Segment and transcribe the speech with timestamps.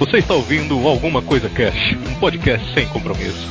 [0.00, 3.46] Você está ouvindo Alguma Coisa Cash, um podcast sem compromisso.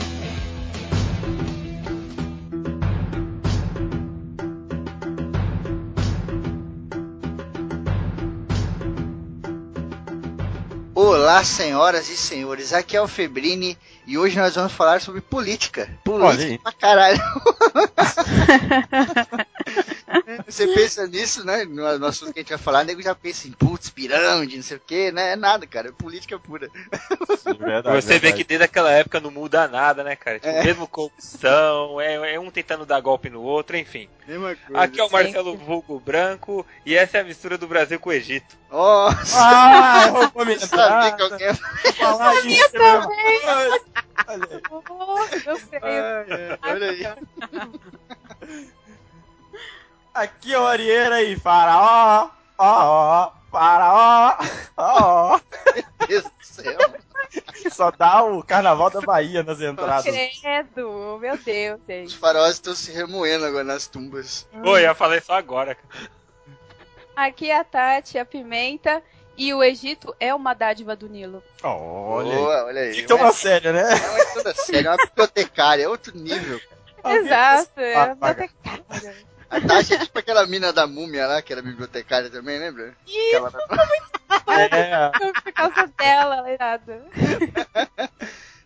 [10.95, 13.77] Olá, senhoras e senhores, aqui é o Febrini
[14.07, 15.87] e hoje nós vamos falar sobre política.
[16.03, 17.21] Política pra caralho.
[20.47, 21.65] Você pensa nisso, né?
[21.65, 24.57] No, no assunto que a gente vai falar, o nego já pensa em putz, pirâmide,
[24.57, 25.33] não sei o que, né?
[25.33, 25.89] É nada, cara.
[25.89, 26.69] É política pura.
[27.37, 30.39] Sim, verdade, Você vê que desde aquela época não muda nada, né, cara?
[30.39, 30.63] Tipo, é.
[30.63, 34.09] mesmo corrupção, é, é, um tentando dar golpe no outro, enfim.
[34.27, 34.81] Mesma coisa.
[34.81, 38.13] Aqui é o Marcelo Vulgo Branco e essa é a mistura do Brasil com o
[38.13, 38.57] Egito.
[38.71, 39.37] Nossa!
[39.39, 41.15] Ah, eu vou lembrar.
[41.15, 41.53] que alguém...
[41.97, 42.71] falar disso.
[42.71, 43.41] também.
[44.27, 44.61] Olha aí.
[44.69, 45.79] Oh, eu sei.
[46.61, 48.69] olha aí.
[50.19, 54.35] Aqui é o Arieira e faraó, ó, ó, faraó,
[54.75, 55.39] ó, ó.
[55.73, 56.77] Meu Deus do céu.
[57.71, 60.03] Só dá o carnaval da Bahia nas entradas.
[60.03, 62.17] Credo, meu Deus, Os gente.
[62.17, 64.45] faróis estão se remoendo agora nas tumbas.
[64.61, 65.75] Pô, eu ia falar isso agora.
[65.75, 66.09] cara.
[67.15, 69.01] Aqui é a Tati, a Pimenta.
[69.37, 71.41] E o Egito é uma dádiva do Nilo.
[71.63, 72.37] Olha aí.
[72.37, 72.99] Boa, olha aí.
[72.99, 73.83] Então, uma série, né?
[73.89, 76.59] É uma toda séria, é uma bibliotecária, é outro nível.
[77.05, 78.49] Exato, é uma paga.
[79.49, 82.95] A Tasha é tipo aquela mina da múmia lá, que era bibliotecária também, lembra?
[83.05, 83.51] Aquela...
[84.47, 85.09] É,
[85.41, 87.03] Por causa dela, Leirada.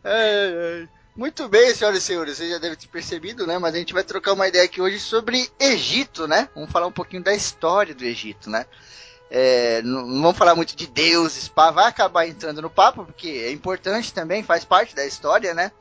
[0.03, 0.89] Ai, ai.
[1.15, 3.59] Muito bem, senhoras e senhores, vocês já devem ter percebido, né?
[3.59, 6.49] Mas a gente vai trocar uma ideia aqui hoje sobre Egito, né?
[6.55, 8.65] Vamos falar um pouquinho da história do Egito, né?
[9.29, 13.27] É, não, não vamos falar muito de deuses, pá, vai acabar entrando no papo, porque
[13.45, 15.71] é importante também, faz parte da história, né?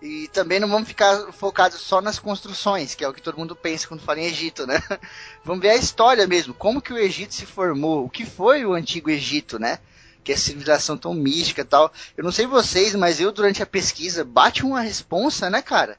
[0.00, 3.56] E também não vamos ficar focados só nas construções, que é o que todo mundo
[3.56, 4.80] pensa quando fala em Egito, né?
[5.44, 8.74] Vamos ver a história mesmo, como que o Egito se formou, o que foi o
[8.74, 9.80] antigo Egito, né?
[10.22, 11.92] Que é a civilização tão mística e tal.
[12.16, 15.98] Eu não sei vocês, mas eu durante a pesquisa bate uma responsa, né, cara?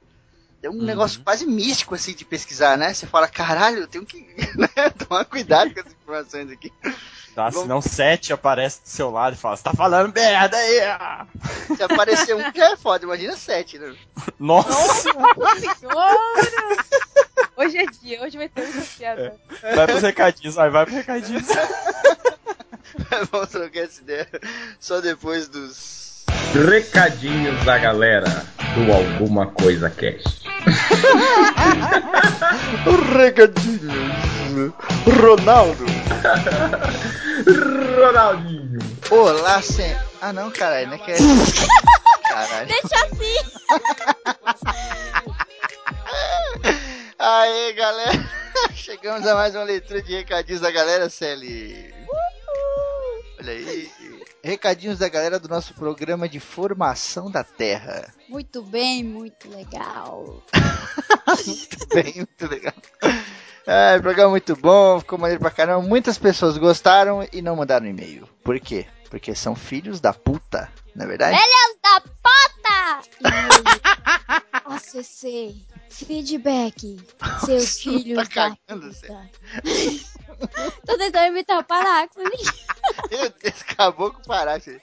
[0.62, 2.94] É um negócio quase místico assim de pesquisar, né?
[2.94, 4.28] Você fala, caralho, eu tenho que
[4.58, 6.72] né, tomar cuidado com essas informações aqui.
[7.34, 10.82] tá, senão sete aparece do seu lado e fala, você tá falando merda aí!
[10.82, 11.28] ah."
[11.76, 13.96] Se aparecer um já é foda, imagina sete, né?
[14.38, 15.10] Nossa!
[15.80, 16.86] Senhora!
[17.56, 19.36] Hoje é dia, hoje vai ter muita piada.
[19.76, 21.48] Vai pros recadinhos, vai, vai pros recadinhos.
[23.32, 24.28] Vamos trocar essa ideia
[24.80, 26.26] só depois dos.
[26.54, 28.46] Recadinhos da galera
[28.76, 30.39] do Alguma Coisa Cast.
[33.18, 34.74] Recadinhos.
[35.22, 35.86] Ronaldo.
[37.96, 38.80] Ronaldinho.
[39.10, 39.96] Olá, sem.
[40.22, 41.18] Ah, não, caralho, não é que é.
[42.28, 42.68] Caralho.
[42.68, 43.38] Deixa assim!
[47.20, 48.30] Aê, galera.
[48.74, 51.94] Chegamos a mais uma leitura de recadinhos da galera, Celi.
[53.40, 53.92] Olha aí.
[54.44, 58.14] Recadinhos da galera do nosso programa de formação da Terra.
[58.30, 60.42] Muito bem, muito legal.
[61.46, 62.74] muito bem, muito legal.
[63.68, 65.86] É, programa muito bom, ficou maneiro pra caramba.
[65.86, 68.28] Muitas pessoas gostaram e não mandaram e-mail.
[68.44, 68.88] Por quê?
[69.10, 71.38] Porque são filhos da puta, não é verdade?
[71.38, 72.40] Filhos da puta!
[74.76, 76.98] ACC, feedback,
[77.46, 79.08] seus filhos Tá da cagando, Cê.
[79.08, 79.30] puta.
[80.86, 82.26] Tô tentando imitar o Paráxene.
[83.12, 84.80] Meu Deus, acabou com o Paráxene.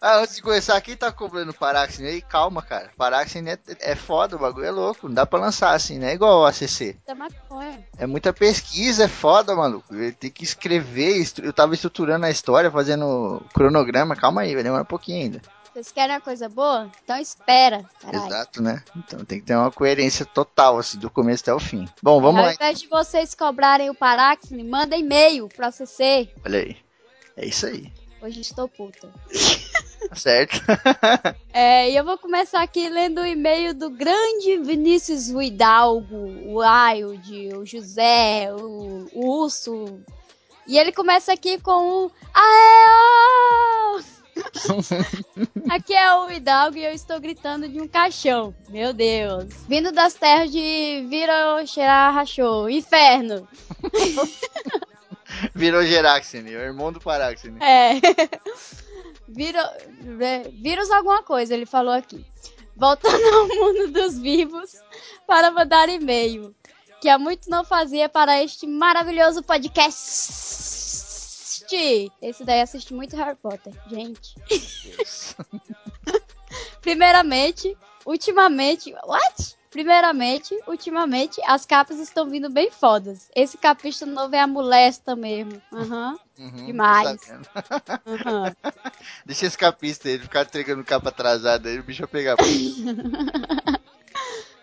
[0.00, 2.20] Ah, antes de começar, quem tá comprando Paráxene aí?
[2.20, 2.90] Calma, cara.
[2.96, 5.08] Paráxene é, é foda, o bagulho é louco.
[5.08, 6.12] Não dá pra lançar assim, né?
[6.14, 6.96] Igual o ACC.
[7.16, 7.86] Maconha.
[7.96, 9.94] É muita pesquisa, é foda, maluco.
[9.94, 11.24] Ele Tem que escrever.
[11.42, 14.14] Eu tava estruturando a história, fazendo cronograma.
[14.14, 15.40] Calma aí, vai demorar um pouquinho ainda.
[15.76, 16.90] Vocês querem uma coisa boa?
[17.04, 18.26] Então espera, caralho.
[18.28, 18.82] Exato, né?
[18.96, 21.86] Então tem que ter uma coerência total, assim, do começo até o fim.
[22.02, 22.54] Bom, vamos Ao lá.
[22.54, 26.30] invés de vocês cobrarem o Paráxene, manda e-mail pro ACC.
[26.46, 26.78] Olha aí.
[27.36, 27.92] É isso aí.
[28.22, 29.12] Hoje estou puta.
[30.08, 30.62] Tá certo?
[31.52, 37.54] É, e eu vou começar aqui lendo o e-mail do grande Vinícius Hidalgo, o Wild,
[37.54, 40.00] o José, o, o Urso.
[40.66, 44.16] E ele começa aqui com um Aê!
[44.70, 48.54] Ô!" Aqui é o Hidalgo e eu estou gritando de um caixão.
[48.68, 49.46] Meu Deus.
[49.68, 52.68] Vindo das terras de Vira Xerá Rachou.
[52.68, 53.48] Inferno.
[55.54, 57.58] Virou Geraxene, o irmão do Paráxene.
[57.62, 57.94] É.
[59.28, 59.76] Vira,
[60.20, 62.24] é, vírus alguma coisa, ele falou aqui.
[62.76, 64.72] Voltando ao mundo dos vivos
[65.26, 66.54] para mandar e-mail.
[67.00, 70.95] Que há muito não fazia para este maravilhoso podcast.
[72.22, 74.36] Esse daí assiste muito Harry Potter, gente.
[76.80, 78.94] Primeiramente, ultimamente.
[79.04, 79.56] What?
[79.70, 83.28] Primeiramente, ultimamente, as capas estão vindo bem fodas.
[83.34, 85.60] Esse capista novo é a molesta mesmo.
[85.72, 86.18] Aham.
[86.38, 86.46] Uhum.
[86.46, 87.20] Uhum, Demais.
[87.28, 88.54] Uhum.
[89.26, 92.36] Deixa esse capista ele ficar entregando capa atrasada aí, o bicho vai pegar.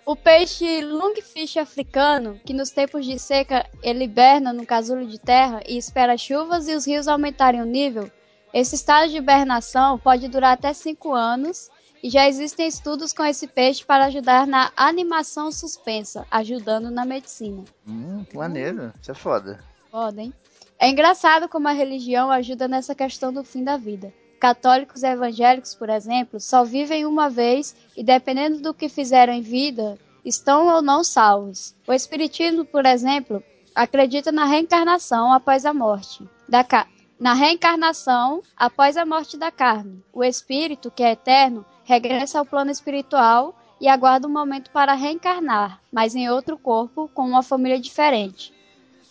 [0.05, 5.61] O peixe lungfish africano, que nos tempos de seca ele hiberna no casulo de terra
[5.65, 8.11] e espera chuvas e os rios aumentarem o nível,
[8.53, 11.71] esse estado de hibernação pode durar até 5 anos
[12.03, 17.63] e já existem estudos com esse peixe para ajudar na animação suspensa, ajudando na medicina.
[17.87, 18.93] Hum, maneiro.
[19.01, 19.63] Isso é foda.
[19.89, 20.33] Foda, hein?
[20.77, 24.13] É engraçado como a religião ajuda nessa questão do fim da vida.
[24.43, 29.97] Católicos evangélicos, por exemplo, só vivem uma vez e, dependendo do que fizeram em vida,
[30.25, 31.73] estão ou não salvos.
[31.87, 33.41] O Espiritismo, por exemplo,
[33.73, 36.27] acredita na reencarnação após a morte.
[36.49, 36.85] Da ca...
[37.17, 40.03] Na reencarnação após a morte da carne.
[40.11, 45.79] O espírito, que é eterno, regressa ao plano espiritual e aguarda um momento para reencarnar,
[45.89, 48.52] mas em outro corpo, com uma família diferente.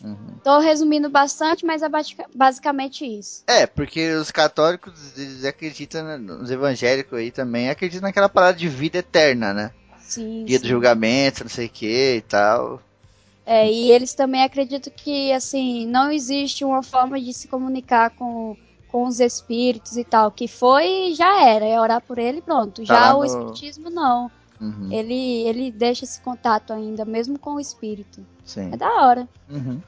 [0.03, 0.61] Uhum.
[0.61, 1.89] resumindo bastante, mas é
[2.35, 3.45] basicamente isso.
[3.47, 6.05] É, porque os católicos eles acreditam,
[6.43, 9.71] os evangélicos aí também acreditam naquela parada de vida eterna, né?
[10.01, 10.45] Sim.
[10.45, 10.65] Dia sim.
[10.65, 12.83] do julgamento, não sei o que e tal.
[13.47, 18.57] É, e eles também acreditam que, assim, não existe uma forma de se comunicar com
[18.93, 22.85] com os espíritos e tal, que foi já era, é orar por ele pronto.
[22.85, 23.25] Tá já o no...
[23.25, 24.31] espiritismo não.
[24.61, 24.93] Uhum.
[24.93, 28.25] Ele, ele deixa esse contato ainda, mesmo com o espírito.
[28.45, 28.71] Sim.
[28.71, 29.27] É da hora.
[29.51, 29.81] Uhum.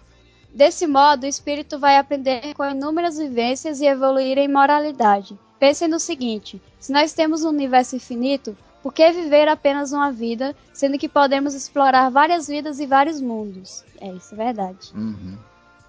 [0.55, 5.37] Desse modo, o espírito vai aprender com inúmeras vivências e evoluir em moralidade.
[5.59, 10.55] Pensem no seguinte: se nós temos um universo infinito, por que viver apenas uma vida,
[10.73, 13.83] sendo que podemos explorar várias vidas e vários mundos?
[14.01, 14.93] É, isso é verdade.
[14.95, 15.37] Uhum.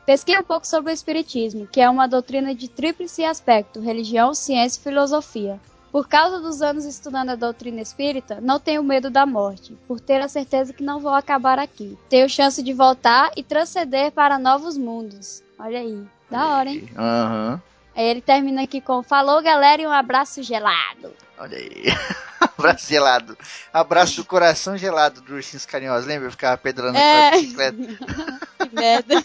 [0.03, 4.79] Pesquise um pouco sobre o Espiritismo, que é uma doutrina de tríplice aspecto: religião, ciência
[4.79, 5.59] e filosofia.
[5.95, 10.19] Por causa dos anos estudando a doutrina espírita, não tenho medo da morte, por ter
[10.19, 11.97] a certeza que não vou acabar aqui.
[12.09, 15.41] Tenho chance de voltar e transcender para novos mundos.
[15.57, 16.89] Olha aí, da hora, hein?
[16.97, 17.51] Aham.
[17.53, 17.61] Uhum.
[17.95, 21.13] Aí ele termina aqui com: Falou, galera, e um abraço gelado.
[21.37, 21.85] Olha aí.
[22.57, 23.37] abraço gelado.
[23.71, 26.07] Abraço do coração gelado do Ursinhos Carinhosos.
[26.07, 26.27] Lembra?
[26.27, 27.29] Eu ficava pedrando é...
[27.29, 27.77] a bicicleta.
[28.67, 29.23] que merda.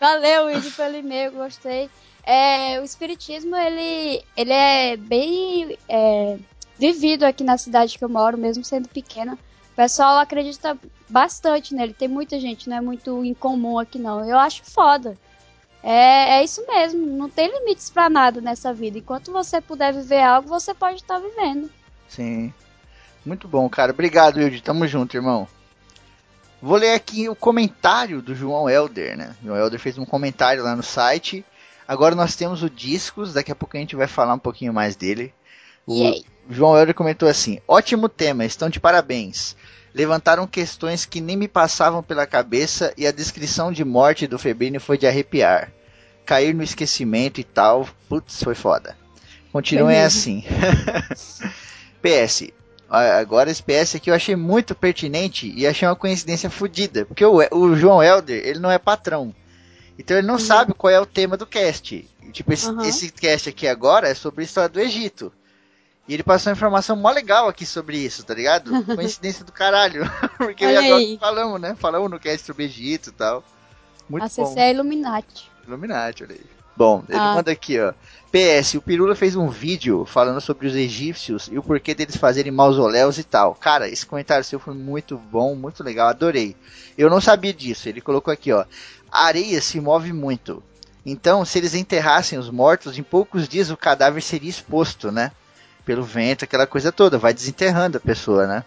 [0.00, 1.90] Valeu, Wilde, pelo e-mail, gostei.
[2.22, 6.38] É, o espiritismo, ele, ele é bem é,
[6.78, 9.34] vivido aqui na cidade que eu moro, mesmo sendo pequena.
[9.72, 10.76] O pessoal acredita
[11.08, 11.94] bastante nele.
[11.94, 14.28] Tem muita gente, não é muito incomum aqui não.
[14.28, 15.16] Eu acho foda.
[15.82, 18.98] É, é isso mesmo, não tem limites para nada nessa vida.
[18.98, 21.70] Enquanto você puder viver algo, você pode estar tá vivendo.
[22.08, 22.52] Sim.
[23.24, 23.92] Muito bom, cara.
[23.92, 24.62] Obrigado, Wilde.
[24.62, 25.48] Tamo junto, irmão.
[26.60, 29.34] Vou ler aqui o comentário do João Helder, né?
[29.40, 31.44] O João Helder fez um comentário lá no site.
[31.90, 34.94] Agora nós temos o Discos, daqui a pouco a gente vai falar um pouquinho mais
[34.94, 35.34] dele.
[35.84, 39.56] O João Helder comentou assim: ótimo tema, estão de parabéns.
[39.92, 44.78] Levantaram questões que nem me passavam pela cabeça e a descrição de morte do Febrini
[44.78, 45.72] foi de arrepiar.
[46.24, 48.96] Cair no esquecimento e tal, putz, foi foda.
[49.50, 50.44] Continuem assim.
[52.00, 52.52] PS,
[52.88, 57.04] Agora esse PS aqui eu achei muito pertinente e achei uma coincidência fodida.
[57.04, 59.34] Porque o, o João Helder, ele não é patrão.
[60.00, 60.40] Então ele não uhum.
[60.40, 62.08] sabe qual é o tema do cast.
[62.32, 62.80] Tipo, esse, uhum.
[62.80, 65.30] esse cast aqui agora é sobre a história do Egito.
[66.08, 68.82] E ele passou uma informação mó legal aqui sobre isso, tá ligado?
[68.96, 70.10] Coincidência do caralho.
[70.38, 71.76] Porque agora falamos, né?
[71.78, 73.44] Falamos no cast sobre Egito e tal.
[74.08, 74.60] Muito Acessei bom.
[74.62, 75.50] a Illuminati.
[75.66, 76.60] Illuminati, olha aí.
[76.74, 77.34] Bom, ele ah.
[77.34, 77.92] manda aqui, ó.
[78.32, 82.50] PS, o Pirula fez um vídeo falando sobre os egípcios e o porquê deles fazerem
[82.50, 83.54] mausoléus e tal.
[83.54, 86.56] Cara, esse comentário seu foi muito bom, muito legal, adorei.
[86.96, 87.86] Eu não sabia disso.
[87.86, 88.64] Ele colocou aqui, ó.
[89.10, 90.62] A areia se move muito.
[91.04, 95.32] Então, se eles enterrassem os mortos, em poucos dias o cadáver seria exposto, né?
[95.84, 98.64] Pelo vento, aquela coisa toda, vai desenterrando a pessoa, né?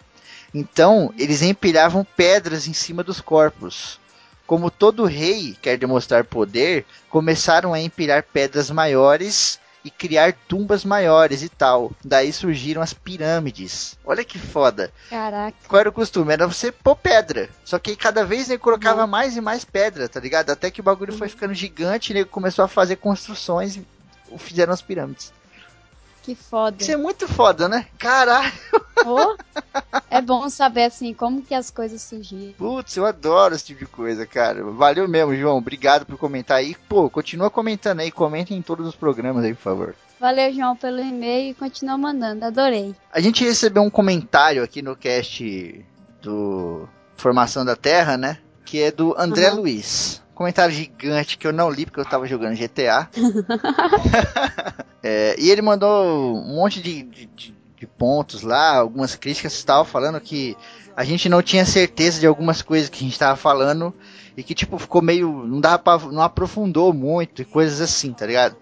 [0.54, 4.00] Então, eles empilhavam pedras em cima dos corpos.
[4.46, 11.44] Como todo rei quer demonstrar poder, começaram a empilhar pedras maiores e criar tumbas maiores
[11.44, 11.92] e tal.
[12.04, 13.98] Daí surgiram as pirâmides.
[14.06, 14.92] Olha que foda.
[15.10, 15.58] Caraca.
[15.68, 16.34] Qual era o costume?
[16.34, 17.50] Era você pôr pedra.
[17.66, 19.08] Só que cada vez ele colocava uhum.
[19.08, 20.50] mais e mais pedra, tá ligado?
[20.50, 21.20] Até que o bagulho uhum.
[21.20, 23.86] foi ficando gigante e ele começou a fazer construções e
[24.38, 25.34] fizeram as pirâmides.
[26.24, 26.78] Que foda.
[26.80, 27.86] Isso é muito foda, né?
[28.00, 28.52] Caralho.
[29.06, 29.36] Oh,
[30.10, 32.54] é bom saber, assim, como que as coisas surgiram.
[32.54, 34.64] Putz, eu adoro esse tipo de coisa, cara.
[34.64, 35.58] Valeu mesmo, João.
[35.58, 36.76] Obrigado por comentar aí.
[36.88, 38.10] Pô, continua comentando aí.
[38.10, 39.96] Comentem em todos os programas aí, por favor.
[40.18, 42.46] Valeu, João, pelo e-mail e continua mandando.
[42.46, 42.96] Adorei.
[43.12, 45.86] A gente recebeu um comentário aqui no cast
[46.22, 46.88] do
[47.18, 48.38] Formação da Terra, né?
[48.64, 49.58] Que é do André uhum.
[49.58, 53.10] Luiz comentário gigante que eu não li porque eu tava jogando GTA.
[55.02, 60.20] é, e ele mandou um monte de, de, de, pontos lá, algumas críticas estavam falando
[60.20, 60.58] que
[60.96, 63.94] a gente não tinha certeza de algumas coisas que a gente estava falando
[64.38, 68.26] e que tipo ficou meio não dava para não aprofundou muito e coisas assim, tá
[68.26, 68.56] ligado?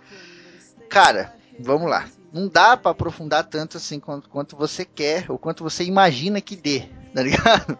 [0.89, 2.05] Cara, vamos lá.
[2.33, 6.55] Não dá para aprofundar tanto assim quanto, quanto você quer ou quanto você imagina que
[6.55, 7.77] dê, tá ligado?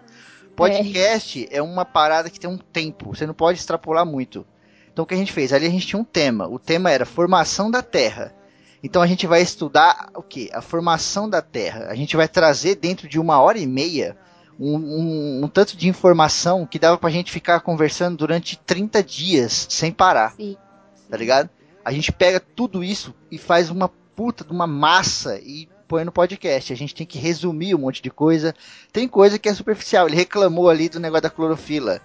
[0.56, 1.58] Podcast é.
[1.58, 4.46] é uma parada que tem um tempo, você não pode extrapolar muito.
[4.92, 5.54] Então o que a gente fez?
[5.54, 6.48] Ali a gente tinha um tema.
[6.48, 8.36] O tema era formação da Terra.
[8.84, 10.50] Então a gente vai estudar o que?
[10.54, 11.88] A formação da Terra.
[11.88, 14.18] A gente vai trazer dentro de uma hora e meia
[14.60, 19.68] um, um, um tanto de informação que dava pra gente ficar conversando durante 30 dias
[19.70, 20.34] sem parar.
[20.34, 20.58] Sim.
[21.10, 21.50] Tá ligado?
[21.84, 26.12] A gente pega tudo isso e faz uma puta de uma massa e põe no
[26.12, 26.72] podcast.
[26.72, 28.56] A gente tem que resumir um monte de coisa.
[28.94, 30.08] Tem coisa que é superficial.
[30.08, 32.00] Ele reclamou ali do negócio da clorofila.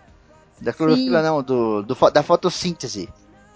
[0.60, 1.24] Da clorofila Sim.
[1.24, 3.08] não, do, do, da fotossíntese.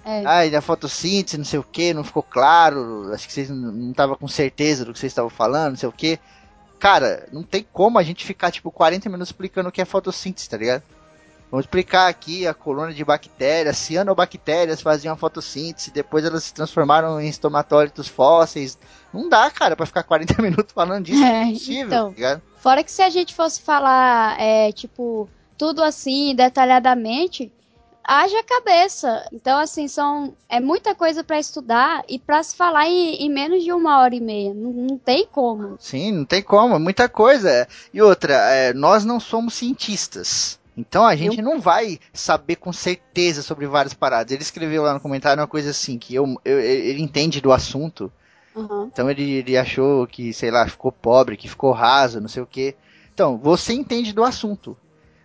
[0.04, 0.24] É.
[0.24, 3.12] Ai, da fotossíntese, não sei o que, não ficou claro.
[3.12, 5.92] Acho que vocês não estavam com certeza do que vocês estavam falando, não sei o
[5.92, 6.20] que.
[6.78, 10.48] Cara, não tem como a gente ficar, tipo, 40 minutos explicando o que é fotossíntese,
[10.48, 10.82] tá ligado?
[11.50, 17.28] Vamos explicar aqui a colônia de bactérias, cianobactérias faziam fotossíntese, depois elas se transformaram em
[17.28, 18.78] estomatólitos fósseis.
[19.12, 21.24] Não dá, cara, para ficar 40 minutos falando disso.
[21.24, 25.28] É, é impossível, então, tá Fora que se a gente fosse falar, é, tipo,
[25.58, 27.50] tudo assim, detalhadamente,
[28.04, 29.26] haja cabeça.
[29.32, 33.64] Então, assim, são é muita coisa para estudar e para se falar em, em, menos
[33.64, 34.54] de uma hora e meia.
[34.54, 35.76] Não, não, tem como.
[35.80, 37.66] Sim, não tem como, é muita coisa.
[37.92, 40.59] E outra, é, nós não somos cientistas.
[40.76, 41.44] Então a gente eu...
[41.44, 44.32] não vai saber com certeza sobre várias paradas.
[44.32, 48.10] Ele escreveu lá no comentário uma coisa assim, que eu, eu ele entende do assunto.
[48.54, 48.88] Uhum.
[48.92, 52.46] Então ele, ele achou que, sei lá, ficou pobre, que ficou raso, não sei o
[52.46, 52.74] que.
[53.12, 54.76] Então, você entende do assunto.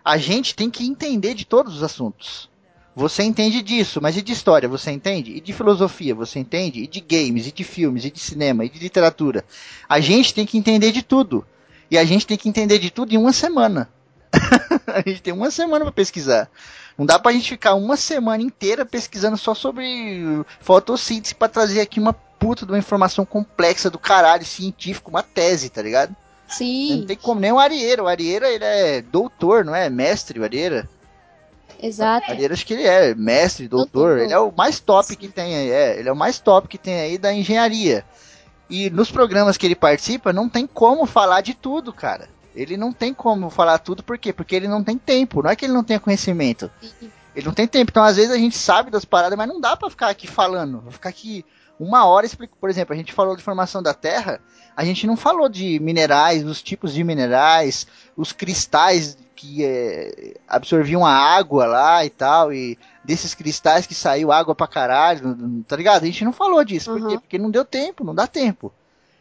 [0.04, 2.48] A gente tem que entender de todos os assuntos.
[2.94, 5.32] Você entende disso, mas e de história, você entende?
[5.32, 6.80] E de filosofia, você entende?
[6.80, 9.44] E de games, e de filmes, e de cinema, e de literatura.
[9.86, 11.44] A gente tem que entender de tudo.
[11.90, 13.90] E a gente tem que entender de tudo em uma semana.
[14.86, 16.48] a gente tem uma semana para pesquisar.
[16.96, 22.00] Não dá pra gente ficar uma semana inteira pesquisando só sobre fotossíntese para trazer aqui
[22.00, 26.14] uma puta de uma informação complexa do caralho científico, uma tese, tá ligado?
[26.48, 27.00] Sim.
[27.00, 28.02] Não tem como nem o Arieira.
[28.02, 29.90] O Arieira, ele é doutor, não é?
[29.90, 30.88] Mestre, o Arieira.
[31.82, 32.30] Exato.
[32.30, 34.18] Arieira, acho que ele é mestre, doutor.
[34.18, 35.16] Ele é o mais top Sim.
[35.16, 35.70] que tem aí.
[35.70, 38.04] É, ele é o mais top que tem aí da engenharia.
[38.68, 42.28] E nos programas que ele participa, não tem como falar de tudo, cara.
[42.56, 44.32] Ele não tem como falar tudo, por quê?
[44.32, 45.42] Porque ele não tem tempo.
[45.42, 46.70] Não é que ele não tenha conhecimento.
[47.34, 47.90] Ele não tem tempo.
[47.90, 50.80] Então, às vezes, a gente sabe das paradas, mas não dá para ficar aqui falando.
[50.80, 51.44] Vou ficar aqui
[51.78, 52.58] uma hora explicando.
[52.58, 54.40] Por exemplo, a gente falou de formação da Terra.
[54.74, 57.86] A gente não falou de minerais, os tipos de minerais,
[58.16, 64.32] os cristais que é, absorviam a água lá e tal, e desses cristais que saiu
[64.32, 66.02] água pra caralho, tá ligado?
[66.02, 67.00] A gente não falou disso, uhum.
[67.00, 67.18] por quê?
[67.18, 68.72] Porque não deu tempo, não dá tempo.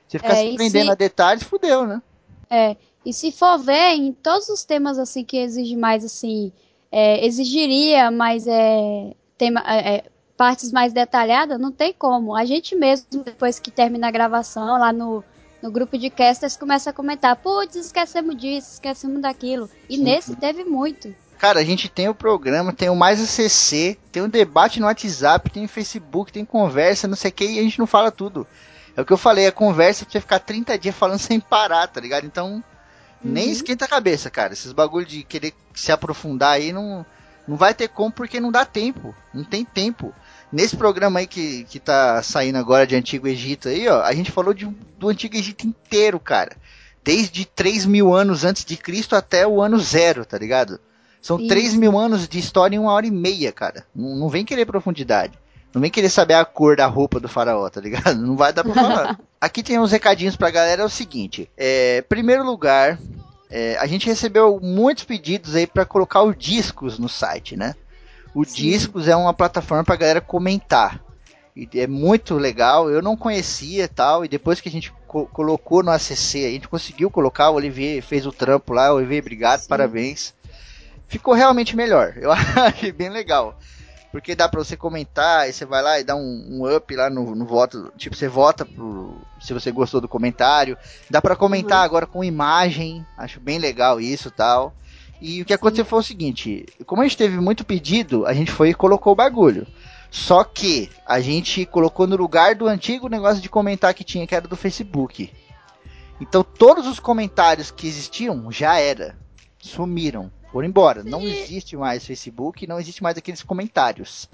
[0.07, 0.91] Você ficar é, se prendendo se...
[0.91, 2.01] a detalhes, fudeu, né?
[2.49, 6.51] É, e se for ver, em todos os temas assim que exige mais assim,
[6.91, 10.03] é, exigiria mais é, tema, é, é,
[10.35, 12.35] partes mais detalhadas, não tem como.
[12.35, 15.23] A gente mesmo, depois que termina a gravação lá no,
[15.61, 19.69] no grupo de casters, começa a comentar, putz, esquecemos disso, esquecemos daquilo.
[19.89, 20.03] E Sim.
[20.03, 21.13] nesse teve muito.
[21.37, 25.49] Cara, a gente tem o programa, tem o Mais ACC, tem o debate no WhatsApp,
[25.49, 28.47] tem o Facebook, tem conversa, não sei o que, e a gente não fala tudo.
[28.95, 31.87] É o que eu falei, a conversa pra você ficar 30 dias falando sem parar,
[31.87, 32.25] tá ligado?
[32.25, 32.63] Então,
[33.25, 33.51] nem uhum.
[33.51, 34.53] esquenta a cabeça, cara.
[34.53, 37.05] Esses bagulho de querer se aprofundar aí não,
[37.47, 39.15] não vai ter como porque não dá tempo.
[39.33, 40.13] Não tem tempo.
[40.51, 44.31] Nesse programa aí que, que tá saindo agora de Antigo Egito aí, ó, a gente
[44.31, 44.65] falou de,
[44.97, 46.55] do Antigo Egito inteiro, cara.
[47.03, 50.79] Desde 3 mil anos antes de Cristo até o ano zero, tá ligado?
[51.21, 51.47] São Isso.
[51.47, 53.85] 3 mil anos de história em uma hora e meia, cara.
[53.95, 55.33] Não, não vem querer profundidade.
[55.75, 58.15] Não vem querer saber a cor da roupa do faraó, tá ligado?
[58.25, 59.19] Não vai dar pra falar.
[59.41, 61.51] Aqui tem uns recadinhos pra galera, é o seguinte.
[61.57, 62.97] É, primeiro lugar,
[63.49, 67.75] é, a gente recebeu muitos pedidos aí para colocar os discos no site, né?
[68.33, 68.63] O Sim.
[68.63, 71.01] Discos é uma plataforma pra galera comentar.
[71.55, 75.81] E é muito legal, eu não conhecia tal, e depois que a gente co colocou
[75.81, 79.61] no ACC, a gente conseguiu colocar, o Olivier fez o trampo lá, o Olivier, obrigado,
[79.61, 79.69] Sim.
[79.69, 80.33] parabéns.
[81.07, 83.57] Ficou realmente melhor, eu achei bem legal.
[84.15, 87.09] Porque dá pra você comentar, e você vai lá e dá um, um up lá
[87.09, 87.91] no, no, voto.
[87.97, 90.77] Tipo, você vota pro, se você gostou do comentário.
[91.09, 91.83] Dá para comentar uhum.
[91.83, 93.05] agora com imagem.
[93.17, 94.73] Acho bem legal isso tal.
[95.19, 95.89] E o que aconteceu Sim.
[95.89, 99.17] foi o seguinte: como a gente teve muito pedido, a gente foi e colocou o
[99.17, 99.67] bagulho.
[100.09, 104.33] Só que a gente colocou no lugar do antigo negócio de comentar que tinha, que
[104.33, 105.29] era do Facebook.
[106.21, 109.17] Então todos os comentários que existiam já era.
[109.59, 111.03] Sumiram foram embora.
[111.03, 114.29] Não existe mais Facebook, não existe mais aqueles comentários.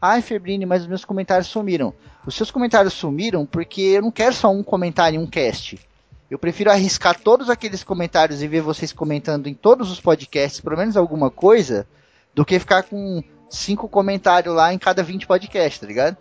[0.00, 1.94] Ai, Febrine, mas os meus comentários sumiram.
[2.26, 5.78] Os seus comentários sumiram porque eu não quero só um comentário em um cast.
[6.30, 10.76] Eu prefiro arriscar todos aqueles comentários e ver vocês comentando em todos os podcasts, pelo
[10.76, 11.86] menos alguma coisa,
[12.34, 16.16] do que ficar com cinco comentários lá em cada 20 podcasts, tá ligado?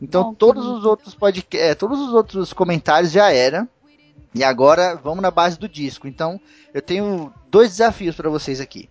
[0.00, 3.68] Então Bom, todos que os outros podcasts, é, todos os outros comentários já era.
[4.34, 6.06] E agora vamos na base do disco.
[6.06, 6.40] Então
[6.72, 8.88] eu tenho dois desafios para vocês aqui.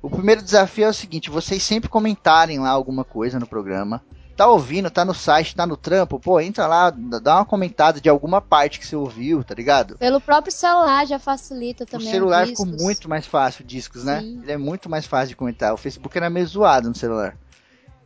[0.00, 4.02] O primeiro desafio é o seguinte: vocês sempre comentarem lá alguma coisa no programa.
[4.36, 8.08] Tá ouvindo, tá no site, tá no trampo, pô, entra lá, dá uma comentada de
[8.08, 9.98] alguma parte que você ouviu, tá ligado?
[9.98, 12.08] Pelo próprio celular já facilita O também.
[12.08, 12.64] celular discos.
[12.70, 14.20] ficou muito mais fácil, discos, né?
[14.20, 14.38] Sim.
[14.44, 15.74] Ele é muito mais fácil de comentar.
[15.74, 17.36] O Facebook era meio zoado no celular.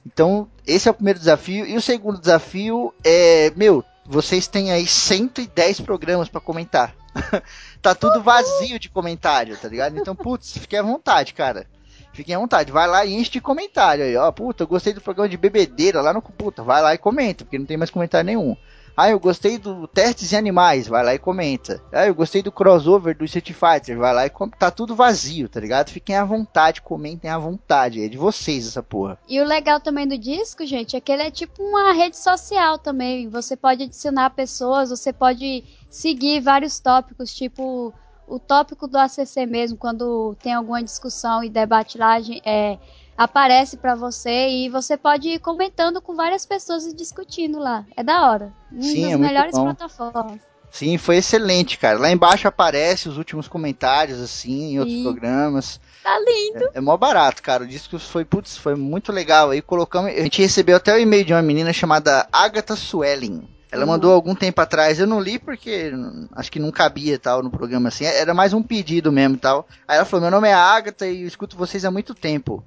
[0.07, 1.67] Então, esse é o primeiro desafio.
[1.67, 6.94] E o segundo desafio é, meu, vocês têm aí 110 programas pra comentar.
[7.80, 9.99] tá tudo vazio de comentário, tá ligado?
[9.99, 11.66] Então, putz, fiquem à vontade, cara.
[12.12, 14.30] Fiquem à vontade, vai lá e enche de comentário aí, ó.
[14.30, 16.21] Puta, eu gostei do programa de bebedeira lá no.
[16.21, 18.54] Puta, vai lá e comenta, porque não tem mais comentário nenhum.
[18.96, 21.82] Ah, eu gostei do Testes em Animais, vai lá e comenta.
[21.92, 24.58] Ah, eu gostei do crossover do Street Fighter, vai lá e comenta.
[24.58, 25.90] Tá tudo vazio, tá ligado?
[25.90, 28.04] Fiquem à vontade, comentem à vontade.
[28.04, 29.18] É de vocês essa porra.
[29.28, 32.78] E o legal também do disco, gente, é que ele é tipo uma rede social
[32.78, 33.28] também.
[33.28, 37.94] Você pode adicionar pessoas, você pode seguir vários tópicos, tipo
[38.26, 42.78] o tópico do ACC mesmo, quando tem alguma discussão e debate lá, é,
[43.16, 47.85] aparece pra você e você pode ir comentando com várias pessoas e discutindo lá.
[47.97, 48.52] É da hora.
[48.71, 50.40] Uma Sim, das é melhores plataformas.
[50.71, 51.99] Sim, foi excelente, cara.
[51.99, 55.02] Lá embaixo aparece os últimos comentários, assim, em outros Sim.
[55.02, 55.78] programas.
[56.02, 56.64] Tá lindo.
[56.75, 57.64] É, é mó barato, cara.
[57.64, 59.50] O disco foi, putz, foi muito legal.
[59.50, 60.11] Aí colocamos.
[60.11, 63.47] A gente recebeu até o e-mail de uma menina chamada Agatha Swelling.
[63.71, 63.90] Ela Uhum.
[63.90, 67.50] mandou algum tempo atrás, eu não li porque hum, acho que não cabia tal no
[67.50, 69.66] programa assim, era mais um pedido mesmo tal.
[69.88, 72.62] Aí ela falou: Meu nome é Agatha e eu escuto vocês há muito tempo.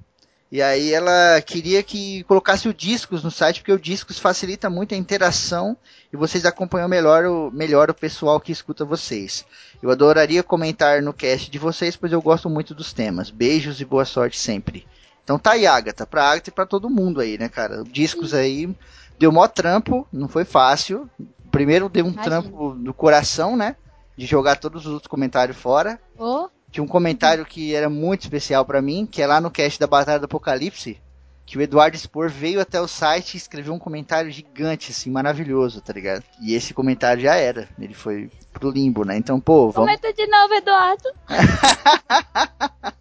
[0.50, 4.94] E aí ela queria que colocasse o discos no site, porque o discos facilita muito
[4.94, 5.76] a interação
[6.12, 9.44] e vocês acompanham melhor o, melhor o pessoal que escuta vocês.
[9.82, 13.28] Eu adoraria comentar no cast de vocês, pois eu gosto muito dos temas.
[13.28, 14.86] Beijos e boa sorte sempre.
[15.24, 17.82] Então tá aí, Agatha, pra Agatha e pra todo mundo aí, né, cara?
[17.82, 18.72] Discos aí,
[19.18, 21.10] deu mó trampo, não foi fácil.
[21.50, 22.24] Primeiro deu um Imagino.
[22.24, 23.74] trampo do coração, né?
[24.16, 26.00] De jogar todos os outros comentários fora.
[26.16, 29.78] Ô, Tinha um comentário que era muito especial pra mim, que é lá no cast
[29.78, 31.00] da Batalha do Apocalipse,
[31.46, 35.80] que o Eduardo Spor veio até o site e escreveu um comentário gigante, assim, maravilhoso,
[35.80, 36.24] tá ligado?
[36.42, 39.16] E esse comentário já era, ele foi pro limbo, né?
[39.16, 41.08] Então, pô, vamos, comenta de novo, Eduardo.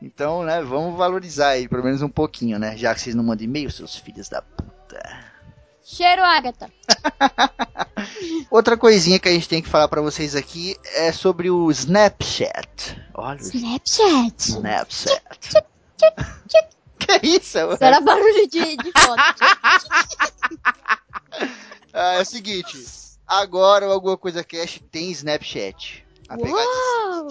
[0.00, 2.76] então, né, vamos valorizar aí, pelo menos um pouquinho, né?
[2.78, 4.75] Já que vocês não mandam e-mail, seus filhos da puta.
[5.88, 6.68] Cheiro, Agatha.
[8.50, 13.00] Outra coisinha que a gente tem que falar pra vocês aqui é sobre o Snapchat.
[13.14, 14.48] Olha o Snapchat.
[14.48, 15.22] Snapchat.
[16.98, 17.58] que isso?
[17.58, 19.22] Isso era barulho de, de foto.
[21.98, 22.78] Ah, é o seguinte,
[23.26, 26.04] agora o Alguma Coisa Cash tem Snapchat.
[26.30, 27.28] Uau!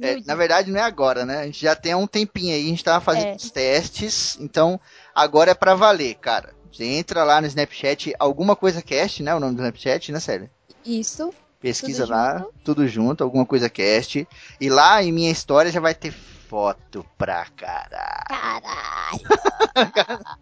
[0.00, 1.38] é, na verdade não é agora, né?
[1.38, 3.36] A gente já tem há um tempinho aí, a gente tava fazendo É.
[3.36, 4.80] os testes, então
[5.14, 6.52] agora é pra valer, cara.
[6.72, 9.34] Você entra lá no Snapchat, Alguma Coisa Cast, né?
[9.34, 10.50] O nome do Snapchat, né, sério?
[10.84, 11.32] Isso.
[11.60, 12.52] Pesquisa Tudo lá, junto.
[12.64, 14.26] tudo junto, Alguma Coisa Cast.
[14.60, 18.24] E lá em minha história já vai ter foto pra caralho.
[18.28, 19.18] Caralho.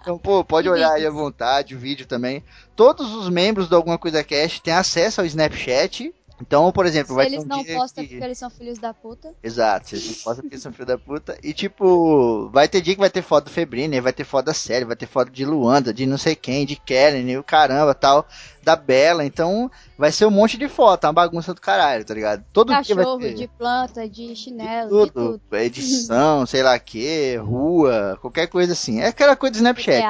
[0.00, 2.44] Então, pô, pode olhar aí à vontade, o vídeo também.
[2.76, 6.14] Todos os membros do Alguma Coisa Cast têm acesso ao Snapchat.
[6.40, 8.10] Então, por exemplo, vai eles ter um não dia postam que...
[8.10, 9.34] porque eles são filhos da puta.
[9.42, 11.38] Exato, vocês não postam porque são filho da puta.
[11.42, 14.54] E tipo, vai ter dia que vai ter foto do Febrine, vai ter foto da
[14.54, 18.26] série, vai ter foto de Luanda, de não sei quem, de Kellen, o caramba tal,
[18.62, 19.24] da Bela.
[19.24, 22.44] Então, vai ser um monte de foto, uma bagunça do caralho, tá ligado?
[22.52, 23.34] Todo dia Cachorro, vai ter.
[23.34, 25.40] de planta, de chinelo, de tudo, tudo.
[25.56, 29.00] edição, sei lá que, rua, qualquer coisa assim.
[29.00, 30.04] É aquela coisa do Snapchat.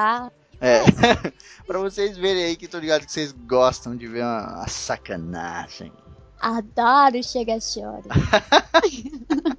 [0.60, 0.82] É.
[1.66, 5.92] pra vocês verem aí que tô ligado que vocês gostam de ver uma, uma sacanagem.
[6.46, 8.04] Adoro chega chora.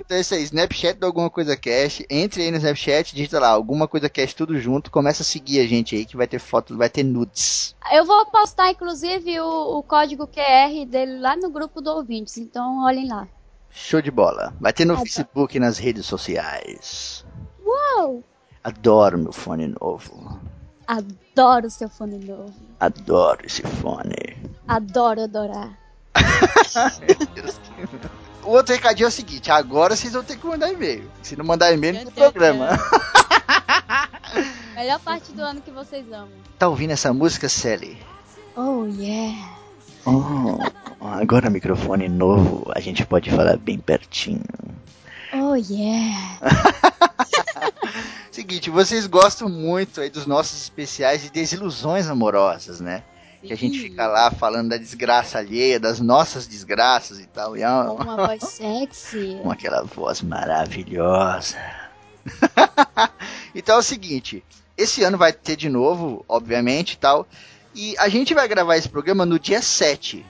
[0.00, 2.02] Então é isso aí, Snapchat do Alguma Coisa Cash.
[2.08, 4.90] Entre aí no Snapchat, digita lá, Alguma Coisa Cash tudo junto.
[4.90, 7.74] Começa a seguir a gente aí que vai ter foto, vai ter nudes.
[7.92, 12.38] Eu vou postar, inclusive, o, o código QR dele lá no grupo do ouvintes.
[12.38, 13.28] Então, olhem lá.
[13.68, 14.54] Show de bola.
[14.60, 15.00] Vai ter no tá.
[15.00, 17.26] Facebook e nas redes sociais.
[17.66, 18.22] Uau!
[18.62, 20.40] Adoro meu fone novo.
[20.86, 22.54] Adoro seu fone novo.
[22.78, 24.52] Adoro esse fone.
[24.66, 25.87] Adoro adorar.
[28.48, 31.04] O outro recadinho é o seguinte: agora vocês vão ter que mandar e-mail.
[31.22, 32.68] Se não mandar e-mail, não tem programa.
[34.74, 36.30] Melhor parte do ano que vocês amam.
[36.58, 37.98] Tá ouvindo essa música, Sally?
[38.56, 39.54] Oh, yeah.
[40.06, 40.58] Oh,
[41.02, 44.40] agora microfone novo, a gente pode falar bem pertinho.
[45.34, 46.38] Oh, yeah.
[48.32, 53.02] Seguinte, vocês gostam muito aí dos nossos especiais de desilusões amorosas, né?
[53.42, 57.56] Que a gente fica lá falando da desgraça alheia, das nossas desgraças e tal.
[57.56, 57.84] E é uma...
[57.94, 59.38] Com uma voz sexy.
[59.42, 61.56] Com aquela voz maravilhosa.
[63.54, 64.44] então é o seguinte,
[64.76, 67.26] esse ano vai ter de novo, obviamente, e tal.
[67.74, 70.24] E a gente vai gravar esse programa no dia 7.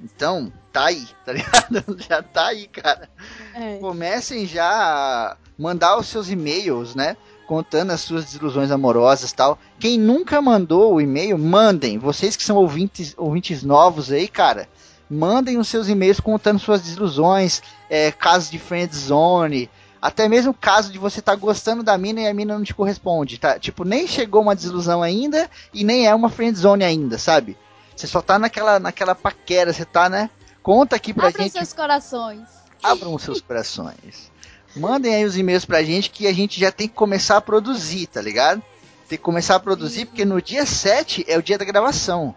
[0.00, 1.96] Então, tá aí, tá ligado?
[1.98, 3.08] Já tá aí, cara.
[3.54, 3.78] É.
[3.78, 7.16] Comecem já a mandar os seus e-mails, né?
[7.46, 9.58] Contando as suas desilusões amorosas tal.
[9.78, 11.98] Quem nunca mandou o e-mail, mandem.
[11.98, 14.68] Vocês que são ouvintes, ouvintes novos aí, cara,
[15.08, 20.54] mandem os seus e-mails contando suas desilusões, é, casos de friend zone, até mesmo o
[20.54, 23.58] caso de você estar tá gostando da mina e a mina não te corresponde, tá?
[23.58, 27.56] Tipo, nem chegou uma desilusão ainda e nem é uma friend zone ainda, sabe?
[27.94, 30.30] Você só tá naquela, naquela paquera, você tá, né?
[30.62, 31.52] Conta aqui pra Abram gente.
[31.52, 32.48] Abram seus corações.
[32.82, 34.30] Abram seus corações.
[34.76, 38.06] Mandem aí os e-mails pra gente que a gente já tem que começar a produzir,
[38.06, 38.62] tá ligado?
[39.08, 42.34] Tem que começar a produzir porque no dia 7 é o dia da gravação.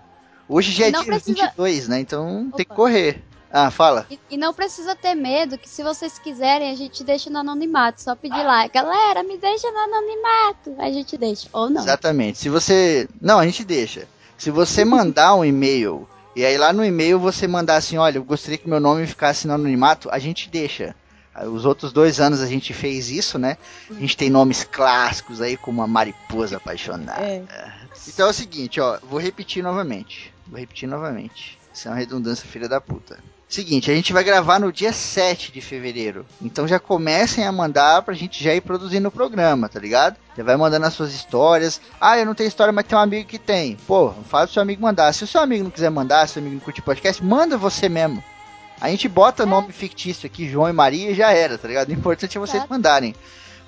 [0.47, 1.45] Hoje já é dia precisa...
[1.45, 1.99] 22, né?
[1.99, 2.57] Então Opa.
[2.57, 3.23] tem que correr.
[3.51, 4.05] Ah, fala.
[4.11, 8.01] E, e, não precisa ter medo, que se vocês quiserem, a gente deixa no anonimato.
[8.01, 10.75] Só pedir lá, galera, me deixa no anonimato.
[10.77, 11.81] A gente deixa, ou não.
[11.81, 12.37] Exatamente.
[12.37, 13.07] Se você.
[13.19, 14.07] Não, a gente deixa.
[14.37, 18.23] Se você mandar um e-mail, e aí lá no e-mail você mandar assim, olha, eu
[18.23, 20.95] gostaria que meu nome ficasse no anonimato, a gente deixa.
[21.47, 23.57] Os outros dois anos a gente fez isso, né?
[23.89, 27.21] A gente tem nomes clássicos aí, como a Mariposa Apaixonada.
[27.21, 27.43] É.
[28.07, 30.33] Então é o seguinte, ó, vou repetir novamente.
[30.47, 31.57] Vou repetir novamente.
[31.73, 33.19] Isso é uma redundância filha da puta.
[33.49, 36.23] Seguinte, a gente vai gravar no dia 7 de fevereiro.
[36.39, 40.17] Então já comecem a mandar pra gente já ir produzindo o programa, tá ligado?
[40.37, 41.81] Já vai mandando as suas histórias.
[41.99, 43.75] Ah, eu não tenho história, mas tem um amigo que tem.
[43.87, 45.11] Pô, fala pro seu amigo mandar.
[45.13, 47.57] Se o seu amigo não quiser mandar, se o seu amigo não curte podcast, manda
[47.57, 48.23] você mesmo.
[48.79, 49.45] A gente bota é.
[49.45, 51.89] nome fictício aqui, João e Maria, e já era, tá ligado?
[51.89, 53.15] O importante é vocês mandarem.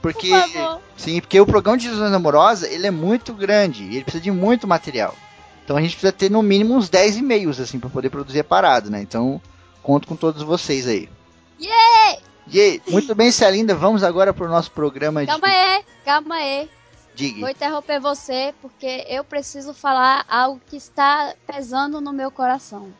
[0.02, 0.30] Porque.
[0.30, 3.84] Por sim, porque o programa de Ilusões Amorosa, ele é muito grande.
[3.84, 5.16] Ele precisa de muito material.
[5.64, 8.44] Então a gente precisa ter no mínimo uns 10 e-mails, assim, para poder produzir a
[8.44, 9.02] parada, né?
[9.02, 9.42] Então
[9.82, 11.10] Conto com todos vocês aí.
[11.60, 12.22] Yeah!
[12.52, 12.84] Yeah!
[12.88, 15.54] Muito bem, Celinda, vamos agora pro nosso programa calma de...
[15.54, 16.70] Calma aí, calma aí.
[17.16, 17.40] Diga.
[17.42, 22.94] Vou interromper você porque eu preciso falar algo que está pesando no meu coração.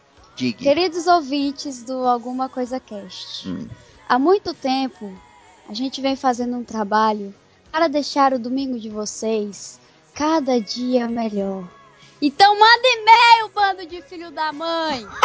[0.54, 3.68] Queridos ouvintes do Alguma Coisa Cast, hum.
[4.10, 5.14] há muito tempo
[5.70, 7.32] a gente vem fazendo um trabalho
[7.72, 9.80] para deixar o domingo de vocês
[10.16, 11.64] cada dia melhor.
[12.20, 15.06] Então manda e-mail, bando de filho da mãe!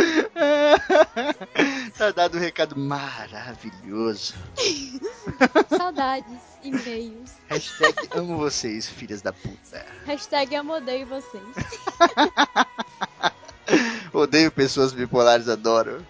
[1.96, 4.34] tá dado um recado maravilhoso.
[5.76, 7.32] Saudades, e-mails.
[7.48, 9.84] Hashtag amo vocês, filhas da puta.
[10.06, 11.42] Hashtag amo odeio vocês.
[14.12, 16.04] odeio pessoas bipolares, adoro.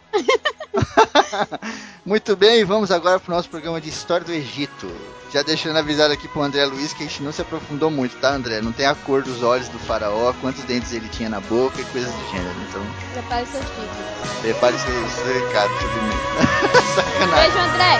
[2.11, 4.91] Muito bem, vamos agora pro nosso programa de História do Egito.
[5.33, 8.31] Já deixando avisado aqui pro André Luiz que a gente não se aprofundou muito, tá,
[8.31, 8.61] André?
[8.61, 11.85] Não tem a cor dos olhos do faraó, quantos dentes ele tinha na boca e
[11.85, 12.57] coisas do gênero.
[12.69, 12.83] Então.
[13.13, 14.41] Prepare seus filhos.
[14.41, 17.53] Prepare seus, recados, tudo Sacanagem.
[17.53, 17.99] Beijo, André.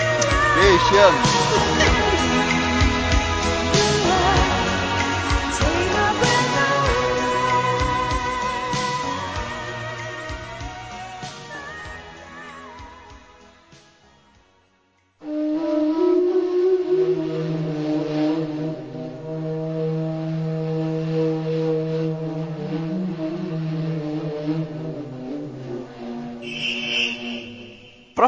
[0.59, 2.50] Beijo, te amo.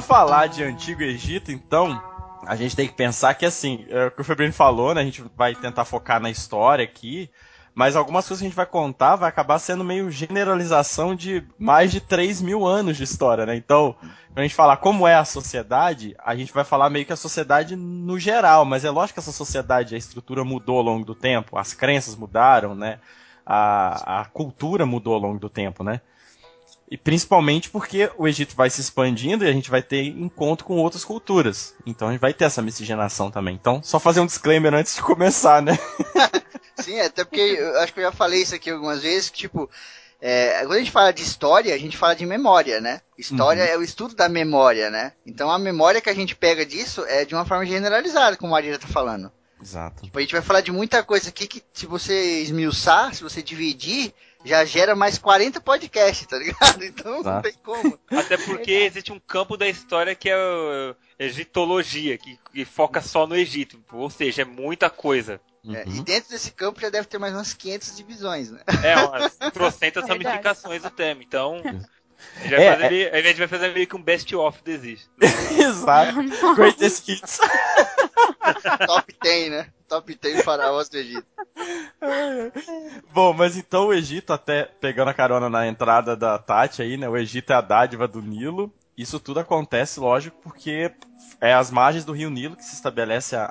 [0.03, 2.01] Falar de Antigo Egito, então,
[2.45, 5.01] a gente tem que pensar que, assim, é o que o Febrino falou, né?
[5.01, 7.29] A gente vai tentar focar na história aqui,
[7.73, 11.91] mas algumas coisas que a gente vai contar vai acabar sendo meio generalização de mais
[11.91, 13.55] de 3 mil anos de história, né?
[13.55, 13.95] Então,
[14.27, 17.17] quando a gente falar como é a sociedade, a gente vai falar meio que a
[17.17, 21.15] sociedade no geral, mas é lógico que essa sociedade, a estrutura mudou ao longo do
[21.15, 22.99] tempo, as crenças mudaram, né?
[23.45, 26.01] A, a cultura mudou ao longo do tempo, né?
[26.93, 30.77] E principalmente porque o Egito vai se expandindo e a gente vai ter encontro com
[30.77, 31.73] outras culturas.
[31.87, 33.55] Então a gente vai ter essa miscigenação também.
[33.55, 35.75] Então, só fazer um disclaimer antes de começar, né?
[36.77, 39.67] Sim, até porque eu acho que eu já falei isso aqui algumas vezes, que, tipo,
[40.21, 43.01] é, quando a gente fala de história, a gente fala de memória, né?
[43.17, 43.69] História uhum.
[43.69, 45.13] é o estudo da memória, né?
[45.25, 48.57] Então a memória que a gente pega disso é de uma forma generalizada, como a
[48.57, 49.31] Maria tá falando.
[49.59, 50.03] Exato.
[50.03, 53.41] Tipo, a gente vai falar de muita coisa aqui que se você esmiuçar, se você
[53.41, 56.83] dividir, já gera mais 40 podcasts, tá ligado?
[56.83, 57.35] Então Exato.
[57.35, 57.99] não tem como.
[58.11, 63.25] Até porque existe um campo da história que é a egitologia, que, que foca só
[63.25, 63.81] no Egito.
[63.91, 65.39] Ou seja, é muita coisa.
[65.65, 65.95] É, uhum.
[65.95, 68.59] E dentro desse campo já deve ter mais umas 500 divisões, né?
[68.83, 71.23] É, umas trocentas ramificações do tema.
[71.23, 71.61] Então,
[72.35, 73.17] a gente, vai é, fazer, é...
[73.17, 75.09] a gente vai fazer meio que um best-of do Existe.
[75.57, 76.55] Exato.
[76.55, 77.39] Greatest Hits.
[78.85, 79.67] Top 10, né?
[79.93, 81.27] Top 10 faraós do Egito.
[83.13, 87.07] Bom, mas então o Egito, até pegando a carona na entrada da Tati aí, né?
[87.07, 88.73] O Egito é a dádiva do Nilo.
[88.97, 90.91] Isso tudo acontece, lógico, porque
[91.39, 93.45] é as margens do rio Nilo que se estabelece a,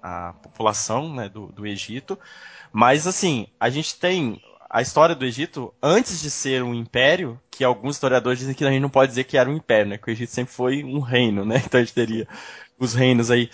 [0.00, 2.16] a, a população né, do, do Egito.
[2.72, 7.64] Mas, assim, a gente tem a história do Egito, antes de ser um império, que
[7.64, 9.98] alguns historiadores dizem que a gente não pode dizer que era um império, né?
[9.98, 11.60] Que o Egito sempre foi um reino, né?
[11.66, 12.28] Então a gente teria
[12.78, 13.50] os reinos aí.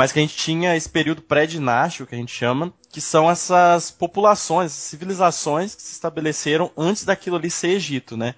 [0.00, 3.90] Mas que a gente tinha esse período pré-dinástico, que a gente chama, que são essas
[3.90, 8.34] populações, civilizações que se estabeleceram antes daquilo ali ser Egito, né?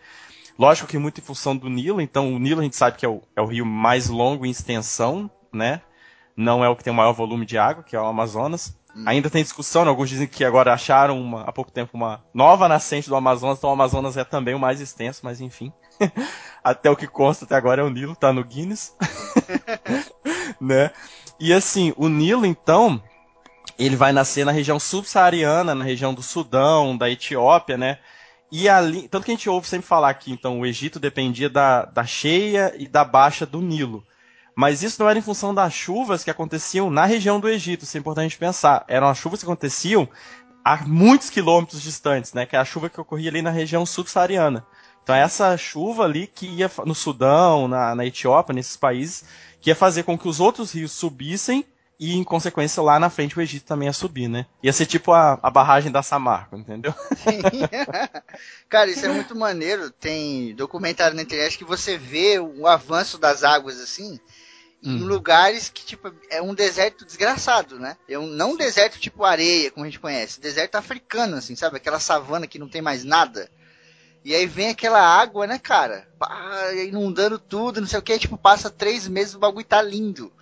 [0.59, 3.09] Lógico que muito em função do Nilo, então o Nilo a gente sabe que é
[3.09, 5.81] o, é o rio mais longo em extensão, né?
[6.37, 8.77] Não é o que tem o maior volume de água, que é o Amazonas.
[8.96, 9.05] Hum.
[9.07, 9.88] Ainda tem discussão, né?
[9.88, 13.70] alguns dizem que agora acharam uma, há pouco tempo uma nova nascente do Amazonas, então
[13.70, 15.72] o Amazonas é também o mais extenso, mas enfim.
[16.64, 18.96] até o que consta até agora é o Nilo, tá no Guinness.
[20.61, 20.90] né?
[21.38, 23.03] E assim, o Nilo, então,
[23.79, 27.99] ele vai nascer na região subsaariana, na região do Sudão, da Etiópia, né?
[28.51, 31.85] E ali, tanto que a gente ouve sempre falar aqui, então, o Egito dependia da,
[31.87, 34.05] da cheia e da baixa do Nilo.
[34.55, 37.97] Mas isso não era em função das chuvas que aconteciam na região do Egito, isso
[37.97, 38.85] é importante pensar.
[38.87, 40.07] Eram as chuvas que aconteciam
[40.64, 42.47] a muitos quilômetros distantes, né?
[42.47, 44.64] Que é a chuva que ocorria ali na região subsaariana.
[45.03, 49.25] Então essa chuva ali que ia no Sudão, na, na Etiópia, nesses países,
[49.62, 51.64] que ia fazer com que os outros rios subissem
[51.98, 54.44] e, em consequência, lá na frente o Egito também ia subir, né?
[54.61, 56.92] Ia ser tipo a, a barragem da Samarco, entendeu?
[57.16, 57.40] Sim.
[58.68, 59.88] Cara, isso é muito maneiro.
[59.88, 64.18] Tem documentário na internet que você vê o avanço das águas assim.
[64.83, 65.07] Em hum.
[65.07, 67.96] lugares que, tipo, é um deserto desgraçado, né?
[68.09, 70.40] É um, não um deserto tipo areia, como a gente conhece.
[70.40, 71.77] Deserto africano, assim, sabe?
[71.77, 73.48] Aquela savana que não tem mais nada.
[74.25, 76.07] E aí vem aquela água, né, cara?
[76.19, 78.19] Pá, inundando tudo, não sei o que.
[78.19, 80.33] Tipo, passa três meses, o bagulho tá lindo.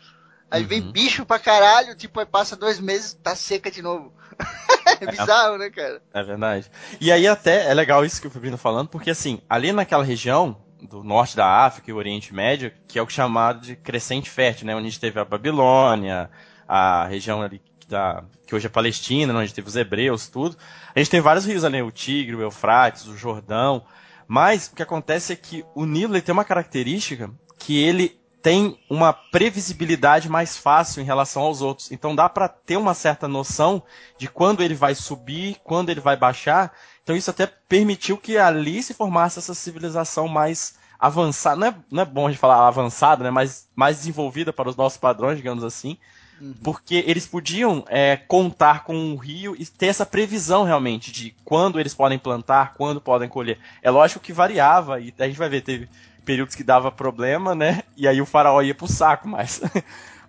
[0.51, 0.69] Aí uhum.
[0.69, 4.13] vem bicho pra caralho, tipo, aí passa dois meses, tá seca de novo.
[5.01, 6.03] é bizarro, né, cara?
[6.13, 6.71] É verdade.
[7.01, 10.05] E aí até é legal isso que o Fabrino tá falando, porque assim, ali naquela
[10.05, 14.29] região do norte da África e o Oriente Médio, que é o chamado de crescente
[14.29, 14.75] fértil, né?
[14.75, 16.31] Onde a gente teve a Babilônia,
[16.67, 20.57] a região ali da, que hoje é Palestina, onde teve os hebreus, tudo.
[20.95, 23.85] A gente tem vários rios ali, o Tigre, o Eufrates, o Jordão.
[24.27, 28.79] Mas o que acontece é que o Nilo ele tem uma característica que ele tem
[28.89, 31.91] uma previsibilidade mais fácil em relação aos outros.
[31.93, 33.83] Então dá para ter uma certa noção
[34.17, 36.73] de quando ele vai subir, quando ele vai baixar.
[37.03, 41.57] Então isso até permitiu que ali se formasse essa civilização mais avançada.
[41.57, 43.31] Não é, não é bom gente falar avançada, né?
[43.31, 45.99] mas mais desenvolvida para os nossos padrões, digamos assim.
[46.41, 46.55] Uhum.
[46.63, 51.79] Porque eles podiam é, contar com o rio e ter essa previsão realmente de quando
[51.79, 53.59] eles podem plantar, quando podem colher.
[53.83, 55.89] É lógico que variava, e a gente vai ver, teve
[56.25, 57.83] períodos que dava problema, né?
[57.97, 59.61] E aí o faraó ia pro saco, mas.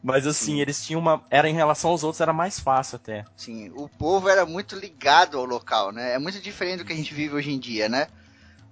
[0.03, 0.59] Mas assim, Sim.
[0.59, 1.23] eles tinham uma.
[1.29, 3.23] Era em relação aos outros, era mais fácil até.
[3.37, 6.15] Sim, o povo era muito ligado ao local, né?
[6.15, 8.07] É muito diferente do que a gente vive hoje em dia, né?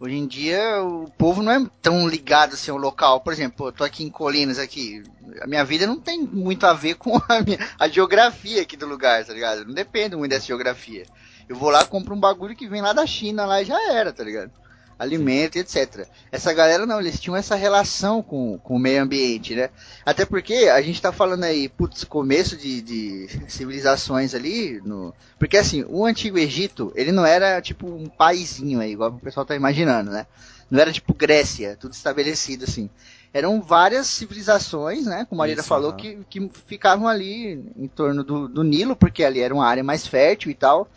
[0.02, 3.20] Hoje em dia o povo não é tão ligado assim ao local.
[3.20, 5.04] Por exemplo, eu tô aqui em Colinas aqui.
[5.42, 8.88] A minha vida não tem muito a ver com a, minha, a geografia aqui do
[8.88, 9.66] lugar, tá ligado?
[9.66, 11.06] Não depende muito dessa geografia.
[11.50, 14.14] Eu vou lá, compro um bagulho que vem lá da China lá e já era,
[14.14, 14.52] tá ligado?
[15.00, 16.06] Alimento e etc.
[16.30, 19.70] Essa galera não, eles tinham essa relação com, com o meio ambiente, né?
[20.06, 25.14] Até porque a gente tá falando aí, putz, começo de, de civilizações ali, no...
[25.40, 29.46] porque assim, o Antigo Egito, ele não era tipo um paizinho aí, igual o pessoal
[29.46, 30.28] tá imaginando, né?
[30.70, 32.90] Não era tipo Grécia, tudo estabelecido assim.
[33.34, 35.26] Eram várias civilizações, né?
[35.30, 39.40] Como a Maria falou, que, que ficavam ali em torno do, do Nilo, porque ali
[39.40, 40.88] era uma área mais fértil e tal.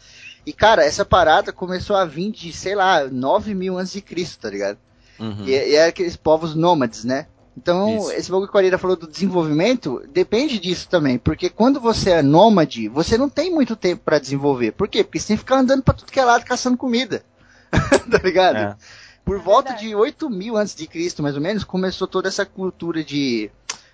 [0.45, 4.41] E, cara, essa parada começou a vir de, sei lá, 9 mil antes de Cristo,
[4.41, 4.79] tá ligado?
[5.19, 5.45] Uhum.
[5.47, 7.27] E, e é aqueles povos nômades, né?
[7.57, 8.13] Então, Isso.
[8.13, 11.19] esse bagulho que a Arira falou do desenvolvimento, depende disso também.
[11.19, 14.73] Porque quando você é nômade, você não tem muito tempo para desenvolver.
[14.73, 15.05] Por quê?
[15.05, 17.23] Porque você tem que ficar andando pra tudo que é lado caçando comida.
[17.71, 18.57] tá ligado?
[18.57, 18.77] É.
[19.25, 23.05] Por volta de 8 mil antes de Cristo, mais ou menos, começou toda essa cultura
[23.05, 23.51] de,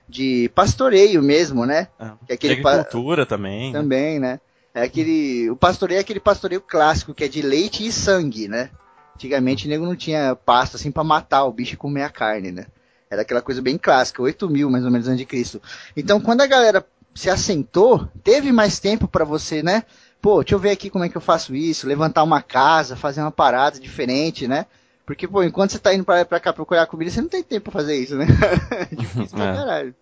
[0.08, 1.88] de pastoreio mesmo, né?
[2.28, 2.36] É.
[2.36, 3.28] Que é agricultura pa...
[3.28, 3.72] também.
[3.72, 3.78] Né?
[3.78, 4.40] Também, né?
[4.74, 5.50] É aquele.
[5.50, 8.70] O pastoreio é aquele pastoreio clássico, que é de leite e sangue, né?
[9.14, 12.52] Antigamente o nego não tinha pasta assim para matar o bicho e comer a carne,
[12.52, 12.66] né?
[13.10, 15.60] Era aquela coisa bem clássica, 8 mil mais ou menos antes de Cristo.
[15.96, 19.82] Então quando a galera se assentou, teve mais tempo para você, né?
[20.22, 23.20] Pô, deixa eu ver aqui como é que eu faço isso, levantar uma casa, fazer
[23.20, 24.66] uma parada diferente, né?
[25.04, 27.70] Porque, pô, enquanto você tá indo pra, pra cá procurar comida, você não tem tempo
[27.70, 28.26] pra fazer isso, né?
[28.70, 29.54] é difícil pra é.
[29.56, 29.94] caralho.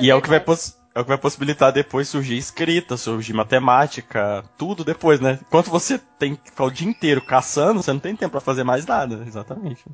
[0.00, 2.96] e é, é o que vai pos é o que vai possibilitar depois surgir escrita,
[2.96, 5.38] surgir matemática, tudo depois, né?
[5.42, 8.64] Enquanto você tem que ficar o dia inteiro caçando, você não tem tempo para fazer
[8.64, 9.84] mais nada, exatamente.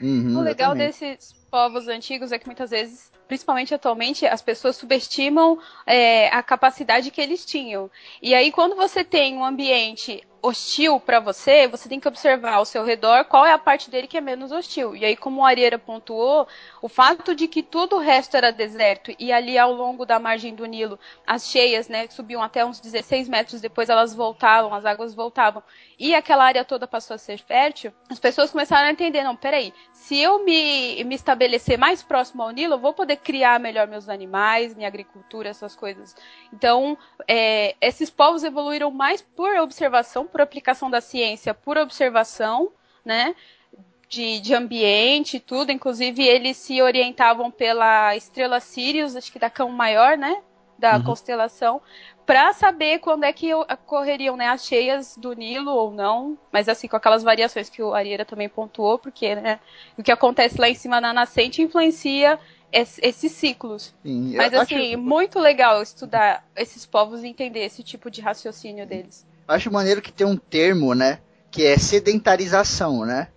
[0.00, 5.56] Uhum, o legal desses povos antigos é que muitas vezes, principalmente atualmente, as pessoas subestimam
[5.86, 7.88] é, a capacidade que eles tinham.
[8.20, 12.64] E aí, quando você tem um ambiente hostil para você, você tem que observar ao
[12.64, 14.96] seu redor qual é a parte dele que é menos hostil.
[14.96, 16.46] E aí, como o Arieira pontuou,
[16.80, 20.54] o fato de que todo o resto era deserto e ali ao longo da margem
[20.54, 25.14] do Nilo, as cheias, né, subiam até uns 16 metros, depois elas voltavam, as águas
[25.14, 25.62] voltavam,
[25.98, 29.72] e aquela área toda passou a ser fértil, as pessoas começaram a entender, não, peraí,
[29.92, 34.08] se eu me, me estabelecer mais próximo ao Nilo, eu vou poder criar melhor meus
[34.08, 36.16] animais, minha agricultura, essas coisas.
[36.52, 36.96] Então,
[37.28, 42.70] é, esses povos evoluíram mais por observação, por aplicação da ciência, por observação,
[43.04, 43.34] né?
[44.08, 49.48] De, de ambiente e tudo, inclusive eles se orientavam pela estrela Sirius, acho que da
[49.48, 50.42] Cão Maior, né?
[50.78, 51.04] Da uhum.
[51.04, 51.80] constelação,
[52.30, 56.86] para saber quando é que ocorreriam né, as cheias do Nilo ou não, mas assim,
[56.86, 59.58] com aquelas variações que o Arieira também pontuou, porque né,
[59.98, 62.38] o que acontece lá em cima na nascente influencia
[62.72, 63.94] esses ciclos.
[64.02, 64.98] Sim, Mas assim, acho...
[64.98, 69.26] muito legal estudar esses povos e entender esse tipo de raciocínio deles.
[69.50, 71.18] Acho maneiro que tem um termo, né?
[71.50, 73.28] Que é sedentarização, né?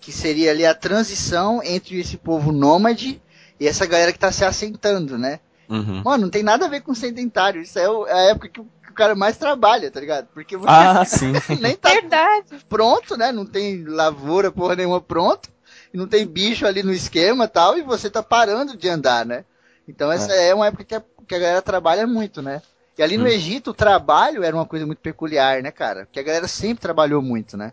[0.00, 3.20] Que seria ali a transição entre esse povo nômade
[3.58, 5.40] e essa galera que tá se assentando, né?
[5.68, 6.02] Uhum.
[6.04, 7.62] Mano, não tem nada a ver com sedentário.
[7.62, 10.28] Isso é a época que o cara mais trabalha, tá ligado?
[10.32, 11.32] Porque você ah, sim.
[11.60, 12.64] nem tá Verdade.
[12.68, 13.30] pronto, né?
[13.32, 15.50] Não tem lavoura, porra nenhuma pronto
[15.92, 19.44] e não tem bicho ali no esquema tal, e você tá parando de andar, né?
[19.86, 22.62] Então essa é, é uma época que a, que a galera trabalha muito, né?
[23.00, 23.28] E ali no hum.
[23.28, 26.04] Egito o trabalho era uma coisa muito peculiar, né, cara?
[26.04, 27.72] Porque a galera sempre trabalhou muito, né?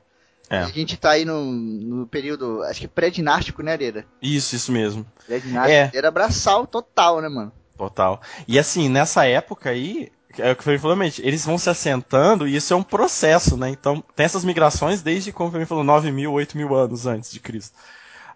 [0.49, 0.59] É.
[0.59, 4.05] A gente tá aí no, no período, acho que pré-dinástico, né, Areira?
[4.21, 5.05] Isso, isso mesmo.
[5.25, 5.73] Pré-dinástico.
[5.73, 5.91] É.
[5.93, 7.51] Era braçal total, né, mano?
[7.77, 8.21] Total.
[8.47, 12.55] E assim, nessa época aí, é o que foi falou, eles vão se assentando e
[12.55, 13.69] isso é um processo, né?
[13.69, 17.41] Então, tem essas migrações desde, como o falou, 9 mil, 8 mil anos antes de
[17.41, 17.77] Cristo.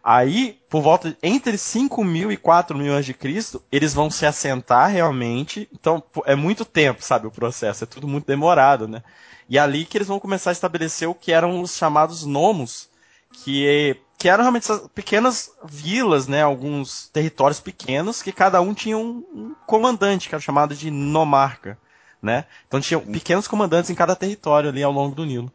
[0.03, 4.25] Aí, por volta entre 5 mil e 4 mil anos de Cristo, eles vão se
[4.25, 5.69] assentar realmente.
[5.71, 7.83] Então, é muito tempo, sabe, o processo.
[7.83, 9.03] É tudo muito demorado, né?
[9.47, 12.89] E é ali que eles vão começar a estabelecer o que eram os chamados nomos,
[13.31, 16.41] que, que eram realmente essas pequenas vilas, né?
[16.41, 21.77] Alguns territórios pequenos, que cada um tinha um, um comandante, que era chamado de nomarca,
[22.21, 22.45] né?
[22.67, 25.51] Então, tinham pequenos comandantes em cada território ali ao longo do Nilo.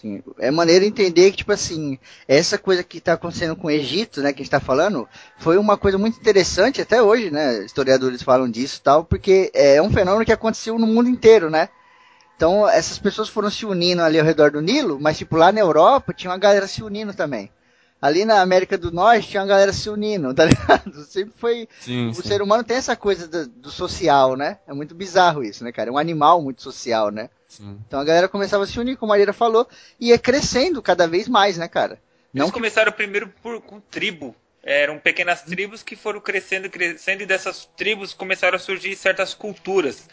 [0.00, 4.20] Sim, é maneiro entender que, tipo assim, essa coisa que está acontecendo com o Egito,
[4.20, 8.22] né, que a gente está falando, foi uma coisa muito interessante, até hoje, né, historiadores
[8.22, 11.70] falam disso tal, porque é um fenômeno que aconteceu no mundo inteiro, né.
[12.36, 15.60] Então, essas pessoas foram se unindo ali ao redor do Nilo, mas, tipo, lá na
[15.60, 17.50] Europa tinha uma galera se unindo também.
[18.06, 21.04] Ali na América do Norte tinha uma galera se unindo, tá ligado?
[21.04, 21.68] Sempre foi.
[21.80, 22.22] Sim, o sim.
[22.22, 24.58] ser humano tem essa coisa do, do social, né?
[24.66, 25.90] É muito bizarro isso, né, cara?
[25.90, 27.28] É um animal muito social, né?
[27.48, 27.78] Sim.
[27.86, 29.68] Então a galera começava a se unir, como a Maria falou,
[30.00, 32.00] e ia crescendo cada vez mais, né, cara?
[32.32, 32.58] Não Eles que...
[32.58, 34.34] começaram primeiro por, com tribo.
[34.62, 40.08] Eram pequenas tribos que foram crescendo, crescendo, e dessas tribos começaram a surgir certas culturas.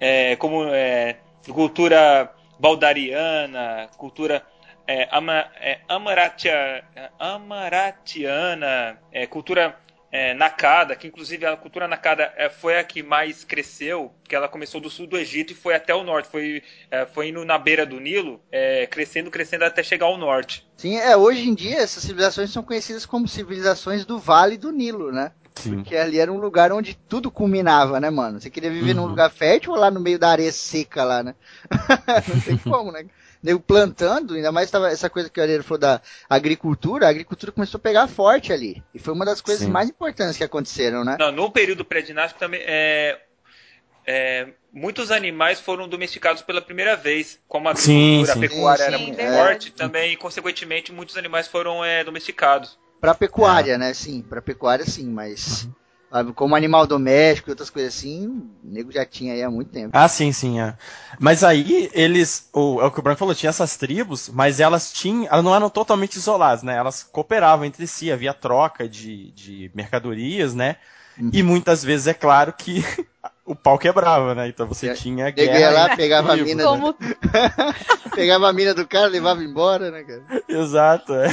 [0.00, 4.44] É, como é, cultura baldariana, cultura
[4.88, 6.82] é, ama, é, amaratia,
[7.18, 9.76] amaratiana, é, cultura
[10.10, 14.48] é, Nakada, que inclusive a cultura Nakada é, foi a que mais cresceu, que ela
[14.48, 17.58] começou do sul do Egito e foi até o norte, foi, é, foi indo na
[17.58, 20.66] beira do Nilo, é, crescendo, crescendo até chegar ao norte.
[20.78, 25.12] Sim, é, hoje em dia essas civilizações são conhecidas como civilizações do Vale do Nilo,
[25.12, 25.32] né?
[25.54, 25.74] Sim.
[25.74, 28.40] Porque ali era um lugar onde tudo culminava, né, mano?
[28.40, 29.02] Você queria viver uhum.
[29.02, 31.34] num lugar fértil ou lá no meio da areia seca lá, né?
[32.28, 33.04] Não tem como, né?
[33.42, 37.52] Nego plantando, ainda mais tava essa coisa que o Areiro falou da agricultura, a agricultura
[37.52, 38.82] começou a pegar forte ali.
[38.94, 39.70] E foi uma das coisas Sim.
[39.70, 41.16] mais importantes que aconteceram, né?
[41.18, 43.18] Não, no período pré-dinástico também é,
[44.06, 48.32] é, muitos animais foram domesticados pela primeira vez, como a agricultura, sim, sim.
[48.32, 49.32] a pecuária sim, era muito é.
[49.32, 52.78] forte, também, e consequentemente muitos animais foram é, domesticados.
[53.00, 53.78] Para pecuária, é.
[53.78, 53.94] né?
[53.94, 55.72] Sim, para pecuária sim, mas uhum.
[56.34, 59.90] Como animal doméstico e outras coisas assim, o nego já tinha aí há muito tempo.
[59.92, 60.58] Ah, sim, sim.
[60.58, 60.74] É.
[61.18, 62.48] Mas aí eles.
[62.52, 65.26] O, é o que o Branco falou, tinha essas tribos, mas elas tinham.
[65.26, 66.76] Elas não eram totalmente isoladas, né?
[66.76, 70.76] Elas cooperavam entre si, havia troca de, de mercadorias, né?
[71.18, 71.30] Uhum.
[71.32, 72.84] E muitas vezes é claro que
[73.48, 74.48] o pau quebrava, né?
[74.48, 75.52] Então você tinha guerra.
[75.52, 76.64] Peguei lá, pegava a mina.
[76.64, 76.92] Como...
[76.92, 76.98] Do...
[78.14, 80.42] pegava a mina do cara, levava embora, né, cara?
[80.46, 81.28] Exato, é.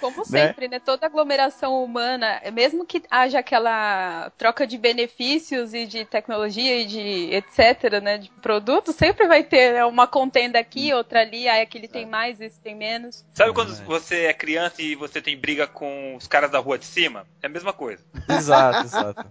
[0.00, 0.24] Como né?
[0.24, 0.76] sempre, né?
[0.76, 0.82] né?
[0.84, 7.34] Toda aglomeração humana, mesmo que haja aquela troca de benefícios e de tecnologia e de
[7.34, 8.18] etc, né?
[8.18, 12.40] De produtos, sempre vai ter né, uma contenda aqui, outra ali, aí aquele tem mais,
[12.40, 13.24] esse tem menos.
[13.34, 16.84] Sabe quando você é criança e você tem briga com os caras da rua de
[16.84, 17.26] cima?
[17.42, 18.04] É a mesma coisa.
[18.28, 19.24] Exato, exato.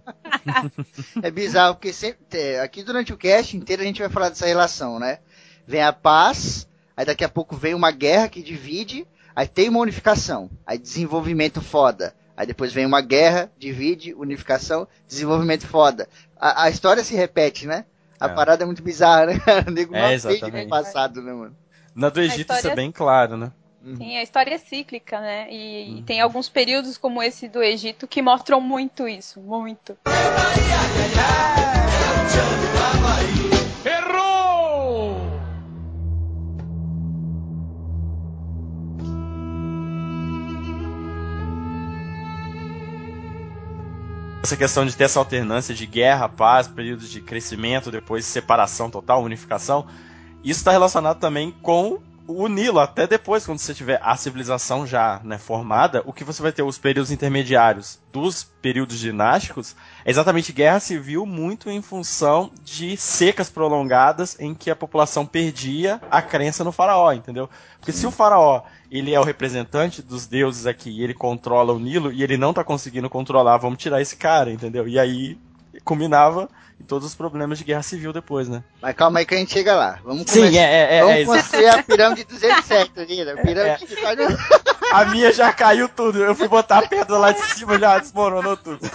[1.22, 4.98] é bizarro, porque sempre, aqui durante o cast inteiro a gente vai falar dessa relação,
[4.98, 5.18] né?
[5.66, 9.80] Vem a paz, aí daqui a pouco vem uma guerra que divide, Aí tem uma
[9.80, 12.14] unificação, aí desenvolvimento foda.
[12.34, 16.08] Aí depois vem uma guerra, divide, unificação, desenvolvimento foda.
[16.40, 17.84] A, a história se repete, né?
[18.18, 18.28] A É.
[18.30, 19.34] parada é muito bizarra, né?
[19.68, 20.64] O nego É, não exatamente.
[20.64, 21.54] no passado, né, mano?
[21.94, 23.52] Na do Egito isso é bem claro, né?
[23.94, 25.46] Sim, a história é cíclica, né?
[25.50, 25.98] E, Uhum.
[25.98, 29.96] e tem alguns períodos como esse do Egito que mostram muito isso, muito.
[44.42, 49.22] Essa questão de ter essa alternância de guerra, paz, períodos de crescimento, depois separação total,
[49.22, 49.86] unificação,
[50.44, 55.20] isso está relacionado também com o Nilo, até depois, quando você tiver a civilização já
[55.22, 60.52] né, formada, o que você vai ter os períodos intermediários dos períodos dinásticos é exatamente
[60.52, 66.64] guerra civil, muito em função de secas prolongadas em que a população perdia a crença
[66.64, 67.48] no faraó, entendeu?
[67.78, 71.78] Porque se o faraó ele é o representante dos deuses aqui e ele controla o
[71.78, 74.88] Nilo e ele não tá conseguindo controlar, vamos tirar esse cara, entendeu?
[74.88, 75.38] E aí
[75.84, 76.48] combinava
[76.86, 78.62] todos os problemas de guerra civil depois, né?
[78.80, 79.98] Mas calma aí que a gente chega lá.
[80.04, 80.58] Vamos Sim, começar.
[80.58, 83.36] é, é, é, Vamos é construir a pirâmide 207 ali, né?
[83.36, 84.18] Pirâmide que faz...
[84.92, 86.22] A minha já caiu tudo.
[86.22, 88.88] Eu fui botar a pedra lá de cima já desmoronou tudo.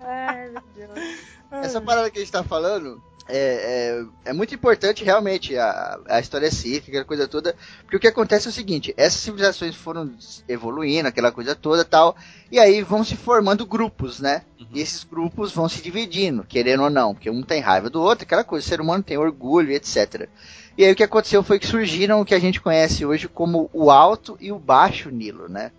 [0.00, 1.08] Ai, meu Deus.
[1.50, 6.20] Essa parada que a gente tá falando é, é, é muito importante realmente a, a
[6.20, 10.10] história cívica, aquela coisa toda, porque o que acontece é o seguinte, essas civilizações foram
[10.48, 12.16] evoluindo, aquela coisa toda tal,
[12.50, 14.42] e aí vão se formando grupos, né?
[14.72, 18.24] E esses grupos vão se dividindo, querendo ou não, porque um tem raiva do outro,
[18.24, 20.28] aquela coisa, o ser humano tem orgulho, etc.
[20.76, 23.68] E aí o que aconteceu foi que surgiram o que a gente conhece hoje como
[23.72, 25.70] o Alto e o Baixo Nilo, né?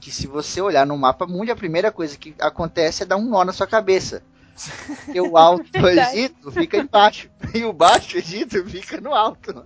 [0.00, 3.28] Que se você olhar no mapa mundo, a primeira coisa que acontece é dar um
[3.28, 4.22] nó na sua cabeça.
[5.04, 6.18] Porque o alto Verdade.
[6.18, 9.64] Egito fica embaixo e o baixo Egito fica no alto.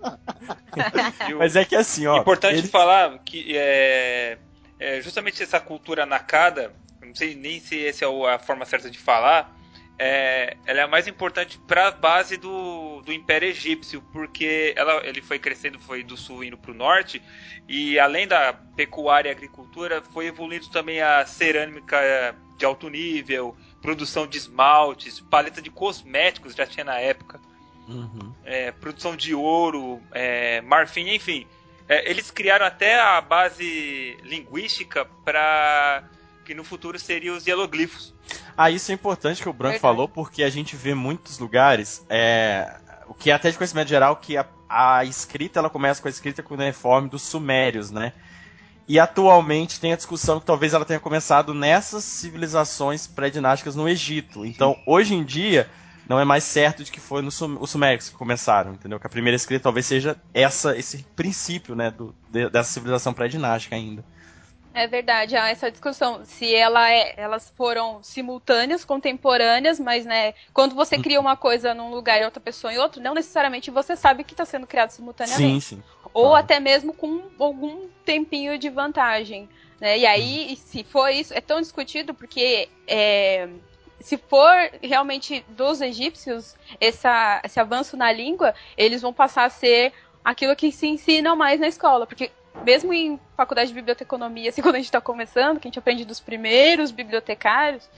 [1.38, 2.18] Mas é que assim, ó.
[2.18, 4.38] Importante ele- falar que é,
[4.78, 6.72] é justamente essa cultura nakada,
[7.02, 9.56] não sei nem se essa é a forma certa de falar,
[10.02, 15.06] é, ela é a mais importante para a base do, do Império Egípcio, porque ela,
[15.06, 17.20] ele foi crescendo, foi do sul indo para o norte,
[17.68, 24.26] e além da pecuária e agricultura, foi evoluindo também a cerâmica de alto nível, produção
[24.26, 27.40] de esmaltes, paleta de cosméticos já tinha na época
[27.90, 28.32] Uhum.
[28.44, 31.46] é, produção de ouro, é, marfim, enfim.
[31.88, 36.04] É, eles criaram até a base linguística para
[36.44, 38.14] que no futuro seriam os hieroglifos.
[38.56, 42.76] Ah, isso é importante que o Branco falou, porque a gente vê muitos lugares, é,
[43.08, 46.10] o que é até de conhecimento geral, que a, a escrita ela começa com a
[46.10, 48.12] escrita cuneiforme dos sumérios, né?
[48.90, 54.44] E atualmente tem a discussão que talvez ela tenha começado nessas civilizações pré-dinásticas no Egito.
[54.44, 55.70] Então, hoje em dia,
[56.08, 58.98] não é mais certo de que foi no Sum- os sumérios que começaram, entendeu?
[58.98, 63.76] Que a primeira escrita talvez seja essa, esse princípio, né, do, de- dessa civilização pré-dinástica
[63.76, 64.04] ainda.
[64.72, 66.24] É verdade, há essa discussão.
[66.24, 71.90] Se ela é- elas foram simultâneas, contemporâneas, mas né, quando você cria uma coisa num
[71.90, 75.60] lugar e outra pessoa em outro, não necessariamente você sabe que está sendo criado simultaneamente.
[75.64, 75.82] Sim, sim.
[76.14, 79.48] Ou até mesmo com algum tempinho de vantagem.
[79.80, 79.98] Né?
[79.98, 83.48] E aí, se for isso, é tão discutido porque é,
[84.00, 89.92] se for realmente dos egípcios essa, esse avanço na língua, eles vão passar a ser
[90.24, 92.06] aquilo que se ensinam mais na escola.
[92.06, 92.30] Porque
[92.64, 96.04] mesmo em faculdade de biblioteconomia, assim, quando a gente está começando, que a gente aprende
[96.04, 97.88] dos primeiros bibliotecários,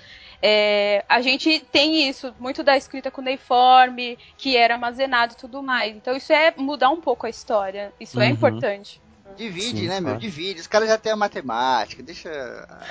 [0.41, 5.95] é, a gente tem isso, muito da escrita cuneiforme, que era armazenado e tudo mais.
[5.97, 7.93] Então isso é mudar um pouco a história.
[8.01, 8.33] Isso é Uhum.
[8.33, 9.01] importante.
[9.37, 10.17] Divide, Sim, né, meu?
[10.17, 10.61] Divide.
[10.61, 12.29] Os caras já têm a matemática, deixa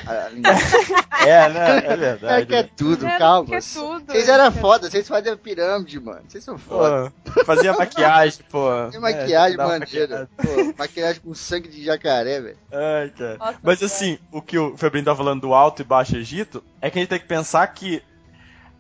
[0.08, 0.96] a, a linguagem.
[1.26, 1.78] É, né?
[1.86, 2.46] É É verdade.
[2.48, 2.70] que é né?
[2.76, 3.48] tudo, É, calma.
[3.50, 4.06] que é tudo.
[4.12, 6.22] Vocês eram foda, vocês faziam pirâmide, mano.
[6.28, 7.12] Vocês são foda.
[7.24, 8.68] Pô, fazia maquiagem, pô.
[8.92, 10.28] Tem maquiagem É.
[10.38, 12.58] Pô, maquiagem com sangue de jacaré, velho.
[12.72, 13.38] Ai, cara.
[13.38, 13.86] Nossa, Mas cara.
[13.86, 17.02] assim, o que o Febrinho tá falando do Alto e Baixo Egito é que a
[17.02, 18.02] gente tem que pensar que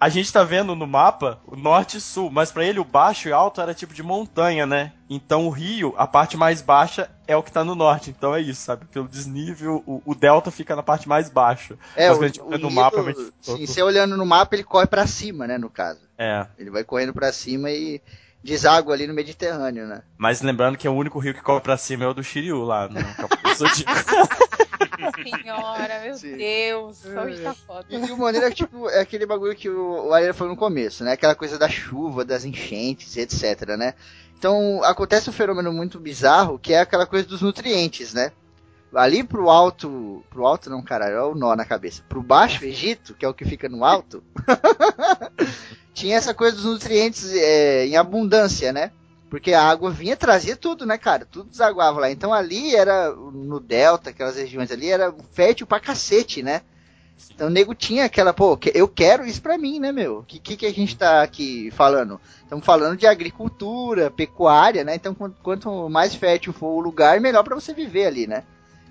[0.02, 3.30] a gente tá vendo no mapa o norte e sul, mas pra ele o baixo
[3.30, 4.93] e alto era tipo de montanha, né?
[5.08, 8.10] Então o rio, a parte mais baixa é o que tá no norte.
[8.10, 8.86] Então é isso, sabe?
[8.86, 11.78] Pelo desnível, o, o delta fica na parte mais baixa.
[11.95, 14.56] É, Mas o, a gente o no Nilo, mapa, gente- sim, você olhando no mapa,
[14.56, 16.02] ele corre pra cima, né, no caso.
[16.18, 16.47] É.
[16.58, 18.02] Ele vai correndo pra cima e
[18.44, 20.02] deságua ali no Mediterrâneo, né?
[20.18, 22.88] Mas lembrando que o único rio que corre pra cima é o do Shiryu lá
[22.88, 24.12] no Capitão Zodíaco.
[25.24, 26.38] Senhora, meu Sim.
[26.38, 27.86] Deus, hoje tá foda.
[27.89, 31.04] E o maneiro é, tipo, é aquele bagulho que o, o Ariel falou no começo,
[31.04, 31.14] né?
[31.14, 33.94] Aquela coisa da chuva, das enchentes, etc, né?
[34.38, 38.32] Então, acontece um fenômeno muito bizarro, que é aquela coisa dos nutrientes, né?
[38.94, 42.04] Ali pro alto, pro alto não, caralho, olha o nó na cabeça.
[42.10, 44.22] Pro baixo Egito, que é o que fica no alto,
[45.94, 48.92] tinha essa coisa dos nutrientes é, em abundância, né?
[49.30, 51.26] Porque a água vinha, trazia tudo, né, cara?
[51.26, 52.12] Tudo desaguava lá.
[52.12, 56.62] Então ali era, no delta, aquelas regiões ali, era fértil pra cacete, né?
[57.34, 60.20] Então o nego tinha aquela, pô, eu quero isso pra mim, né, meu?
[60.20, 62.20] O que, que, que a gente tá aqui falando?
[62.44, 64.96] Estamos falando de agricultura, pecuária, né?
[64.96, 68.44] Então quanto, quanto mais fértil for o lugar, melhor pra você viver ali, né?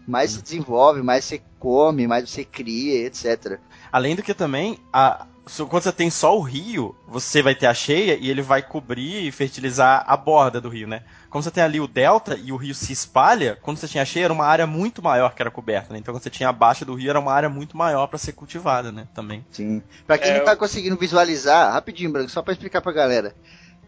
[0.06, 3.58] Mais se desenvolve, mais você come, mais você cria, etc.
[3.92, 5.26] Além do que também, a,
[5.68, 9.26] quando você tem só o rio, você vai ter a cheia e ele vai cobrir
[9.26, 11.02] e fertilizar a borda do rio, né?
[11.28, 14.06] Como você tem ali o delta e o rio se espalha, quando você tinha a
[14.06, 15.98] cheia era uma área muito maior que era coberta, né?
[15.98, 18.32] Então quando você tinha a baixa do rio era uma área muito maior para ser
[18.32, 19.06] cultivada, né?
[19.14, 19.44] Também.
[19.50, 19.82] Sim.
[20.06, 23.34] Pra quem É, não tá eu- conseguindo visualizar, rapidinho, Branco, só pra explicar pra galera.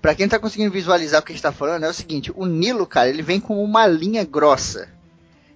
[0.00, 2.32] Pra quem não tá conseguindo visualizar o que a gente tá falando, é o seguinte,
[2.34, 4.88] o Nilo, cara, ele vem com uma linha grossa.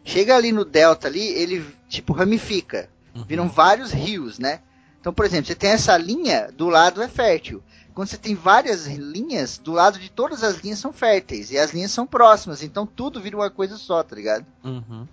[0.05, 2.89] Chega ali no delta ali, ele tipo ramifica.
[3.27, 4.61] Viram vários rios, né?
[5.07, 7.63] Então, por exemplo, você tem essa linha, do lado é fértil.
[7.95, 11.53] Quando você tem várias linhas, do lado de todas as linhas são férteis.
[11.53, 14.45] E as linhas são próximas, então tudo vira uma coisa só, tá ligado?
[14.65, 15.07] Uhum.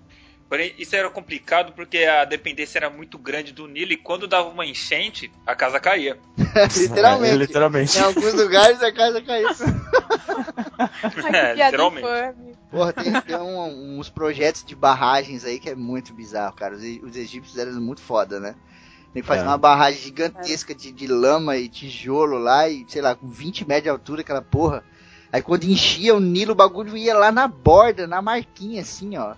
[0.50, 4.50] Porém, isso era complicado porque a dependência era muito grande do Nilo e quando dava
[4.50, 6.18] uma enchente, a casa caía.
[6.76, 7.36] literalmente.
[7.36, 7.96] É, literalmente.
[8.00, 9.44] Em alguns lugares a casa que É,
[11.54, 12.08] literalmente.
[12.72, 16.74] Porra, tem, tem um- uns projetos de barragens aí que é muito bizarro, cara.
[16.74, 18.56] Os, os egípcios eram muito foda, né?
[19.14, 19.48] Tem que fazer É.
[19.48, 23.84] uma barragem gigantesca de, de lama e tijolo lá, e sei lá, com 20 metros
[23.84, 24.84] de altura aquela porra.
[25.32, 29.34] Aí quando enchia o Nilo, o bagulho ia lá na borda, na marquinha, assim, ó.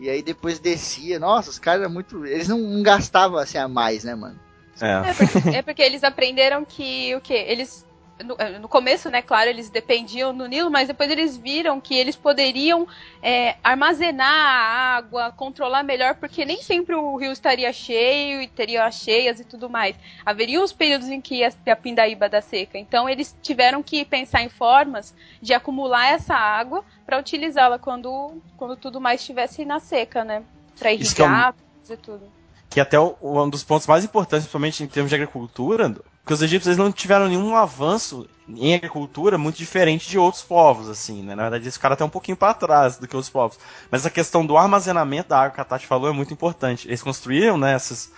[0.00, 1.18] E aí depois descia.
[1.18, 2.24] Nossa, os caras eram muito.
[2.24, 4.38] Eles não, não gastavam assim a mais, né, mano?
[4.80, 5.10] É.
[5.10, 7.44] É porque, é porque eles aprenderam que o quê?
[7.48, 7.84] Eles
[8.24, 12.16] no, no começo, né, claro, eles dependiam do Nilo, mas depois eles viram que eles
[12.16, 12.86] poderiam
[13.22, 18.84] é, armazenar a água, controlar melhor, porque nem sempre o rio estaria cheio e teria
[18.84, 19.94] as cheias e tudo mais.
[20.24, 22.76] Haveriam os períodos em que ia ter a pindaíba da seca.
[22.78, 28.76] Então eles tiveram que pensar em formas de acumular essa água para utilizá-la quando, quando
[28.76, 30.42] tudo mais estivesse na seca, né?
[30.78, 31.54] Para é irrigar
[31.88, 32.30] e tudo.
[32.70, 35.94] que até o- o- um dos pontos mais importantes, principalmente em termos de agricultura,
[36.28, 41.22] que os egípcios não tiveram nenhum avanço em agricultura muito diferente de outros povos, assim,
[41.24, 41.34] né?
[41.34, 43.58] Na verdade, eles ficaram até um pouquinho para trás do que os povos.
[43.90, 46.88] Mas a questão do armazenamento da água que a Tati falou é muito importante.
[46.88, 48.12] Eles construíram, né, esses,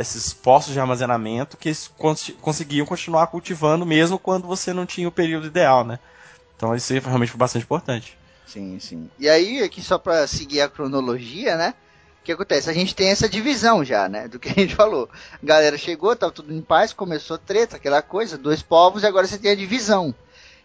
[0.00, 5.08] esses postos de armazenamento que eles cons- conseguiam continuar cultivando mesmo quando você não tinha
[5.08, 5.98] o período ideal, né?
[6.56, 8.18] Então isso realmente foi bastante importante.
[8.44, 9.10] Sim, sim.
[9.18, 11.74] E aí, aqui só pra seguir a cronologia, né?
[12.24, 12.70] Que acontece?
[12.70, 14.26] A gente tem essa divisão já, né?
[14.26, 15.10] Do que a gente falou.
[15.42, 19.26] A galera chegou, tava tudo em paz, começou treta, aquela coisa, dois povos, e agora
[19.26, 20.14] você tem a divisão.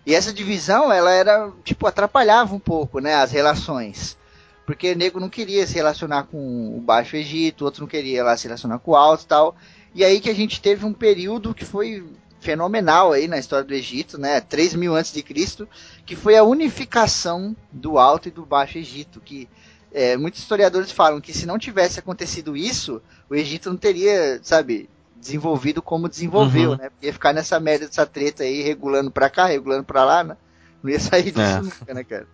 [0.05, 3.15] E essa divisão, ela era, tipo, atrapalhava um pouco, né?
[3.15, 4.17] As relações.
[4.65, 8.37] Porque o nego não queria se relacionar com o Baixo Egito, outro não queria lá
[8.37, 9.55] se relacionar com o Alto e tal.
[9.93, 12.05] E aí que a gente teve um período que foi
[12.39, 14.39] fenomenal aí na história do Egito, né?
[14.39, 15.67] 3 mil antes de Cristo,
[16.05, 19.49] que foi a unificação do Alto e do Baixo Egito, que
[19.93, 24.89] é, muitos historiadores falam que se não tivesse acontecido isso, o Egito não teria, sabe,
[25.15, 26.77] desenvolvido como desenvolveu, Uhum.
[26.77, 26.89] né?
[26.89, 30.37] Porque ia ficar nessa merda dessa treta aí, regulando pra cá, regulando pra lá, né?
[30.81, 31.61] Não ia sair disso É.
[31.61, 32.27] nunca, né, cara?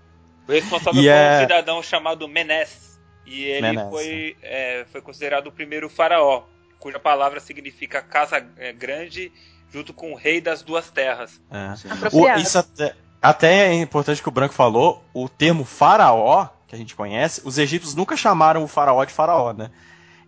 [0.47, 2.85] O responsável E foi é- um cidadão chamado Menes.
[3.25, 6.43] E ele Menes, foi, é, foi considerado o primeiro faraó,
[6.77, 9.31] cuja palavra significa casa é, grande,
[9.73, 11.41] junto com o rei das duas terras.
[11.49, 11.73] É.
[12.15, 16.77] O- isso até, até é importante que o Branco falou, o termo faraó, que a
[16.77, 19.69] gente conhece, os egípcios nunca chamaram o faraó de faraó, né?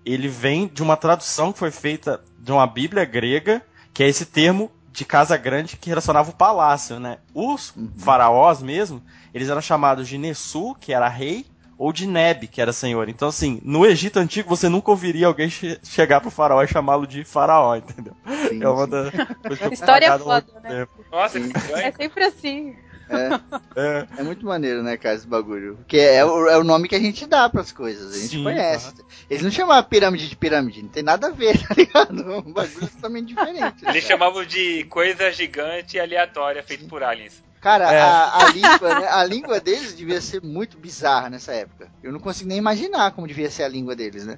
[0.05, 3.61] Ele vem de uma tradução que foi feita de uma bíblia grega,
[3.93, 7.17] que é esse termo de casa grande que relacionava o palácio, né?
[7.33, 7.91] Os Uhum.
[7.97, 9.01] faraós mesmo,
[9.33, 11.45] eles eram chamados de Nessu, que era rei,
[11.77, 13.07] ou de Neb, que era senhor.
[13.07, 17.05] Então, assim, no Egito Antigo você nunca ouviria alguém che- chegar pro faraó e chamá-lo
[17.05, 18.15] de faraó, entendeu?
[18.49, 20.69] Sim, É uma das coisas que eu História foda, né?
[20.69, 21.05] tempo.
[21.11, 21.53] Nossa, que.
[21.73, 22.75] É sempre assim.
[23.09, 23.39] É,
[23.75, 24.07] É.
[24.19, 25.75] é muito maneiro, né, cara, esse bagulho.
[25.77, 28.43] Porque é o, é o nome que a gente dá pras coisas, a gente Sim,
[28.43, 28.93] conhece.
[29.29, 32.31] Eles não chamavam pirâmide de pirâmide, não tem nada a ver, tá ligado?
[32.31, 33.85] É um bagulho totalmente diferente.
[33.85, 37.43] Eles chamavam de coisa gigante e aleatória feita por aliens.
[37.59, 37.99] Cara, É.
[37.99, 41.89] a, a língua, né, a língua deles devia ser muito bizarra nessa época.
[42.03, 44.37] Eu não consigo nem imaginar como devia ser a língua deles, né?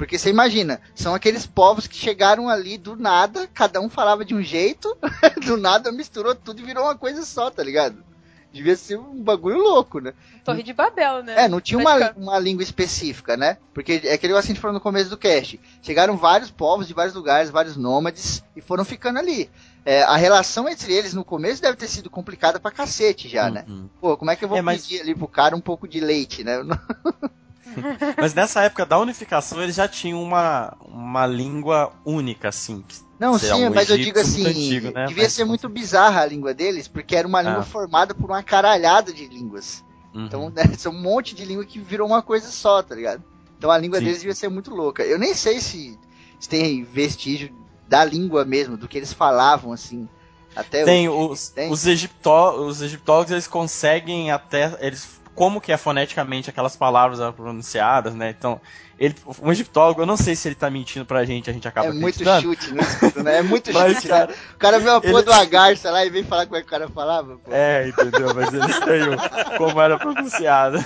[0.00, 4.34] Porque você imagina, são aqueles povos que chegaram ali do nada, cada um falava de
[4.34, 4.96] um jeito,
[5.44, 8.02] do nada misturou tudo e virou uma coisa só, tá ligado?
[8.50, 10.14] Devia ser um bagulho louco, né?
[10.42, 11.44] Torre de Babel, né?
[11.44, 13.58] É, não tinha uma, uma língua específica, né?
[13.74, 15.60] Porque é aquele negócio que a gente falou no começo do cast.
[15.82, 19.50] Chegaram vários povos de vários lugares, vários nômades, e foram ficando ali.
[19.84, 23.66] É, a relação entre eles no começo deve ter sido complicada pra cacete já, né?
[23.68, 23.86] Uhum.
[24.00, 26.00] Pô, como é que eu vou É, mas- pedir ali pro cara um pouco de
[26.00, 26.56] leite, né?
[28.16, 32.82] Mas nessa época da unificação eles já tinham uma, uma língua única, assim.
[32.86, 35.06] que Não, sim, um mas eu digo assim, muito antigo, né?
[35.06, 37.64] devia Mas- ser muito bizarra a língua deles, porque era uma língua Ah.
[37.64, 39.84] formada por uma caralhada de línguas.
[40.14, 40.26] Uhum.
[40.26, 43.22] Então, né, são um monte de língua que virou uma coisa só, tá ligado?
[43.56, 44.04] Então a língua Sim.
[44.04, 45.02] deles devia ser muito louca.
[45.04, 45.98] Eu nem sei se,
[46.38, 47.52] se tem vestígio
[47.86, 50.08] da língua mesmo, do que eles falavam, assim.
[50.56, 51.32] Até Tem, hoje.
[51.32, 51.70] os, Tem?
[51.70, 54.76] Os, egiptó, os egiptólogos eles conseguem até.
[54.80, 58.30] Eles, como que é foneticamente aquelas palavras pronunciadas, né?
[58.36, 58.60] Então,
[59.00, 61.88] ele, um egiptólogo, eu não sei se ele tá mentindo pra gente, a gente acaba
[61.88, 63.38] É muito chute escuro, né?
[63.38, 64.34] É muito Mas, chute, cara, né?
[64.54, 66.60] O cara viu a porra ele- de uma garça lá e vem falar como é
[66.60, 67.50] que o cara falava, pô.
[67.50, 68.34] É, entendeu?
[68.34, 70.84] Mas eles têm o- como era pronunciado.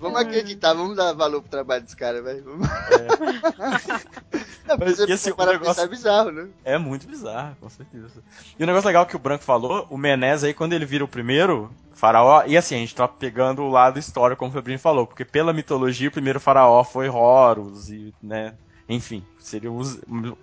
[0.00, 2.42] Vamos acreditar, vamos dar valor pro trabalho dos caras, velho.
[2.42, 2.66] Vamos...
[4.66, 6.48] Não, Mas, e assim, para negócio- pensar é bizarro, né?
[6.64, 8.22] É muito bizarro, com certeza.
[8.58, 11.08] E o negócio legal que o Branco falou, o Menés aí, quando ele vira o
[11.08, 15.06] primeiro faraó, e assim, a gente tá pegando o lado histórico, como o Febrinho falou,
[15.06, 18.54] porque pela mitologia o primeiro faraó foi Horus, e, né,
[18.88, 19.70] enfim, seria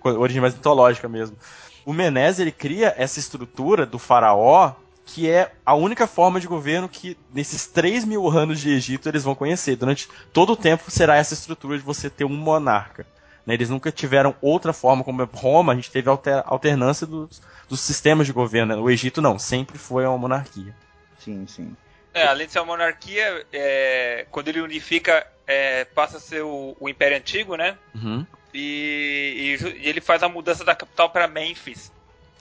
[0.04, 1.36] origem mais mitológica mesmo.
[1.84, 4.72] O Menés, ele cria essa estrutura do faraó,
[5.06, 9.24] que é a única forma de governo que, nesses 3 mil anos de Egito, eles
[9.24, 9.76] vão conhecer.
[9.76, 13.04] Durante todo o tempo será essa estrutura de você ter um monarca.
[13.44, 13.54] né?
[13.54, 18.26] Eles nunca tiveram outra forma, como Roma, a gente teve alter- alternância dos, dos sistemas
[18.26, 18.76] de governo.
[18.76, 18.80] né?
[18.80, 20.74] O Egito não, sempre foi uma monarquia.
[21.18, 21.74] Sim, sim.
[22.14, 26.76] É, além de ser uma monarquia, é, quando ele unifica, é, passa a ser o,
[26.78, 27.76] o Império Antigo, né?
[27.94, 28.24] Uhum.
[28.54, 31.92] E, e e ele faz a mudança da capital para Memphis.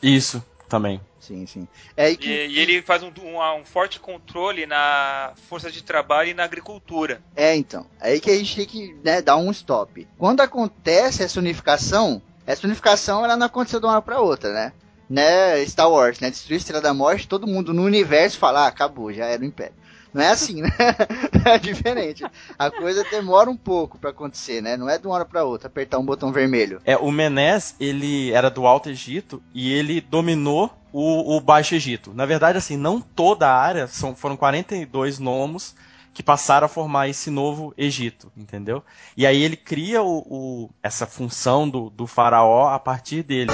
[0.01, 1.01] Isso, também.
[1.19, 1.67] Sim, sim.
[1.97, 2.29] É aí E, que.
[2.29, 7.21] e ele faz um, um- um forte controle na força de trabalho e na agricultura.
[7.35, 7.85] É, então.
[7.99, 10.07] É aí que a gente tem que né, dar um stop.
[10.17, 14.73] Quando acontece essa unificação, essa unificação ela não aconteceu de uma hora pra outra, né?
[15.09, 16.29] Né, Star Wars, né?
[16.29, 19.45] Destruir a Estrela da Morte, todo mundo no universo fala, ah, acabou, já era o
[19.45, 19.73] Império.
[20.13, 20.69] Não é assim, né?
[21.45, 22.23] É diferente.
[22.57, 24.75] A coisa demora um pouco pra acontecer, né?
[24.77, 26.81] Não é de uma hora pra outra, apertar um botão vermelho.
[26.85, 32.11] É, o Menés, ele era do Alto Egito e ele dominou o, o Baixo Egito.
[32.13, 35.75] Na verdade, assim, não toda a área, são, foram 42 nomos
[36.13, 38.83] que passaram a formar esse novo Egito, entendeu?
[39.15, 43.51] E aí ele cria o, o- essa função do, do faraó a partir dele.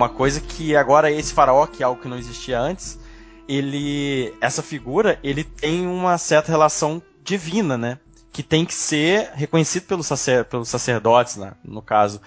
[0.00, 2.98] Uma coisa que agora esse faraó, que é algo que não existia antes,
[3.46, 7.98] ele essa figura, ele tem uma certa relação divina, né?
[8.32, 11.52] Que tem que ser reconhecido pelos, sacer, pelos sacerdotes, né?
[11.62, 12.18] no caso.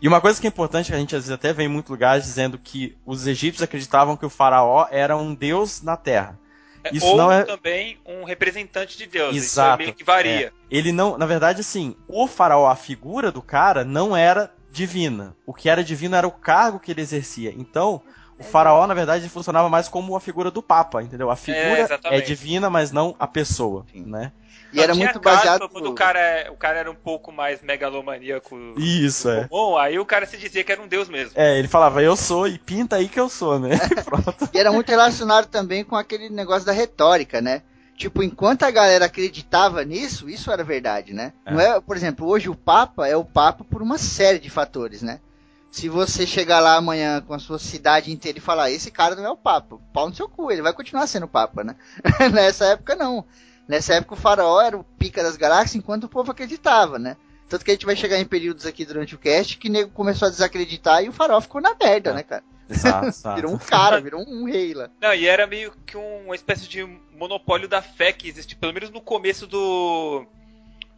[0.00, 1.90] E uma coisa que é importante, que a gente às vezes até vê em muitos
[1.90, 6.38] lugares dizendo que os egípcios acreditavam que o faraó era um deus na terra.
[6.82, 9.36] É, Isso Ou não é- também um representante de Deus.
[9.36, 9.82] Isso Exato.
[9.82, 10.46] é meio que varia.
[10.46, 10.52] É.
[10.70, 15.34] Ele não, na verdade, assim, o faraó, a figura do cara, não era divina.
[15.44, 17.52] O que era divino era o cargo que ele exercia.
[17.56, 18.00] Então,
[18.38, 21.30] o faraó, na verdade, funcionava mais como a figura do papa, entendeu?
[21.30, 22.26] A figura é, exatamente.
[22.26, 24.30] divina, mas não a pessoa, né?
[24.72, 25.68] E Só era tinha muito caso baseado.
[25.68, 28.56] Quando o cara, o cara era um pouco mais megalomaníaco.
[28.76, 29.48] Isso, é.
[29.48, 31.32] Bom, aí o cara se dizia que era um deus mesmo.
[31.34, 33.76] É, ele falava, eu sou, e pinta aí que eu sou, né?
[34.04, 34.48] Pronto.
[34.54, 37.62] E era muito relacionado também com aquele negócio da retórica, né?
[37.98, 41.32] Tipo, enquanto a galera acreditava nisso, isso era verdade, né?
[41.44, 41.52] É.
[41.52, 45.02] Não é, por exemplo, hoje o Papa é o Papa por uma série de fatores,
[45.02, 45.18] né?
[45.70, 49.24] Se você chegar lá amanhã com a sua cidade inteira e falar, esse cara não
[49.24, 51.74] é o Papa, pau no seu cu, ele vai continuar sendo Papa, né?
[52.32, 53.24] Nessa época não.
[53.66, 57.16] Nessa época o faraó era o pica das galáxias enquanto o povo acreditava, né?
[57.48, 59.90] Tanto que a gente vai chegar em períodos aqui durante o cast que o nego
[59.90, 62.14] começou a desacreditar e o faraó ficou na merda, É.
[62.14, 62.44] né, cara?
[62.68, 63.36] Exato, exato.
[63.40, 64.88] Virou um cara, virou um rei lá.
[65.00, 66.84] Não, e era meio que um- uma espécie de
[67.16, 70.26] monopólio da fé que existe, pelo menos no começo do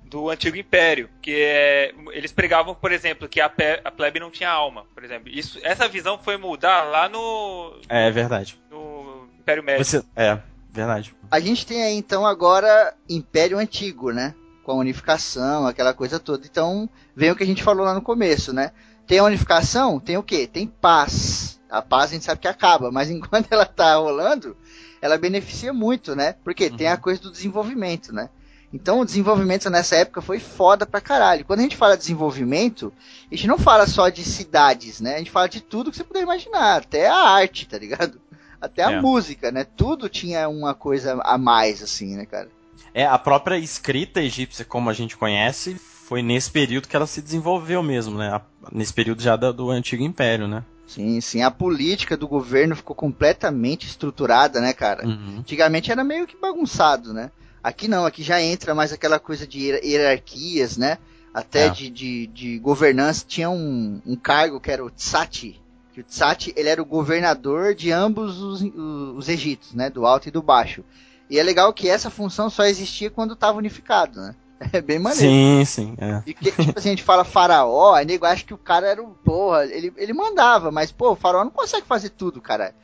[0.04, 4.28] do antigo império, que é, eles pregavam, por exemplo, que a, pe- a plebe não
[4.28, 5.28] tinha alma, por exemplo.
[5.28, 8.58] Isso, essa visão foi mudar lá no, É, é verdade.
[8.68, 9.84] no Império Médio.
[9.84, 10.36] Você, é,
[10.72, 11.14] verdade.
[11.30, 14.34] A gente tem aí então agora Império Antigo, né?
[14.64, 16.44] Com a unificação, aquela coisa toda.
[16.44, 18.72] Então, vem o que a gente falou lá no começo, né?
[19.11, 20.46] Tem a unificação, tem o quê?
[20.46, 21.61] Tem paz.
[21.68, 24.56] A paz a gente sabe que acaba, mas enquanto ela tá rolando,
[25.02, 26.36] ela beneficia muito, né?
[26.44, 28.30] Porque tem a coisa do desenvolvimento, né?
[28.72, 31.44] Então o desenvolvimento nessa época foi foda pra caralho.
[31.44, 32.92] Quando a gente fala de desenvolvimento,
[33.28, 35.16] a gente não fala só de cidades, né?
[35.16, 38.20] A gente fala de tudo que você puder imaginar, até a arte, tá ligado?
[38.61, 39.00] Até a É.
[39.00, 39.64] música, né?
[39.64, 42.48] Tudo tinha uma coisa a mais, assim, né, cara?
[42.94, 45.80] É, a própria escrita egípcia, como a gente conhece,
[46.11, 48.40] foi nesse período que ela se desenvolveu mesmo, né?
[48.72, 50.64] Nesse período já do Antigo Império, né?
[50.84, 51.40] Sim, sim.
[51.40, 55.06] A política do governo ficou completamente estruturada, né, cara?
[55.06, 55.36] Uhum.
[55.38, 57.30] Antigamente era meio que bagunçado, né?
[57.62, 60.98] Aqui não, aqui já entra mais aquela coisa de hier- hierarquias, né?
[61.32, 61.70] até É.
[61.70, 65.61] de, de, de governança, tinha um, um cargo que era o Tsati.
[65.94, 68.72] Que o Tsati, ele era o governador de ambos os, os,
[69.16, 69.88] os Egitos, né?
[69.88, 70.82] Do alto e do baixo.
[71.30, 74.34] E é legal que essa função só existia quando estava unificado, né?
[74.72, 75.22] É bem maneiro.
[75.26, 75.94] Sim, sim.
[75.98, 76.22] É.
[76.26, 79.02] E que, tipo assim, a gente fala faraó, aí nego acha que o cara era
[79.02, 82.74] um porra, ele, ele mandava, mas pô, o faraó não consegue fazer tudo, cara.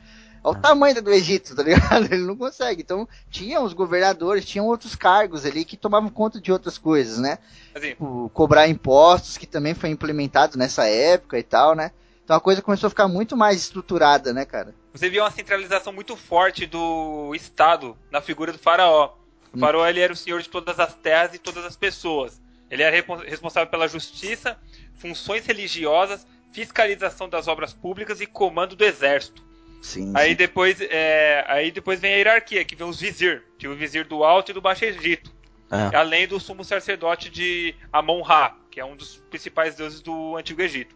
[0.43, 2.05] Olha o tamanho do Egito, tá ligado?
[2.13, 2.81] Ele não consegue.
[2.81, 7.39] Então, tinham os governadores, tinham outros cargos ali que tomavam conta de outras coisas, né?
[7.75, 11.91] Assim, Tipo, cobrar impostos, que também foi implementado nessa época e tal, né?
[12.23, 14.73] Então a coisa começou a ficar muito mais estruturada, né, cara?
[14.93, 19.11] você via uma centralização muito forte do Estado na figura do faraó.
[19.57, 22.41] O faraó ele era o senhor de todas as terras e todas as pessoas.
[22.69, 22.95] Ele era
[23.25, 24.57] responsável pela justiça,
[24.95, 29.45] funções religiosas, fiscalização das obras públicas e comando do exército.
[29.81, 30.11] Sim.
[30.15, 33.43] Aí depois, é, aí depois vem a hierarquia, que vem os vizir.
[33.57, 35.31] Tinha o vizir do Alto e do Baixo Egito.
[35.71, 35.95] É.
[35.95, 40.95] Além do sumo sacerdote de Amon-Ra, que é um dos principais deuses do Antigo Egito.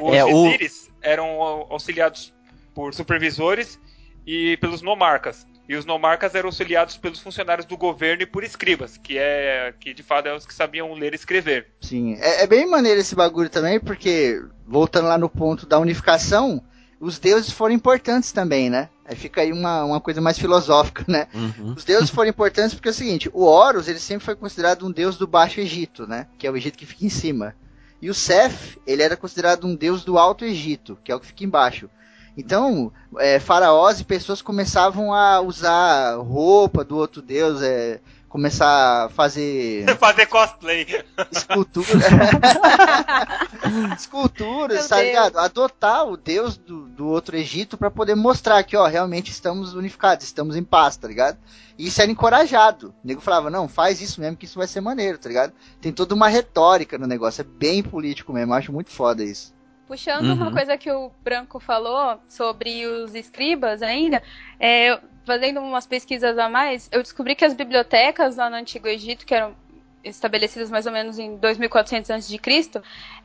[0.00, 2.32] Os É, o- vizires eram au- auxiliados
[2.74, 3.78] por supervisores
[4.26, 5.46] e pelos nomarcas.
[5.68, 9.92] E os nomarcas eram auxiliados pelos funcionários do governo e por escribas, que é que
[9.92, 11.68] de fato eram os que sabiam ler e escrever.
[11.80, 16.62] Sim, é, é bem maneiro esse bagulho também, porque, voltando lá no ponto da unificação,
[17.00, 18.88] os deuses foram importantes também, né?
[19.04, 21.28] Aí fica aí uma, uma coisa mais filosófica, né?
[21.34, 21.74] Uhum.
[21.76, 24.90] Os deuses foram importantes porque é o seguinte, o Horus, ele sempre foi considerado um
[24.90, 26.26] deus do Baixo Egito, né?
[26.38, 27.54] Que é o Egito que fica em cima.
[28.00, 31.26] E o Seth, ele era considerado um deus do Alto Egito, que é o que
[31.26, 31.88] fica embaixo.
[32.36, 39.08] Então, é, faraós e pessoas começavam a usar roupa do outro deus, é, começar a
[39.08, 40.86] fazer Fazer cosplay.
[41.32, 41.88] escultura.
[43.96, 45.06] Esculturas, Meu tá Deus.
[45.08, 45.38] ligado?
[45.38, 50.24] Adotar o deus do, do outro Egito pra poder mostrar que, ó, realmente estamos unificados,
[50.26, 51.38] estamos em paz, tá ligado?
[51.78, 52.94] E isso era encorajado.
[53.02, 55.52] O nego falava, não, faz isso mesmo que isso vai ser maneiro, tá ligado?
[55.80, 59.54] Tem toda uma retórica no negócio, é bem político mesmo, eu acho muito foda isso.
[59.86, 60.34] Puxando Uhum.
[60.34, 64.22] uma coisa que o Branco falou sobre os escribas ainda,
[64.58, 69.24] é, fazendo umas pesquisas a mais, eu descobri que as bibliotecas lá no Antigo Egito,
[69.24, 69.54] que eram
[70.02, 72.40] estabelecidas mais ou menos em 2400 a.C.,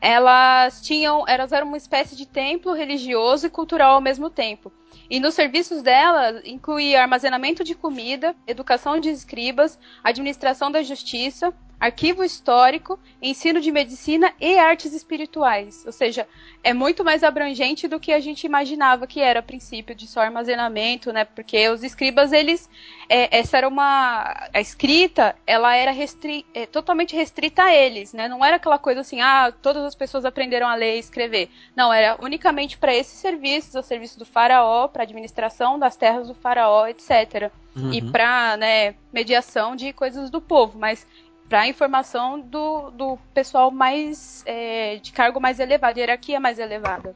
[0.00, 4.72] elas tinham, elas eram uma espécie de templo religioso e cultural ao mesmo tempo.
[5.08, 11.52] E nos serviços dela incluía armazenamento de comida, educação de escribas, administração da justiça,
[11.82, 15.82] arquivo histórico, ensino de medicina e artes espirituais.
[15.84, 16.28] Ou seja,
[16.62, 20.20] é muito mais abrangente do que a gente imaginava que era a princípio de só
[20.20, 21.24] armazenamento, né?
[21.24, 22.70] Porque os escribas, eles.
[23.08, 24.48] é, essa era uma.
[24.54, 28.28] A escrita, ela era restri, é, totalmente restrita a eles, né?
[28.28, 31.50] Não era aquela coisa assim, ah, todas as pessoas aprenderam a ler e escrever.
[31.74, 36.34] Não, era unicamente para esses serviços, o serviço do faraó, para administração das terras do
[36.34, 37.50] faraó, etc.
[37.90, 38.12] E Uhum.
[38.12, 41.06] para né, mediação de coisas do povo, mas
[41.52, 47.14] para informação do, do pessoal mais é, de cargo mais elevado, de hierarquia mais elevada.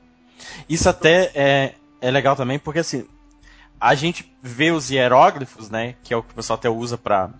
[0.69, 3.07] Isso até é, é legal também, porque assim,
[3.81, 7.31] a gente vê os hieróglifos, né, que é o que o pessoal até usa pra-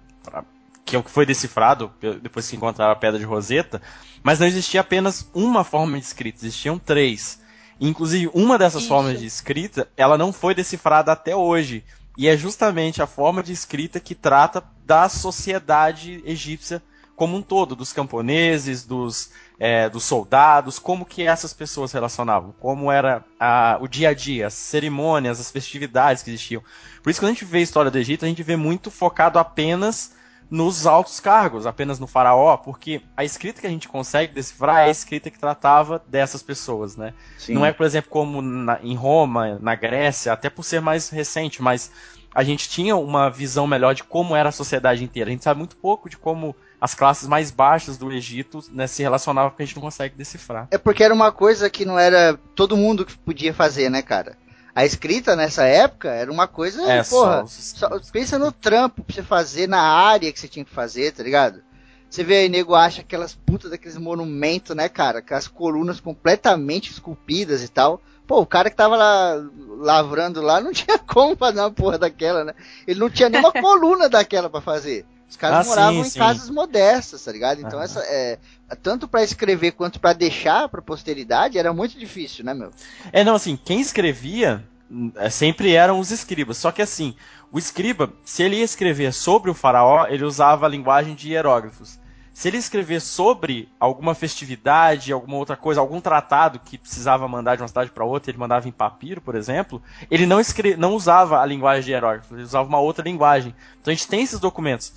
[0.87, 1.93] que é o que foi decifrado
[2.23, 3.83] depois que encontraram a pedra de Roseta,
[4.23, 7.43] mas não existia apenas uma forma de escrita, existiam três.
[7.79, 8.89] Inclusive, uma dessas Isso.
[8.89, 11.85] formas de escrita, ela não foi decifrada até hoje.
[12.17, 16.83] E é justamente a forma de escrita que trata da sociedade egípcia
[17.15, 22.93] como um todo, dos camponeses, dos, é, dos soldados, como que essas pessoas relacionavam, como
[22.93, 26.63] era a- o dia a dia, as cerimônias, as festividades que existiam.
[27.03, 29.39] Por isso, quando a gente vê a história do Egito, a gente vê muito focado
[29.39, 30.15] apenas
[30.51, 34.85] nos altos cargos, apenas no faraó, porque a escrita que a gente consegue decifrar é
[34.85, 37.13] a escrita que tratava dessas pessoas, né?
[37.55, 41.61] Não é, por exemplo, como na- em Roma, na Grécia, até por ser mais recente,
[41.61, 41.91] mas
[42.35, 45.31] a gente tinha uma visão melhor de como era a sociedade inteira.
[45.31, 49.03] A gente sabe muito pouco de como as classes mais baixas do Egito né, se
[49.03, 50.69] relacionavam, porque a gente não consegue decifrar.
[50.71, 54.37] É porque era uma coisa que não era todo mundo que podia fazer, né, cara?
[54.77, 59.15] A escrita nessa época era uma coisa, É, porra, só só- pensa no trampo pra
[59.15, 61.63] você fazer na área que você tinha que fazer, tá ligado?
[62.11, 65.21] Você vê aí, nego acha aquelas putas daqueles monumentos, né, cara?
[65.21, 68.01] Aquelas colunas completamente esculpidas e tal.
[68.27, 69.35] Pô, o cara que tava lá
[69.79, 72.55] lavrando lá não tinha como fazer uma porra daquela, né?
[72.87, 75.07] Ele não tinha nenhuma coluna daquela pra fazer.
[75.29, 76.19] Os caras Ah, sim, moravam em sim.
[76.19, 77.61] casas modestas, tá ligado?
[77.61, 78.39] Então essa é
[78.75, 82.71] tanto pra escrever quanto pra deixar pra posteridade era muito difícil, né, meu?
[83.13, 84.65] É, não, assim, quem escrevia
[85.17, 86.57] é, sempre eram os escribas.
[86.57, 87.15] Só que assim,
[87.53, 91.99] o escriba, se ele ia escrever sobre o faraó, ele usava a linguagem de hieróglifos.
[92.33, 97.63] Se ele escrever sobre alguma festividade, alguma outra coisa, algum tratado que precisava mandar de
[97.63, 101.41] uma cidade para outra, ele mandava em papiro, por exemplo, ele não, escre não usava
[101.41, 103.55] a linguagem de hieróglifos, ele usava uma outra linguagem.
[103.81, 104.93] Então a gente tem esses documentos.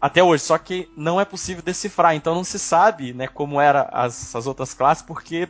[0.00, 3.82] Até hoje, só que não é possível decifrar, então não se sabe, né, como era
[3.92, 5.48] as, as outras classes, porque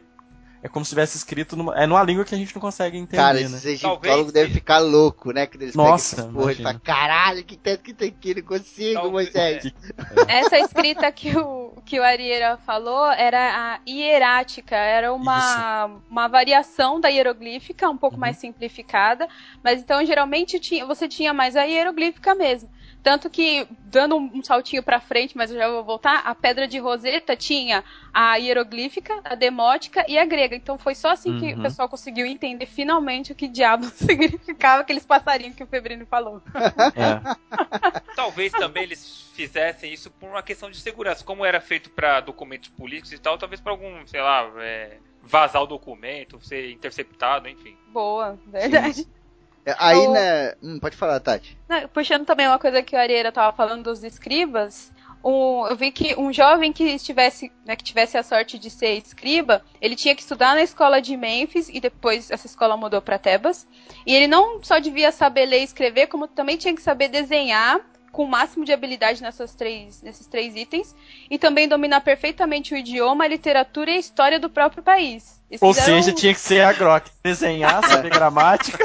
[0.63, 3.23] é como se tivesse escrito numa, é numa língua que a gente não consegue entender,
[3.23, 3.43] Cara, né?
[3.43, 5.47] esses egiptólogos devem ficar loucos, né?
[5.47, 6.69] Que eles Nossa, pegam porra e imagina.
[6.71, 9.73] falam, caralho, que tanto que tem aqui, não consigo, Talvez- Moisés.
[10.29, 13.39] Essa escrita que o, que o Arieira falou era
[13.77, 18.21] a hierática, era uma, uma variação da hieroglífica, um pouco Uhum.
[18.21, 19.29] mais simplificada,
[19.63, 22.69] mas então geralmente tinha, você tinha mais a hieroglífica mesmo.
[23.03, 26.79] Tanto que, dando um, saltinho pra frente, mas eu já vou voltar, a pedra de
[26.79, 27.83] Roseta tinha
[28.13, 30.57] a hieroglífica, a demótica e a grega.
[30.57, 31.61] Então foi só assim que Uhum.
[31.61, 36.43] o pessoal conseguiu entender finalmente o que diabo significava aqueles passarinhos que o Febrino falou.
[36.95, 37.37] É.
[38.15, 41.25] Talvez também eles fizessem isso por uma questão de segurança.
[41.25, 45.63] Como era feito para documentos políticos e tal, talvez para algum, sei lá, é, vazar
[45.63, 47.77] o documento, ser interceptado, enfim.
[47.89, 49.03] Boa, verdade.
[49.03, 49.18] É,
[49.79, 50.55] Aí, Então- né.
[50.63, 51.59] Hum, pode falar, Tati.
[51.93, 54.93] Puxando também uma coisa que o Arieira estava falando dos escribas,
[55.25, 58.95] um- eu vi que um jovem que estivesse, né, que tivesse a sorte de ser
[58.95, 63.19] escriba, ele tinha que estudar na escola de Memphis e depois essa escola mudou para
[63.19, 63.67] Tebas.
[64.07, 67.81] E ele não só devia saber ler e escrever, como também tinha que saber desenhar
[68.13, 70.95] com o máximo de habilidade nessas três, nesses três itens
[71.31, 75.38] e também dominar perfeitamente o idioma, a literatura e a história do próprio país.
[75.51, 77.11] Eles Ou seja, tinha que ser a Grok.
[77.23, 78.85] Desenhar, saber gramática.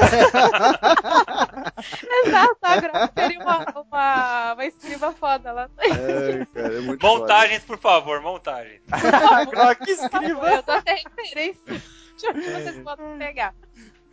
[2.24, 5.68] Exato, agora teria uma, uma, uma escriba foda lá.
[5.78, 8.80] Ai, cara, é muito Montagens, por favor, montagens.
[8.90, 10.50] a Grok escriba.
[10.50, 11.60] Eu dou até referência.
[11.66, 13.54] Deixa eu ver se vocês podem pegar.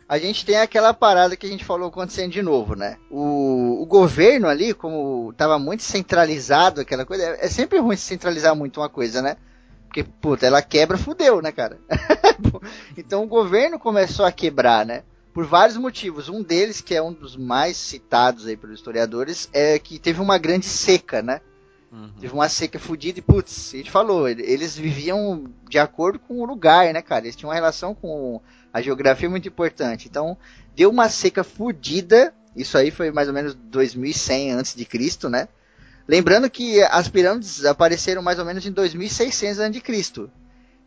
[0.06, 2.98] A gente tem aquela parada que a gente falou acontecendo de novo, né?
[3.10, 8.02] O, o governo ali, como tava muito centralizado, aquela coisa, é, é sempre ruim se
[8.02, 9.38] centralizar muito uma coisa, né?
[9.92, 11.78] Porque, puta, ela quebra, fudeu, né, cara?
[12.96, 15.02] então o governo começou a quebrar, né?
[15.34, 16.30] Por vários motivos.
[16.30, 20.38] Um deles, que é um dos mais citados aí pelos historiadores, é que teve uma
[20.38, 21.42] grande seca, né?
[22.18, 26.40] Teve uma seca fudida e, putz, a gente falou, ele- eles viviam de acordo com
[26.40, 27.26] o lugar, né, cara?
[27.26, 28.40] Eles tinham uma relação com
[28.72, 30.08] a geografia muito importante.
[30.08, 30.38] Então,
[30.74, 32.32] deu uma seca fudida.
[32.56, 35.48] Isso aí foi mais ou menos 2100 antes de Cristo, né?
[36.06, 40.30] Lembrando que as pirâmides apareceram mais ou menos em 2600 antes de Cristo.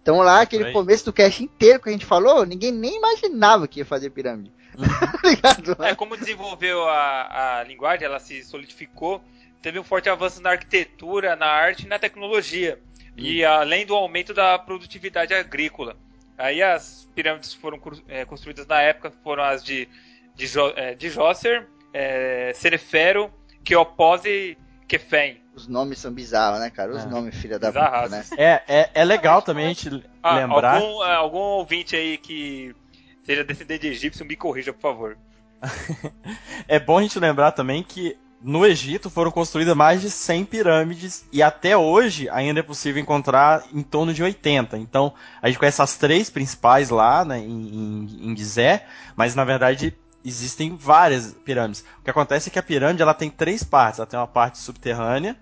[0.02, 0.74] Então lá, aquele aí.
[0.74, 4.52] começo do cast inteiro que a gente falou, ninguém nem imaginava que ia fazer pirâmide.
[4.76, 5.78] Tá ligado?
[5.84, 9.24] É, como desenvolveu a, a linguagem, ela se solidificou,
[9.62, 12.80] teve um forte avanço na arquitetura, na arte e na tecnologia.
[13.18, 15.96] E além do aumento da produtividade agrícola.
[16.38, 19.88] Aí as pirâmides foram é, construídas na época, foram as de,
[20.36, 24.58] de, Jo- é, de Djoser, é, Serefero, Keopose e
[24.88, 25.42] Kefen.
[25.56, 26.92] Os nomes são bizarros, né, cara?
[26.94, 27.06] Os É.
[27.08, 28.26] nomes, filha da puta, né?
[28.38, 30.76] É, é, é legal também a gente Ah, lembrar.
[30.82, 32.76] Algum, ah, algum ouvinte aí que
[33.24, 35.18] seja descendente de egípcio, me corrija, por favor.
[36.68, 41.26] É bom a gente lembrar também que no Egito foram construídas mais de 100 pirâmides
[41.32, 44.78] e até hoje ainda é possível encontrar em torno de 80.
[44.78, 49.44] Então a gente conhece as três principais lá né, em, em, em Gizé, mas na
[49.44, 49.96] verdade
[50.26, 51.84] existem várias pirâmides.
[52.00, 54.00] O que acontece é que a pirâmide ela tem três partes.
[54.00, 55.38] Ela tem uma parte subterrânea,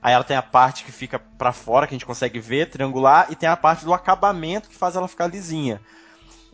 [0.00, 3.26] aí ela tem a parte que fica para fora que a gente consegue ver, triangular,
[3.30, 5.80] e tem a parte do acabamento que faz ela ficar lisinha.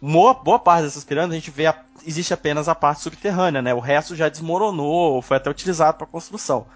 [0.00, 3.72] Boa, boa parte dessas pirâmides a gente vê a- existe apenas a parte subterrânea, né?
[3.72, 6.66] O resto já desmoronou, foi até utilizado para construção.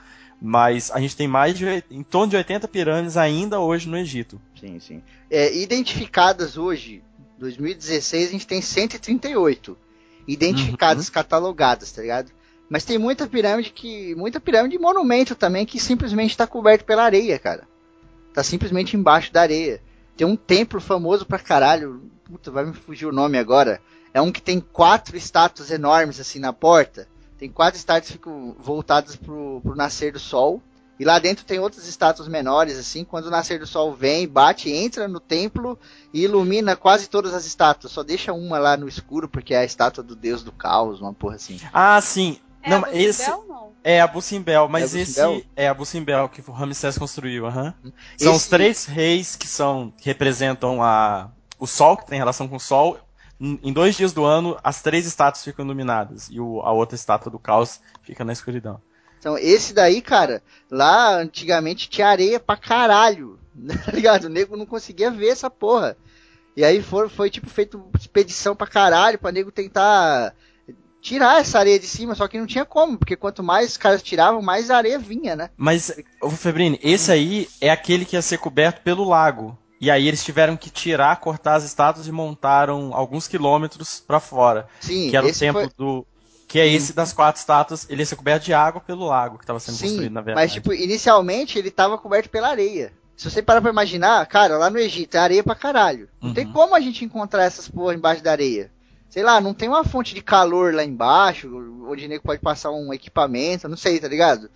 [0.41, 4.41] Mas a gente tem mais de em torno de 80 pirâmides ainda hoje no Egito.
[4.59, 5.03] Sim, sim.
[5.29, 7.03] É, identificadas hoje,
[7.39, 9.77] 2016, a gente tem 138.
[10.29, 12.31] Identificadas, catalogadas, tá ligado?
[12.69, 14.15] Mas tem muita pirâmide que.
[14.15, 17.67] Muita pirâmide e monumento também que simplesmente está coberto pela areia, cara.
[18.35, 19.81] Tá simplesmente embaixo da areia.
[20.17, 22.03] Tem um templo famoso pra caralho.
[22.25, 23.81] Puta, vai me fugir o nome agora.
[24.13, 27.09] É um que tem quatro estátuas enormes assim na porta.
[27.39, 30.63] Tem quatro estátuas que ficam voltadas pro, pro nascer do sol.
[30.99, 34.71] E lá dentro tem outras estátuas menores, assim, quando o nascer do sol vem, bate,
[34.71, 35.79] entra no templo
[36.13, 37.93] e ilumina quase todas as estátuas.
[37.93, 41.15] Só deixa uma lá no escuro, porque é a estátua do deus do caos, uma
[41.15, 41.61] porra assim.
[41.73, 42.39] Ah, sim.
[42.63, 43.73] É Não, a Bucimbel, esse não?
[43.85, 45.43] é a Bucimbel, mas É a esse Bucimbel?
[45.57, 47.73] é a Bucimbel que o Ramsés construiu, aham.
[48.17, 51.31] São os Esse- três reis que são que representam a
[51.61, 52.99] o sol, que tem relação com o sol.
[53.41, 56.97] Em em dois dias do ano, as três estátuas ficam iluminadas e o- a outra
[56.97, 58.81] estátua do caos fica na escuridão.
[59.19, 63.39] Então, esse daí, cara, lá antigamente tinha areia pra caralho,
[63.85, 64.25] tá ligado?
[64.25, 65.97] O nego não conseguia ver essa porra.
[66.57, 70.35] E aí foi, foi tipo, feito expedição pra caralho, pra nego tentar
[71.01, 74.03] tirar essa areia de cima, só que não tinha como, porque quanto mais os caras
[74.03, 75.51] tiravam, mais areia vinha, né?
[75.57, 79.57] Mas, ô Febrini, esse aí é aquele que ia ser coberto pelo lago.
[79.81, 84.67] E aí eles tiveram que tirar, cortar as estátuas e montaram alguns quilômetros pra fora.
[84.81, 86.07] Sim, Que era o esse templo foi, do.
[86.49, 89.45] Que é esse das quatro estátuas, ele ia ser coberto de água pelo lago que
[89.45, 90.45] estava sendo Sim, construído, na verdade.
[90.47, 92.93] mas tipo, inicialmente ele tava coberto pela areia.
[93.17, 96.09] Se você parar pra imaginar, cara, lá no Egito é areia pra caralho.
[96.23, 96.53] Não tem Uhum.
[96.53, 98.71] como a gente encontrar essas porra embaixo da areia.
[99.11, 101.49] Sei lá, não tem uma fonte de calor lá embaixo,
[101.89, 104.49] onde o nego pode passar um equipamento, não sei, tá ligado?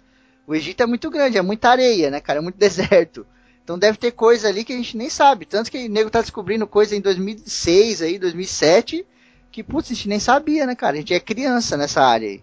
[0.47, 2.39] O Egito é muito grande, é muita areia, né, cara?
[2.39, 3.27] É muito deserto.
[3.65, 5.45] Então deve ter coisa ali que a gente nem sabe.
[5.45, 9.05] Tanto que o nego tá descobrindo coisa em 2006 aí, 2007,
[9.53, 10.97] que, putz, a gente nem sabia, né, cara?
[10.97, 12.43] A gente é criança nessa área aí.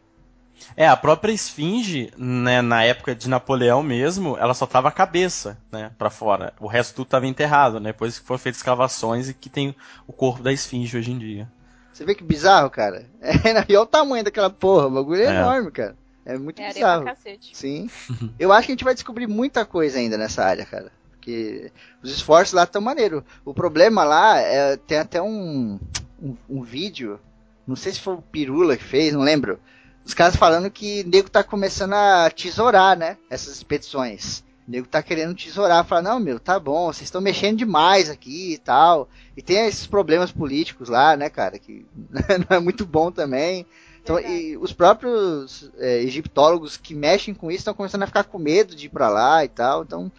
[0.76, 5.58] É, a própria esfinge, né, na época de Napoleão mesmo, ela só tava a cabeça,
[5.72, 6.54] né, para fora.
[6.60, 7.92] O resto tudo tava enterrado, né?
[7.92, 9.74] Depois que foram feitas escavações e que tem
[10.06, 11.50] o corpo da esfinge hoje em dia.
[11.94, 13.06] Você vê que bizarro, cara?
[13.22, 15.40] É, e olha o tamanho daquela porra, o bagulho é, É.
[15.40, 15.96] enorme, cara.
[16.26, 17.04] É muito É bizarro.
[17.04, 17.58] pra cacete.
[17.58, 17.90] Sim.
[18.38, 20.92] Eu acho que a gente vai descobrir muita coisa ainda nessa área, cara.
[21.12, 21.72] Porque
[22.04, 23.24] os esforços lá estão maneiro.
[23.44, 25.80] O problema lá é tem até um,
[26.22, 27.20] um, um vídeo,
[27.68, 29.60] não sei se foi o Pirula que fez, não lembro.
[30.06, 33.18] Os caras falando que o nego tá começando a tesourar, né?
[33.30, 34.44] Essas expedições.
[34.68, 38.54] O nego tá querendo tesourar, fala, não, meu, tá bom, vocês estão mexendo demais aqui
[38.54, 39.08] e tal.
[39.38, 41.86] E tem esses problemas políticos lá, né, cara, que
[42.50, 43.66] não é muito bom também.
[44.02, 48.40] Então, e os próprios é, egiptólogos que mexem com isso estão começando a ficar com
[48.40, 49.84] medo de ir pra lá e tal.
[49.84, 50.12] Então,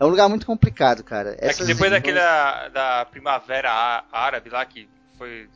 [0.00, 1.36] é um lugar muito complicado, cara.
[1.38, 4.88] É que depois daquela da primavera árabe lá que
[5.20, 5.48] foi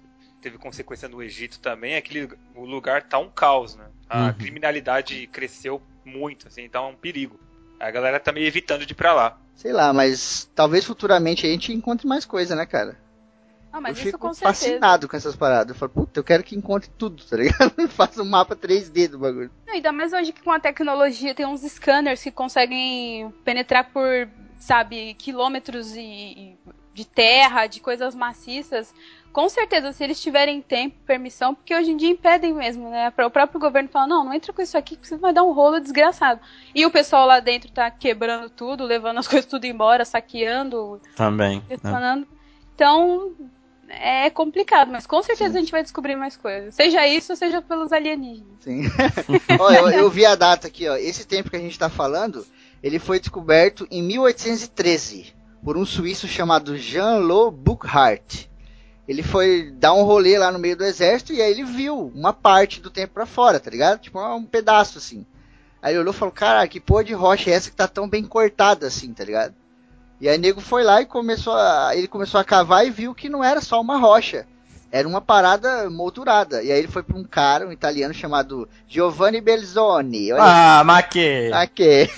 [0.42, 3.86] teve consequência no Egito também, aquele o lugar tá um caos, né?
[4.10, 4.34] A Uhum.
[4.34, 7.40] criminalidade cresceu muito, assim, então é um perigo.
[7.80, 9.38] A galera tá meio evitando de ir pra lá.
[9.54, 13.00] Sei lá, mas talvez futuramente a gente encontre mais coisa, né, cara?
[13.72, 15.70] Ah, mas eu isso fico com fascinado com essas paradas.
[15.74, 17.72] Eu falo, puta, eu quero que encontre tudo, tá ligado?
[17.88, 19.50] Faça um mapa 3D do bagulho.
[19.66, 24.28] Não, ainda mais hoje que com a tecnologia tem uns scanners que conseguem penetrar por,
[24.58, 26.58] sabe, quilômetros e, e-
[26.92, 28.94] de terra, de coisas maciças.
[29.34, 33.12] Com certeza, se eles tiverem tempo, permissão, porque hoje em dia impedem mesmo, né?
[33.26, 35.52] O próprio governo fala, não, não entra com isso aqui, que você vai dar um
[35.52, 36.40] rolo desgraçado.
[36.72, 41.60] E o pessoal lá dentro tá quebrando tudo, levando as coisas tudo embora, saqueando, Também.
[41.68, 42.24] né?
[42.76, 43.32] Então,
[43.88, 46.72] é complicado, mas com certeza a gente vai descobrir mais coisas.
[46.72, 48.60] Seja isso, seja pelos alienígenas.
[48.60, 48.84] Sim.
[49.58, 50.94] ó, eu, eu vi a data aqui, ó.
[50.94, 52.46] Esse tempo que a gente tá falando,
[52.80, 58.53] ele foi descoberto em 1813 por um suíço chamado Jean-Lo Buchart.
[59.06, 62.32] Ele foi dar um rolê lá no meio do exército e aí ele viu uma
[62.32, 64.00] parte do tempo pra fora, tá ligado?
[64.00, 65.26] Tipo um pedaço assim.
[65.82, 68.08] Aí ele olhou e falou: Caralho, que porra de rocha é essa que tá tão
[68.08, 69.54] bem cortada assim, tá ligado?
[70.20, 71.94] E aí o nego foi lá e começou a.
[71.94, 74.46] Ele começou a cavar e viu que não era só uma rocha.
[74.90, 76.62] Era uma parada moldurada.
[76.62, 80.30] E aí ele foi pra um cara, um italiano chamado Giovanni Belzoni.
[80.32, 81.50] Ah, Maque!
[81.52, 82.08] aqui.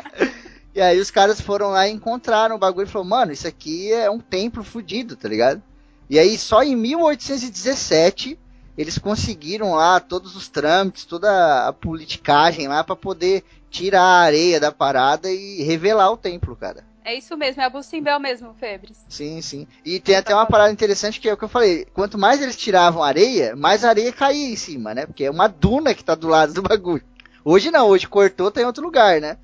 [0.74, 3.92] e aí os caras foram lá e encontraram o bagulho e falaram, mano, isso aqui
[3.92, 5.60] é um templo fudido, tá ligado?
[6.08, 8.38] E aí só em 1817
[8.76, 14.58] eles conseguiram lá todos os trâmites, toda a politicagem lá pra poder tirar a areia
[14.58, 16.84] da parada e revelar o templo, cara.
[17.04, 19.04] É isso mesmo, é a Bustimbel mesmo, Febres.
[19.08, 19.66] Sim, sim.
[19.84, 21.86] E tem até uma parada interessante que é o que eu falei.
[21.92, 25.04] Quanto mais eles tiravam areia, mais areia caía em cima, né?
[25.04, 27.04] Porque é uma duna que tá do lado do bagulho.
[27.44, 29.36] Hoje não, hoje cortou, tá em outro lugar, né?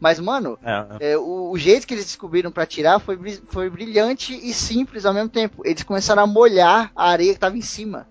[0.00, 3.18] Mas, mano, É, é, o, o jeito que eles descobriram pra tirar foi,
[3.48, 5.62] foi brilhante e simples ao mesmo tempo.
[5.64, 8.06] Eles começaram a molhar a areia que tava em cima.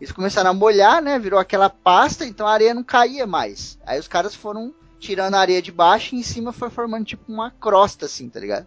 [0.00, 1.18] Eles começaram a molhar, né?
[1.18, 3.78] Virou aquela pasta, então a areia não caía mais.
[3.86, 7.30] Aí os caras foram tirando a areia de baixo e em cima foi formando tipo
[7.32, 8.66] uma crosta, assim, tá ligado?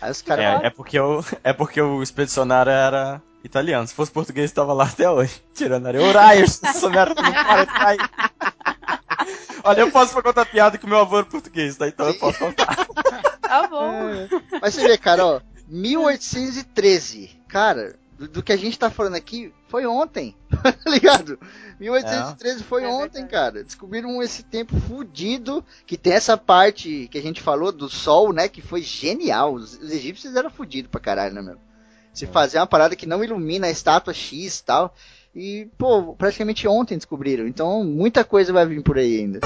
[0.00, 0.62] Aí os caras.
[0.62, 3.86] é, é porque o, é porque o expedicionário era italiano.
[3.86, 5.40] Se fosse português, tava lá até hoje.
[5.54, 6.04] Tirando areia.
[6.06, 6.62] Uraios!
[6.62, 8.10] Essa merda não para de cair.
[9.62, 11.88] Olha, eu posso contar piada que meu avô era português, tá?
[11.88, 12.86] Então eu posso contar.
[13.40, 14.28] Tá bom.
[14.60, 17.30] Mas você vê, cara, ó, 1813.
[17.48, 21.38] Cara, do, do que a gente tá falando aqui foi ontem, tá ligado?
[21.80, 23.28] 1813 foi É ontem, verdade.
[23.30, 23.64] cara.
[23.64, 28.48] Descobriram esse tempo fudido, que tem essa parte que a gente falou do sol, né,
[28.48, 29.54] que foi genial.
[29.54, 31.58] Os, os egípcios eram fudidos pra caralho, né, meu?
[32.12, 34.94] Se fazer uma parada que não ilumina a estátua X e tal.
[35.34, 37.46] E, pô, praticamente ontem descobriram.
[37.46, 39.40] Então, muita coisa vai vir por aí ainda.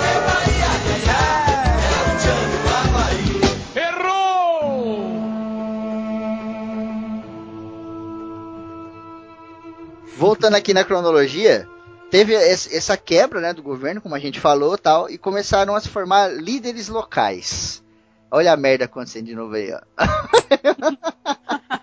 [10.14, 11.66] Voltando aqui na cronologia,
[12.11, 15.89] teve essa quebra né, do governo, como a gente falou tal, e começaram a se
[15.89, 17.82] formar líderes locais.
[18.30, 19.80] Olha a merda acontecendo de novo aí, ó.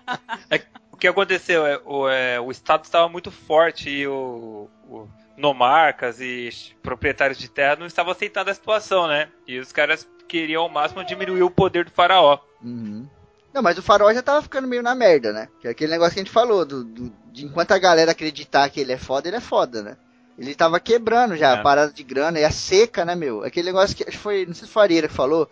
[0.96, 6.22] O que aconteceu é o, é, o Estado estava muito forte e o, o nomarcas
[6.22, 6.48] e
[6.82, 9.28] proprietários de terra não estavam aceitando a situação, né?
[9.46, 12.38] E os caras queriam ao máximo diminuir o poder do faraó.
[12.64, 13.06] Uhum.
[13.52, 15.48] Não, mas o farol já tava ficando meio na merda, né?
[15.60, 18.68] Que é aquele negócio que a gente falou, do, do- de enquanto a galera acreditar
[18.70, 19.96] que ele é foda, ele é foda, né?
[20.38, 21.54] Ele tava quebrando já, É.
[21.58, 23.44] a parada de grana, e a seca, né, meu?
[23.44, 25.46] Aquele negócio que foi, não sei se foi a Areira que falou,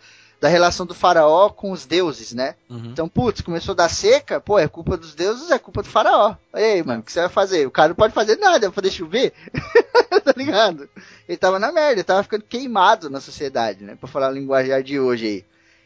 [0.44, 2.54] da relação do faraó com os deuses, né?
[2.68, 2.90] Uhum.
[2.92, 6.36] Então, putz, começou a dar seca, pô, é culpa dos deuses, é culpa do faraó.
[6.52, 7.66] E aí, mano, o que você vai fazer?
[7.66, 9.32] O cara não pode fazer nada, vai fazer chover?
[10.22, 10.86] tá ligado?
[11.26, 13.96] Ele tava na merda, ele tava ficando queimado na sociedade, né?
[13.98, 15.44] Pra falar a linguajar de hoje aí.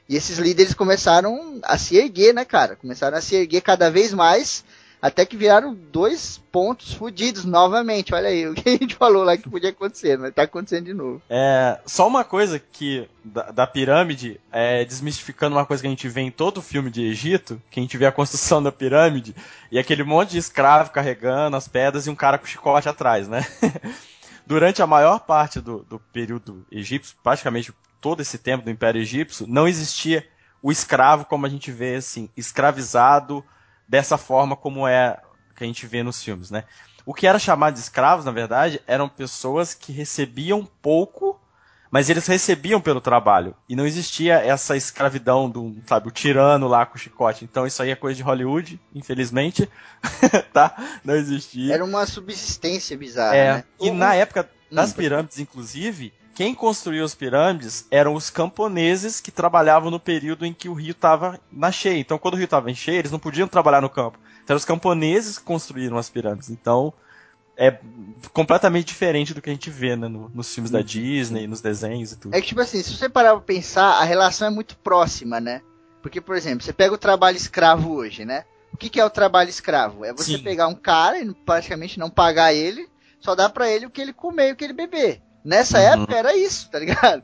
[0.09, 2.75] E esses líderes começaram a se erguer, né, cara?
[2.75, 4.65] Começaram a se erguer cada vez mais,
[5.01, 8.15] até que viraram dois pontos fudidos novamente.
[8.15, 10.95] Olha aí, o que a gente falou lá que podia acontecer, mas tá acontecendo de
[10.95, 11.23] novo.
[11.29, 16.09] É, só uma coisa que da, da pirâmide, é, desmistificando uma coisa que a gente
[16.09, 19.35] vê em todo filme de Egito, que a gente vê a construção da pirâmide
[19.71, 23.47] e aquele monte de escravo carregando as pedras e um cara com chicote atrás, né?
[24.47, 29.47] Durante a maior parte do, do período egípcio, praticamente todo esse tempo do Império Egípcio,
[29.47, 30.27] não existia
[30.63, 33.45] o escravo como a gente vê assim, escravizado
[33.89, 35.19] dessa forma como é
[35.57, 36.65] que a gente vê nos filmes, né?
[37.07, 41.41] O que era chamado de escravos, na verdade, eram pessoas que recebiam pouco,
[41.91, 43.57] mas eles recebiam pelo trabalho.
[43.69, 47.45] E não existia essa escravidão do, sabe, o tirano lá com o chicote.
[47.45, 49.69] Então isso aí é coisa de Hollywood, infelizmente.
[50.53, 50.77] tá?
[51.03, 51.75] Não existia.
[51.75, 53.65] Era uma subsistência bizarra, É, né?
[53.81, 54.97] e O- na época das Hum.
[54.97, 60.69] pirâmides, inclusive, quem construiu as pirâmides eram os camponeses que trabalhavam no período em que
[60.69, 61.99] o rio estava na cheia.
[61.99, 64.21] Então, quando o rio estava em cheia, eles não podiam trabalhar no campo.
[64.45, 66.49] Então, eram os camponeses que construíram as pirâmides.
[66.49, 66.93] Então,
[67.57, 67.77] é
[68.33, 72.13] completamente diferente do que a gente vê né, no- nos filmes da Disney, nos desenhos
[72.13, 72.33] e tudo.
[72.33, 75.61] É que, tipo assim, se você parar pra pensar, a relação é muito próxima, né?
[76.01, 78.45] Porque, por exemplo, você pega o trabalho escravo hoje, né?
[78.73, 80.05] O que, que é o trabalho escravo?
[80.05, 80.45] É você Sim.
[80.45, 84.13] pegar um cara e praticamente não pagar ele, só dar pra ele o que ele
[84.13, 85.21] comer e o que ele beber.
[85.49, 85.85] Nessa Uhum.
[85.85, 87.23] época era isso, tá ligado?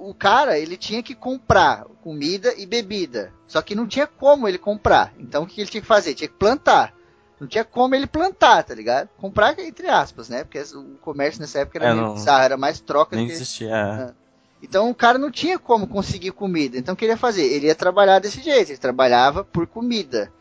[0.00, 3.30] O cara, ele tinha que comprar comida e bebida.
[3.46, 5.12] Só que não tinha como ele comprar.
[5.18, 6.14] Então o que ele tinha que fazer?
[6.14, 6.94] Tinha que plantar.
[7.38, 9.08] Não tinha como ele plantar, tá ligado?
[9.18, 10.44] Comprar entre aspas, né?
[10.44, 13.28] Porque o comércio nessa época era É, meio não- bizarro, era mais troca Nem do
[13.28, 13.34] que...
[13.34, 13.70] existia.
[13.70, 14.22] é.
[14.62, 16.78] Então o cara não tinha como conseguir comida.
[16.78, 17.42] Então o que ele ia fazer?
[17.44, 18.70] Ele ia trabalhar desse jeito.
[18.70, 20.32] Ele trabalhava por comida.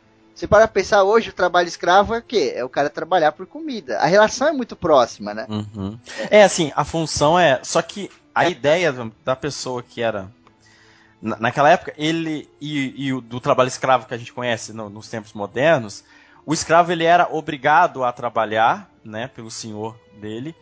[0.41, 2.53] Se para pensar hoje, o trabalho escravo é o quê?
[2.55, 3.99] É o cara trabalhar por comida.
[3.99, 5.45] A relação é muito próxima, né?
[5.47, 5.95] Uhum.
[6.31, 7.59] É assim, a função é.
[7.63, 8.91] Só que a ideia
[9.23, 10.31] da- pessoa que era.
[11.21, 14.89] na- Naquela época, ele e, e o do trabalho escravo que a gente conhece no-
[14.89, 16.03] nos tempos modernos,
[16.43, 20.55] o escravo ele era obrigado a trabalhar, né, pelo senhor dele,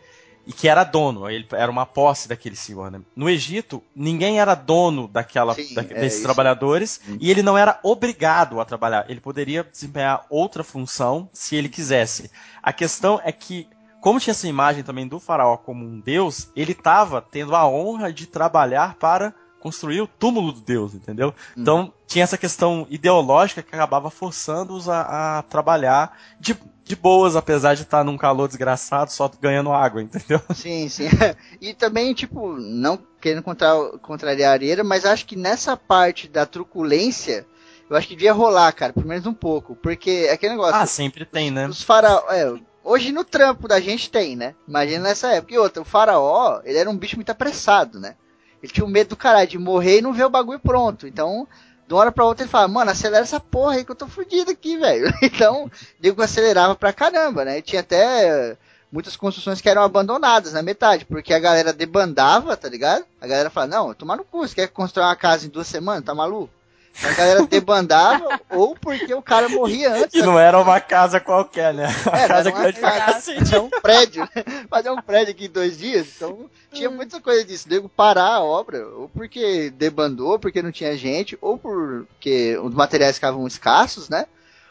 [0.50, 2.90] e que era dono, ele era uma posse daquele senhor.
[2.90, 3.00] Né?
[3.14, 6.22] No Egito, ninguém era dono daquela, Sim, da- é desses isso.
[6.24, 7.16] trabalhadores Hum.
[7.20, 9.06] e ele não era obrigado a trabalhar.
[9.08, 12.32] Ele poderia desempenhar outra função se ele quisesse.
[12.60, 13.68] A questão é que
[14.00, 18.12] como tinha essa imagem também do faraó como um deus, ele estava tendo a honra
[18.12, 21.32] de trabalhar para construir o túmulo do deus, entendeu?
[21.54, 26.56] Então tinha essa questão ideológica que acabava forçando-os a, a trabalhar de,
[26.90, 30.40] de boas, apesar de estar num calor desgraçado, só ganhando água, entendeu?
[30.54, 31.08] Sim, sim.
[31.60, 33.68] e também, tipo, não querendo contra,
[34.02, 37.46] contrariar a areia, mas acho que nessa parte da truculência,
[37.88, 39.76] eu acho que devia rolar, cara, pelo menos um pouco.
[39.76, 40.74] Porque é aquele negócio.
[40.74, 41.68] Ah, sempre tem, né?
[41.68, 42.24] Os faraó.
[42.30, 44.54] É, hoje no trampo da gente tem, né?
[44.66, 45.54] Imagina nessa época.
[45.54, 48.16] E outra, o faraó, ele era um bicho muito apressado, né?
[48.62, 51.06] Ele tinha um medo do caralho de morrer e não ver o bagulho pronto.
[51.06, 51.46] Então,
[51.90, 54.06] de uma hora pra outra ele fala, mano, acelera essa porra aí que eu tô
[54.06, 55.12] fudido aqui, velho.
[55.20, 55.68] Então,
[55.98, 57.58] digo acelerava pra caramba, né?
[57.58, 58.56] E tinha até
[58.92, 63.04] muitas construções que eram abandonadas na metade, porque a galera debandava, tá ligado?
[63.20, 66.04] A galera fala, não, tomar no cu, você quer construir uma casa em duas semanas,
[66.04, 66.59] tá maluco?
[67.02, 70.14] A galera debandava, ou porque o cara morria antes.
[70.20, 71.86] E não era uma casa qualquer, né?
[72.12, 73.12] A É, casa era uma grande pra casa.
[73.14, 73.54] cacete.
[73.54, 74.44] É um prédio, né?
[74.68, 76.06] fazer um prédio aqui em dois dias.
[76.16, 77.68] Então tinha muita coisa disso.
[77.68, 83.16] Nego parar a obra, ou porque debandou, porque não tinha gente, ou porque os materiais
[83.16, 84.26] ficavam escassos, né?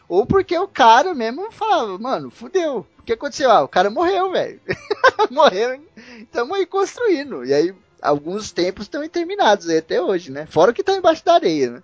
[0.08, 2.86] Ou porque o cara mesmo falava, mano, fudeu.
[2.98, 3.50] O que aconteceu?
[3.50, 4.60] Ah, o cara morreu, velho.
[5.30, 5.80] morreu,
[6.20, 7.44] estamos aí construindo.
[7.44, 10.46] E aí, alguns tempos estão interminados aí até hoje, né?
[10.50, 11.82] Fora o que tá embaixo da areia, né?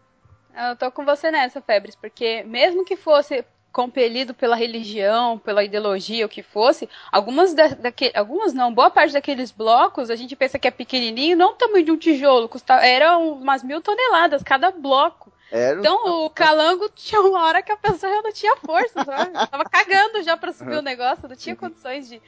[0.56, 3.44] Eu tô com você nessa, Febres, porque mesmo que fosse
[3.76, 9.12] compelido pela religião, pela ideologia, o que fosse, algumas, da, daque, algumas não, boa parte
[9.12, 12.72] daqueles blocos, a gente pensa que é pequenininho, não o tamanho de um tijolo, custa,
[12.76, 15.30] eram umas mil toneladas cada bloco.
[15.52, 19.32] Era Então o calango tinha uma hora que a pessoa já não tinha força, sabe?
[19.50, 22.20] Tava cagando já pra subir o negócio, não tinha condições de,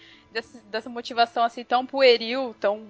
[0.70, 2.82] dessa motivação assim tão pueril, tão,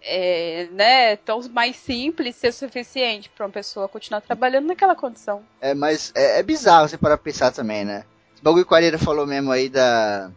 [0.00, 5.44] é, né, tão mais simples ser suficiente pra uma pessoa continuar trabalhando naquela condição.
[5.60, 8.04] É, mas é, é bizarro você parar pra pensar também, né?
[8.34, 10.30] Esse bagulho que o falou mesmo aí da,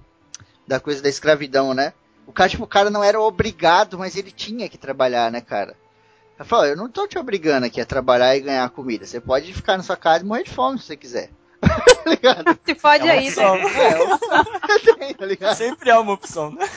[0.67, 1.93] da coisa da escravidão, né?
[2.27, 5.75] O cara, tipo, o cara não era obrigado, mas ele tinha que trabalhar, né, cara?
[6.37, 9.05] Ele falou, eu não tô te obrigando aqui a trabalhar e ganhar comida.
[9.05, 11.29] Você pode ficar na sua casa e morrer de fome se você quiser.
[11.67, 12.59] Tá ligado?
[12.65, 13.55] Se fode É aí, opção.
[13.57, 13.63] né?
[13.83, 14.45] É, opção
[14.97, 15.55] tem, tá ligado?
[15.55, 16.67] Sempre é uma opção, né?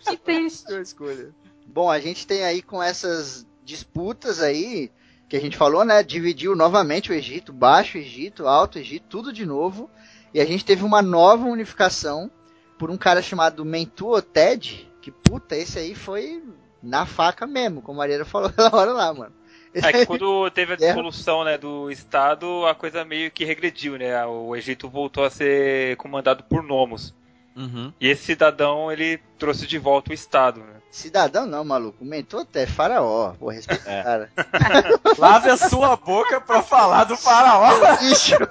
[0.00, 0.66] Que triste.
[0.68, 1.30] Sua escolha.
[1.66, 4.90] Bom, a gente tem aí com essas disputas aí,
[5.28, 6.02] que a gente falou, né?
[6.02, 9.88] Dividiu novamente o Egito, Baixo Egito, Alto Egito, tudo de novo.
[10.34, 12.30] E a gente teve uma nova unificação
[12.78, 16.42] por um cara chamado Mentu Ted, que puta, esse aí foi
[16.82, 19.32] na faca mesmo, como a Ariela falou aquela hora lá, mano.
[19.74, 20.92] É que quando teve a Guerra.
[20.92, 24.24] dissolução né, do Estado, a coisa meio que regrediu, né?
[24.26, 27.14] O Egito voltou a ser comandado por nomos.
[27.56, 27.92] Uhum.
[28.00, 30.81] E esse cidadão, ele trouxe de volta o Estado, né?
[30.92, 32.04] Cidadão não, maluco.
[32.04, 33.32] Mentu Ted, faraó.
[33.40, 34.02] Pô, respeita o É.
[34.02, 34.30] cara.
[35.16, 37.96] Lave a sua boca pra falar do faraó.
[37.96, 38.36] Bicho.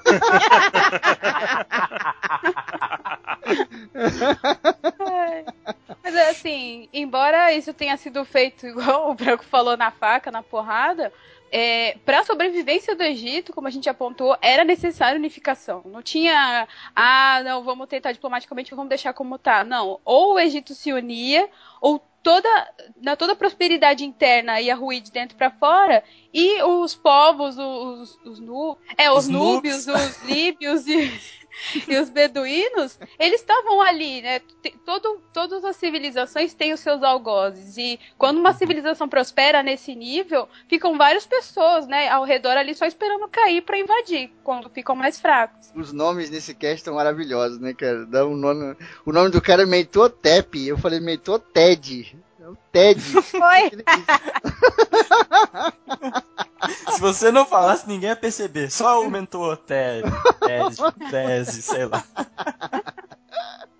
[6.03, 11.13] Mas assim, embora isso tenha sido feito igual o Branco falou na faca, na porrada,
[11.51, 15.83] é, para a sobrevivência do Egito, como a gente apontou, era necessária unificação.
[15.85, 19.63] Não tinha, ah, não, vamos tentar diplomaticamente, vamos deixar como tá.
[19.63, 21.47] Não, ou o Egito se unia,
[21.79, 26.03] ou toda, na toda a prosperidade interna ia ruir de dentro para fora,
[26.33, 31.11] e os povos, os, os, nu, é, os, Os núbios, os líbios e,
[31.87, 34.41] e os beduínos, eles estavam ali, né?
[34.85, 37.77] Todo, todas as civilizações têm os seus algozes.
[37.77, 42.85] E quando uma civilização prospera nesse nível, ficam várias pessoas, né, ao redor ali só
[42.85, 45.71] esperando cair para invadir, quando ficam mais fracos.
[45.75, 48.05] Os nomes nesse cast estão maravilhosos, né, cara?
[48.05, 48.75] Dá um nome.
[49.05, 50.67] O nome do cara é Mentotep.
[50.67, 52.15] Eu falei Mentotted.
[52.41, 52.99] É o Ted.
[53.21, 53.69] Foi!
[56.91, 58.71] Se você não falasse, ninguém ia perceber.
[58.71, 60.09] Só o mentor tese,
[60.39, 60.81] tese,
[61.11, 62.03] tese, sei lá.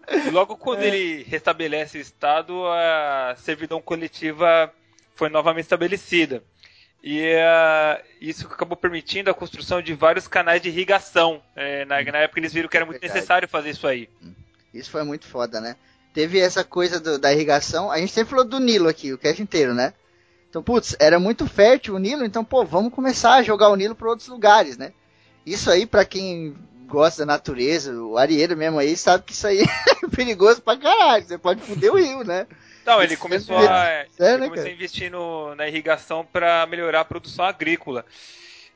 [0.07, 4.71] E logo quando ele restabelece o Estado, a servidão coletiva
[5.15, 6.43] foi novamente estabelecida.
[7.03, 11.41] E ah, isso acabou permitindo a construção de vários canais de irrigação.
[11.55, 13.19] É, na, na época eles viram que era muito Verdade.
[13.19, 14.07] necessário fazer isso aí.
[14.71, 15.75] Isso foi muito foda, né?
[16.13, 17.91] Teve essa coisa do- da irrigação.
[17.91, 19.93] A gente sempre falou do Nilo aqui, o cast inteiro, né?
[20.49, 23.95] Então, putz, era muito fértil o Nilo, então, pô, vamos começar a jogar o Nilo
[23.95, 24.91] para outros lugares, né?
[25.45, 26.55] Isso aí, pra quem
[26.87, 29.61] gosta da natureza, o Arieiro mesmo aí, sabe que isso aí
[30.03, 31.23] é perigoso pra caralho.
[31.25, 32.45] Você pode foder o rio, né?
[32.81, 36.99] Então, ele começou a, É, ele né, começou a investir no- na irrigação para melhorar
[37.01, 38.05] a produção agrícola.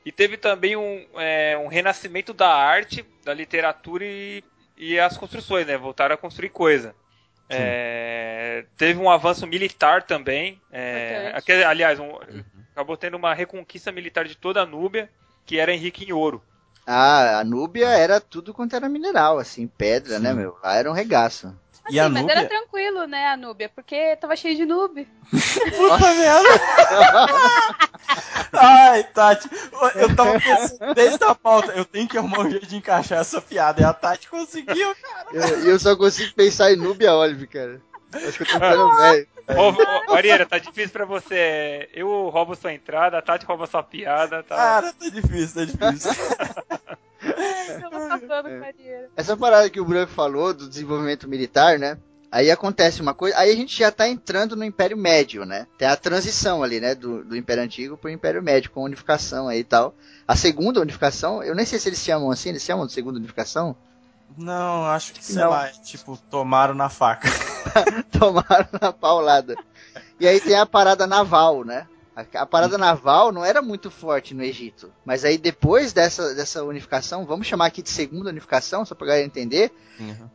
[0.05, 4.43] E teve também um, é, um renascimento da arte, da literatura e,
[4.77, 5.75] e as construções, né?
[5.77, 6.95] Voltaram a construir coisa.
[7.49, 10.59] É, teve um avanço militar também.
[10.71, 11.33] É,
[11.65, 12.17] aliás, um-
[12.71, 15.09] acabou tendo uma reconquista militar de toda a Núbia,
[15.45, 16.43] que era rica em ouro.
[16.85, 20.23] Ah, a Núbia era tudo quanto era mineral, assim, pedra, Sim.
[20.23, 20.57] né, meu?
[20.63, 21.55] Lá era um regaço.
[21.85, 22.49] Assim, mas era Núbia?
[22.49, 25.07] tranquilo, né, a Núbia, porque tava cheio de noob.
[25.77, 26.49] Puta merda.
[28.53, 29.49] Ai, Tati,
[29.95, 33.39] eu tava pensando desde a pauta, eu tenho que arrumar um jeito de encaixar essa
[33.41, 33.81] piada.
[33.81, 35.27] E a Tati conseguiu, cara.
[35.31, 37.81] E eu, eu só consigo pensar em Núbia Olive, cara.
[38.13, 39.27] Acho que eu tô ficando velho.
[39.47, 41.87] Ô, ô, Ariana, tá difícil pra você.
[41.93, 44.41] Eu roubo sua entrada, a Tati rouba sua piada.
[44.41, 44.55] Tá...
[44.55, 46.11] Cara, tá difícil, tá difícil.
[48.61, 49.09] Carreira.
[49.15, 51.97] Essa parada que o Branco falou do desenvolvimento militar, né?
[52.31, 55.67] Aí acontece uma coisa, aí a gente já tá entrando no Império Médio, né?
[55.77, 56.93] Tem a transição ali, né?
[56.93, 59.95] Do, do Império Antigo pro Império Médio, com a unificação aí e tal.
[60.27, 63.75] A segunda unificação, eu nem sei se eles chamam assim, eles chamam de segunda unificação?
[64.37, 65.49] Não, acho que, sei Não.
[65.49, 67.29] lá, é tipo, tomaram na faca.
[68.11, 69.55] Tomaram na paulada.
[70.19, 71.87] E aí tem a parada naval, né?
[72.15, 74.91] A, a parada naval não era muito forte no Egito.
[75.03, 79.25] Mas aí depois dessa, dessa unificação, vamos chamar aqui de segunda unificação, só pra galera
[79.25, 79.71] entender,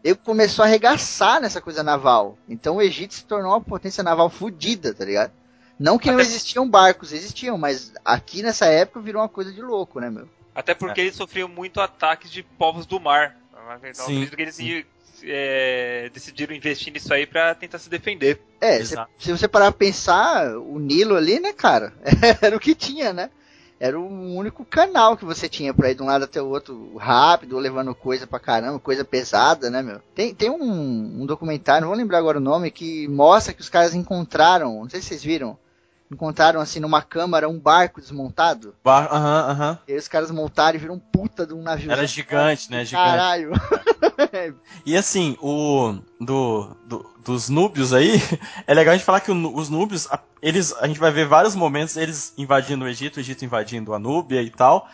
[0.04, 2.36] ele começou a arregaçar nessa coisa naval.
[2.48, 5.32] Então o Egito se tornou uma potência naval fodida, tá ligado?
[5.78, 9.62] Não que não Até- existiam barcos, existiam, mas aqui nessa época virou uma coisa de
[9.62, 10.28] louco, né, meu?
[10.54, 13.36] Até porque eles sofriam muito ataques de povos do mar.
[13.78, 14.84] Então, Sim, acredito que eles iam,
[15.24, 18.40] é, decidiram investir nisso aí pra tentar se defender.
[18.60, 21.92] É, se, se você parar pra pensar, o Nilo ali, né, cara?
[22.40, 23.30] Era o que tinha, né?
[23.80, 26.96] Era o único canal que você tinha pra ir de um lado até o outro
[26.98, 30.02] rápido, levando coisa pra caramba, coisa pesada, né, meu?
[30.14, 33.70] Tem, tem um, um documentário, não vou lembrar agora o nome, que mostra que os
[33.70, 35.56] caras encontraram, não sei se vocês viram,
[36.10, 38.74] encontraram assim numa câmara um barco desmontado.
[38.82, 39.78] Bar- Aham, aham.
[39.86, 41.90] E aí os caras montaram e viram um puta de um navio.
[41.92, 42.84] Era gigante, né?
[42.84, 43.06] Gigante.
[43.08, 43.50] Caralho.
[44.84, 48.20] E assim, o do, do- dos núbios aí,
[48.66, 51.26] é legal a gente falar que o os núbios, a- eles, a gente vai ver
[51.26, 54.88] vários momentos eles invadindo o Egito, o Egito invadindo a Núbia e tal.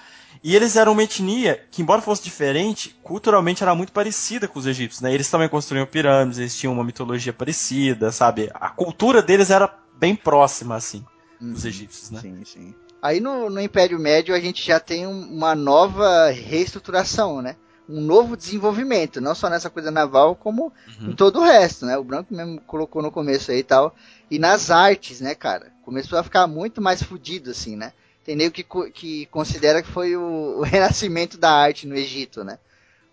[0.44, 4.66] E eles eram uma etnia que, embora fosse diferente, culturalmente era muito parecida com os
[4.66, 5.12] egípcios, né?
[5.12, 8.50] Eles também construíam pirâmides, eles tinham uma mitologia parecida, sabe?
[8.54, 9.66] A cultura deles era
[9.96, 11.04] bem próxima, assim,
[11.40, 11.68] dos Uhum.
[11.68, 12.20] egípcios, né?
[12.20, 12.74] Sim, sim.
[13.02, 17.56] Aí no, no Império Médio a gente já tem um- uma nova reestruturação, né?
[17.88, 21.10] um novo desenvolvimento, não só nessa coisa naval, como uhum.
[21.10, 21.96] em todo o resto, né?
[21.96, 23.94] O Branco mesmo colocou no começo aí e tal.
[24.28, 25.72] E nas artes, né, cara?
[25.84, 27.92] Começou a ficar muito mais fudido, assim, né?
[28.24, 32.58] Tem nego que, que considera que foi o, o renascimento da arte no Egito, né?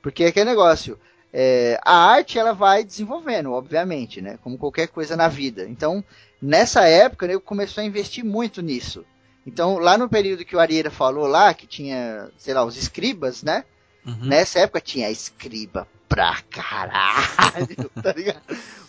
[0.01, 0.99] Porque é aquele negócio,
[1.33, 4.37] é, a arte ela vai desenvolvendo, obviamente, né?
[4.43, 5.67] Como qualquer coisa na vida.
[5.67, 6.03] Então,
[6.39, 9.03] nessa época, nego começou a investir muito nisso.
[9.45, 13.41] Então, lá no período que o Arieira falou lá, que tinha, sei lá, os escribas,
[13.41, 13.65] né?
[14.05, 14.25] Uhum.
[14.25, 18.41] Nessa época tinha escriba pra caralho, tá ligado?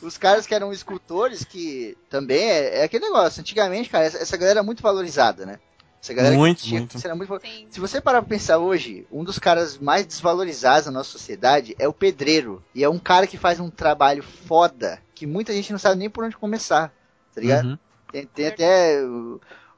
[0.03, 3.41] Os caras que eram escultores, que também é, é aquele negócio.
[3.41, 5.59] Antigamente, cara, essa, essa galera era muito valorizada, né?
[6.05, 6.99] Essa galera muito, tinha, muito.
[6.99, 11.75] muito Se você parar pra pensar hoje, um dos caras mais desvalorizados na nossa sociedade
[11.79, 12.63] é o pedreiro.
[12.75, 16.11] E é um cara que faz um trabalho foda que muita gente não sabe nem
[16.11, 16.93] por onde começar,
[17.35, 17.69] tá ligado?
[17.69, 17.79] Uhum.
[18.13, 19.03] Tem, tem até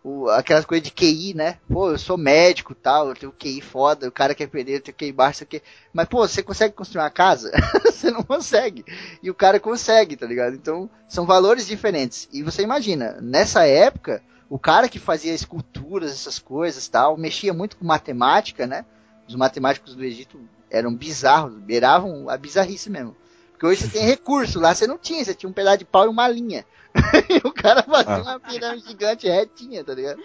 [0.03, 1.59] o, aquelas coisas de QI, né?
[1.69, 4.97] Pô, eu sou médico tal, eu tenho QI foda, o cara quer perder, eu tenho
[4.97, 5.63] QI baixo, aqui.
[5.93, 7.53] Mas, pô, você consegue construir uma casa?
[7.87, 8.85] você não consegue.
[9.23, 10.57] E o cara consegue, tá ligado?
[10.57, 12.29] Então, são valores diferentes.
[12.33, 17.77] E você imagina, nessa época, o cara que fazia esculturas, essas coisas tal, mexia muito
[17.77, 18.85] com matemática, né?
[19.29, 20.41] Os matemáticos do Egito
[20.71, 23.17] eram bizarros, beiravam a bizarrice mesmo.
[23.53, 26.05] Porque hoje você tem recurso, lá você não tinha, você tinha um pedaço de pau
[26.05, 26.65] e uma linha.
[27.29, 28.23] e o cara fazia ah.
[28.23, 30.23] uma pirâmide gigante retinha, tá ligado?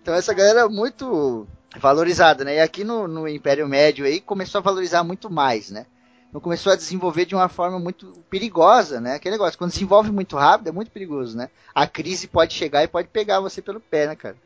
[0.00, 1.46] Então essa galera é muito
[1.78, 2.56] valorizada, né?
[2.56, 5.86] E aqui no, no Império Médio aí começou a valorizar muito mais, né?
[6.30, 9.16] Então começou a desenvolver de uma forma muito perigosa, né?
[9.16, 11.50] Aquele negócio, quando desenvolve muito rápido é muito perigoso, né?
[11.74, 14.36] A crise pode chegar e pode pegar você pelo pé, né, cara?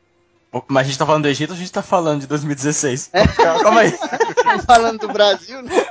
[0.68, 3.10] Mas a gente tá falando do Egito, a gente tá falando de 2016.
[3.12, 3.26] É.
[3.26, 3.92] Calma aí.
[4.66, 5.86] falando do Brasil, né?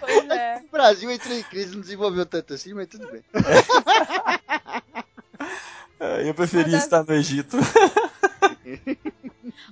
[0.00, 0.62] Pois é.
[0.66, 3.22] O Brasil entrou em crise, não desenvolveu tanto assim, mas tudo bem.
[6.26, 7.56] Eu preferia estar no Egito.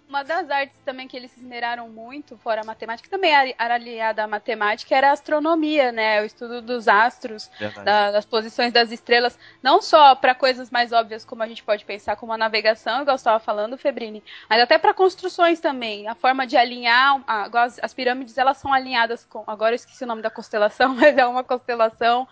[0.08, 4.24] Uma das artes também que eles se esmeraram muito, fora a matemática, também era aliada
[4.24, 6.22] à matemática, era a astronomia, né?
[6.22, 7.50] O estudo dos astros,
[7.84, 11.84] da, das posições das estrelas, não só para coisas mais óbvias como a gente pode
[11.84, 16.08] pensar, como a navegação, igual estava falando, Febrini, mas até para construções também.
[16.08, 19.44] A forma de alinhar, as, as pirâmides, elas são alinhadas com.
[19.46, 22.28] Agora eu esqueci o nome da constelação, mas é uma constelação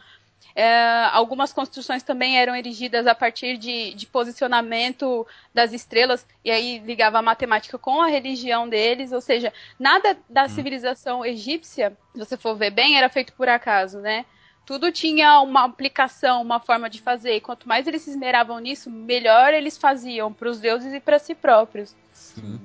[0.55, 6.79] é, algumas construções também eram erigidas a partir de, de, posicionamento das estrelas, e aí
[6.79, 10.49] ligava a matemática com a religião deles, ou seja, nada da hum.
[10.49, 14.25] civilização egípcia, se você for ver bem, era feito por acaso, né?
[14.65, 18.91] Tudo tinha uma aplicação, uma forma de fazer, e quanto mais eles se esmeravam nisso,
[18.91, 21.95] melhor eles faziam para os deuses e para si próprios.
[22.12, 22.61] Sim.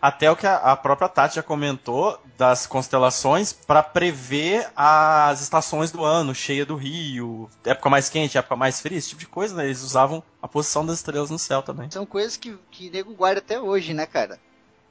[0.00, 6.04] Até o que a, própria Tati já comentou das constelações para prever as estações do
[6.04, 9.66] ano, cheia do rio, época mais quente, época mais fria, esse tipo de coisa, né?
[9.66, 11.90] Eles usavam a posição das estrelas no céu também.
[11.90, 14.38] São coisas que, que nego guarda até hoje, né, cara?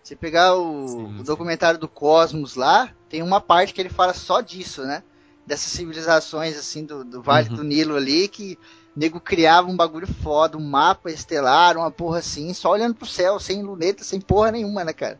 [0.04, 4.14] Você pegar o, sim, o documentário do Cosmos lá, tem uma parte que ele fala
[4.14, 5.04] só disso, né?
[5.46, 7.56] Dessas civilizações, assim, do, do Vale uhum.
[7.56, 8.58] do Nilo ali, que
[8.96, 13.40] nego criava um bagulho foda, um mapa estelar, uma porra assim, só olhando pro céu,
[13.40, 15.20] sem luneta, sem porra nenhuma, né, cara?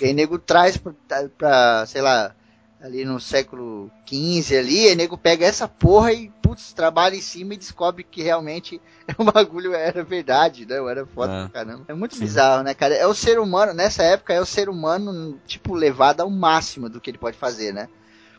[0.00, 0.92] E aí nego traz pra,
[1.36, 2.34] pra sei lá,
[2.80, 7.54] ali no século XV ali, aí nego pega essa porra e, putz, trabalha em cima
[7.54, 8.80] e descobre que realmente
[9.18, 10.76] o bagulho era verdade, né?
[10.76, 11.40] Era foda é.
[11.42, 11.84] pra caramba.
[11.88, 12.20] É muito Sim.
[12.20, 12.94] bizarro, né, cara?
[12.94, 17.00] É o ser humano, nessa época, é o ser humano, tipo, levado ao máximo do
[17.00, 17.88] que ele pode fazer, né?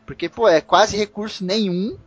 [0.06, 1.98] Porque, pô, é quase recurso nenhum.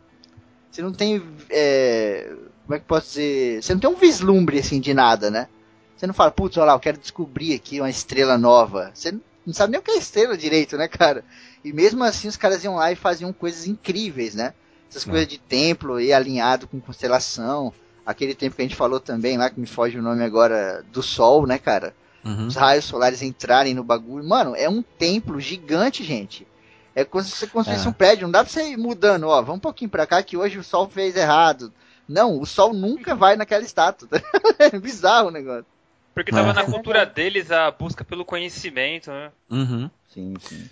[0.69, 1.21] Você não tem
[1.51, 3.61] é, como é que posso dizer?
[3.61, 5.47] Você não tem um vislumbre assim de nada, né?
[5.95, 8.91] Você não fala, putz, olha lá, eu quero descobrir aqui uma estrela nova.
[8.93, 9.11] Você
[9.45, 11.23] não sabe nem o que é estrela direito, né, cara?
[11.63, 14.53] E mesmo assim os caras iam lá e faziam coisas incríveis, né?
[14.89, 15.09] Essas é.
[15.09, 17.73] coisas de templo e alinhado com constelação.
[18.05, 21.01] Aquele tempo que a gente falou também lá, que me foge o nome agora, do
[21.01, 21.95] Sol, né, cara?
[22.23, 22.47] Uhum.
[22.47, 24.27] Os raios solares entrarem no bagulho.
[24.27, 26.47] Mano, é um templo gigante, gente.
[26.95, 27.89] É como se você construísse é.
[27.89, 28.27] um prédio.
[28.27, 29.41] Não dá pra você ir mudando, ó.
[29.41, 31.71] Vamos um pouquinho pra cá que hoje o Sol fez errado.
[32.07, 34.09] Não, o sol nunca vai naquela estátua.
[34.59, 35.65] é bizarro o negócio.
[36.13, 36.53] Porque tava é.
[36.53, 39.31] na cultura deles a busca pelo conhecimento, né?
[39.49, 39.89] Uhum.
[40.09, 40.69] Sim, sim.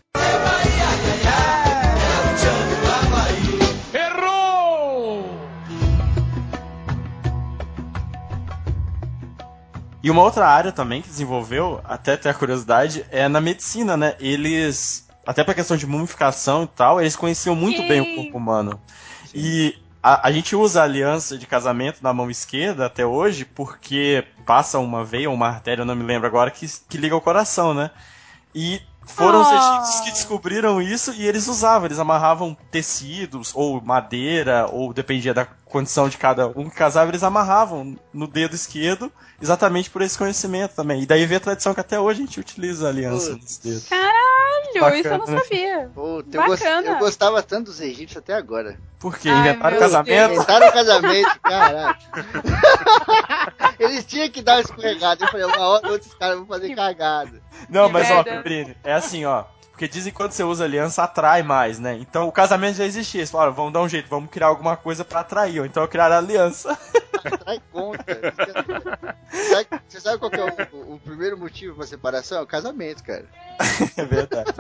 [3.94, 5.26] Errou!
[10.04, 14.16] E uma outra área também que desenvolveu, até ter a curiosidade, é na medicina, né?
[14.20, 18.80] Eles, até pra questão de mumificação e tal, eles conheciam muito bem o corpo humano.
[19.26, 19.32] Sim.
[19.34, 24.26] E a, a, gente usa a aliança de casamento na mão esquerda até hoje porque
[24.46, 27.22] passa uma veia ou uma artéria, eu não me lembro agora, que, que liga o
[27.22, 27.92] coração, né?
[28.54, 29.80] E Foram os Ah.
[29.82, 35.46] egípcios que descobriram isso e eles usavam, eles amarravam tecidos ou madeira, ou dependia da
[35.66, 39.12] condição de cada um que casava, eles amarravam no dedo esquerdo,
[39.42, 41.02] exatamente por esse conhecimento também.
[41.02, 43.42] E daí vem a tradição que até hoje a gente utiliza a aliança Putz.
[43.42, 43.82] nesse dedo.
[43.90, 45.44] Caralho, isso eu não Bacana.
[45.44, 45.92] sabia.
[45.94, 46.88] Pô, eu, gos- Bacana.
[46.90, 48.78] eu gostava tanto dos egípcios até agora.
[49.00, 49.30] Por quê?
[49.30, 50.34] Ai, Inventaram casamento?
[50.34, 51.98] Inventaram casamento, caralho.
[53.84, 55.24] Eles tinham que dar uma escorregada.
[55.26, 57.42] Eu falei, uma hora ou outra os caras vão fazer cagada.
[57.70, 58.24] Não, Que mas ó.
[58.24, 59.44] Febrini, é assim, ó.
[59.72, 61.96] Porque dizem que quando você usa aliança, atrai mais, né?
[62.00, 63.22] Então o casamento já existia.
[63.22, 65.60] Eles falaram, vamos dar um jeito, vamos criar alguma coisa pra atrair.
[65.60, 66.78] Ou então criaram a aliança.
[67.44, 68.06] Trai conta.
[69.50, 72.38] Sabe- Você sabe qual que é o, o- o primeiro motivo pra separação?
[72.38, 73.26] É o casamento, cara.
[73.98, 74.52] É verdade.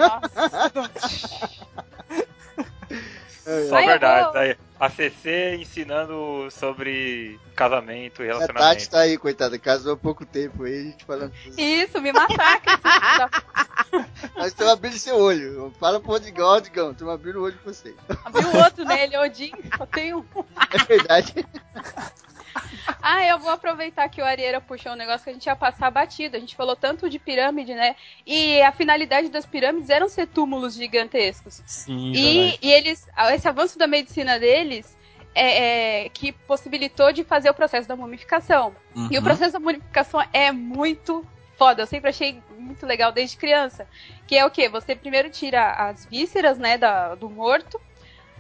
[3.44, 4.26] Só Ai, eu verdade.
[4.32, 8.90] vou- Aí, a CC ensinando sobre casamento e A Tati relacionamento.
[8.90, 11.32] tá aí, coitada, casou há pouco tempo aí, a gente falando.
[11.58, 12.80] Isso, me massacra.
[14.38, 15.74] Nós estamos abrindo seu olho.
[15.80, 17.96] Fala pro Rodrigão, Rodrigão, estamos abrindo o olho pra você.
[18.24, 20.24] Abriu o outro nele, Odin, só tem um.
[20.74, 21.34] É verdade.
[23.04, 25.90] Ah, eu vou aproveitar que o Arieira puxou um negócio que a gente ia passar
[25.90, 26.38] batido.
[26.38, 27.96] A gente falou tanto de pirâmide, né?
[28.26, 31.62] E a finalidade das pirâmides eram ser túmulos gigantescos.
[31.66, 34.96] Sim, E, e eles, esse avanço da medicina deles
[35.34, 38.76] é, é, que possibilitou de fazer o processo da mumificação.
[38.96, 39.24] E o Uhum.
[39.24, 41.26] processo da mumificação é muito
[41.58, 41.84] foda.
[41.84, 43.88] Eu sempre achei muito legal desde criança.
[44.28, 44.68] Que é o quê?
[44.70, 47.80] Você primeiro tira as vísceras, né, da- do morto,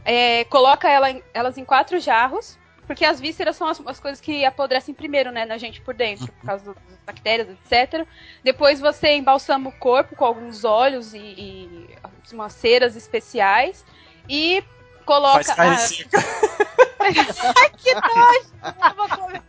[0.03, 2.57] é, coloca ela elas em quatro jarros,
[2.91, 6.27] porque as vísceras são as, as coisas que apodrecem primeiro, né, na gente por dentro,
[6.27, 8.05] por causa do- das bactérias, etc.
[8.43, 11.89] Depois você embalsama o corpo com alguns óleos e, e
[12.33, 13.85] umas ceras especiais
[14.27, 14.61] e
[15.05, 15.41] coloca.
[15.41, 16.19] Faz carne ah, seca.
[17.57, 18.51] Ai, que nojo!
[18.89, 19.41] Eu vou comer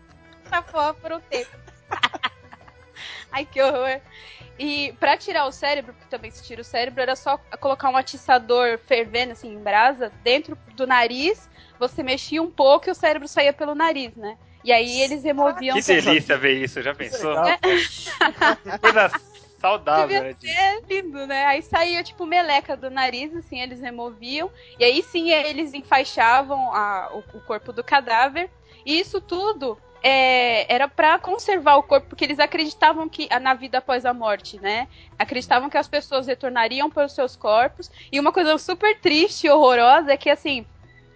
[0.47, 1.51] essa porra por um tempo.
[3.33, 4.01] Ai, que horror.
[4.57, 7.97] E pra tirar o cérebro, porque também se tira o cérebro, era só colocar um
[7.97, 11.51] atiçador fervendo, assim, em brasa, dentro do nariz,
[11.89, 14.37] você mexia um pouco e o cérebro saía pelo nariz, né?
[14.65, 15.77] E aí eles removiam...
[15.77, 17.31] Que delícia ver isso, já pensou?
[17.31, 17.59] legal.
[18.81, 19.11] Coisa
[19.61, 20.37] saudável, Devia né?
[20.41, 21.47] ser lindo, né?
[21.47, 24.51] Aí saía, tipo, meleca do nariz, assim, eles removiam.
[24.79, 28.49] E aí sim eles enfaixavam a- o, o corpo do cadáver.
[28.87, 33.79] E isso tudo é, era pra conservar o corpo, porque eles acreditavam que na vida
[33.79, 34.89] após a morte, né?
[35.19, 37.91] Acreditavam que as pessoas retornariam para os seus corpos.
[38.11, 40.67] E uma coisa super triste e horrorosa é que, assim,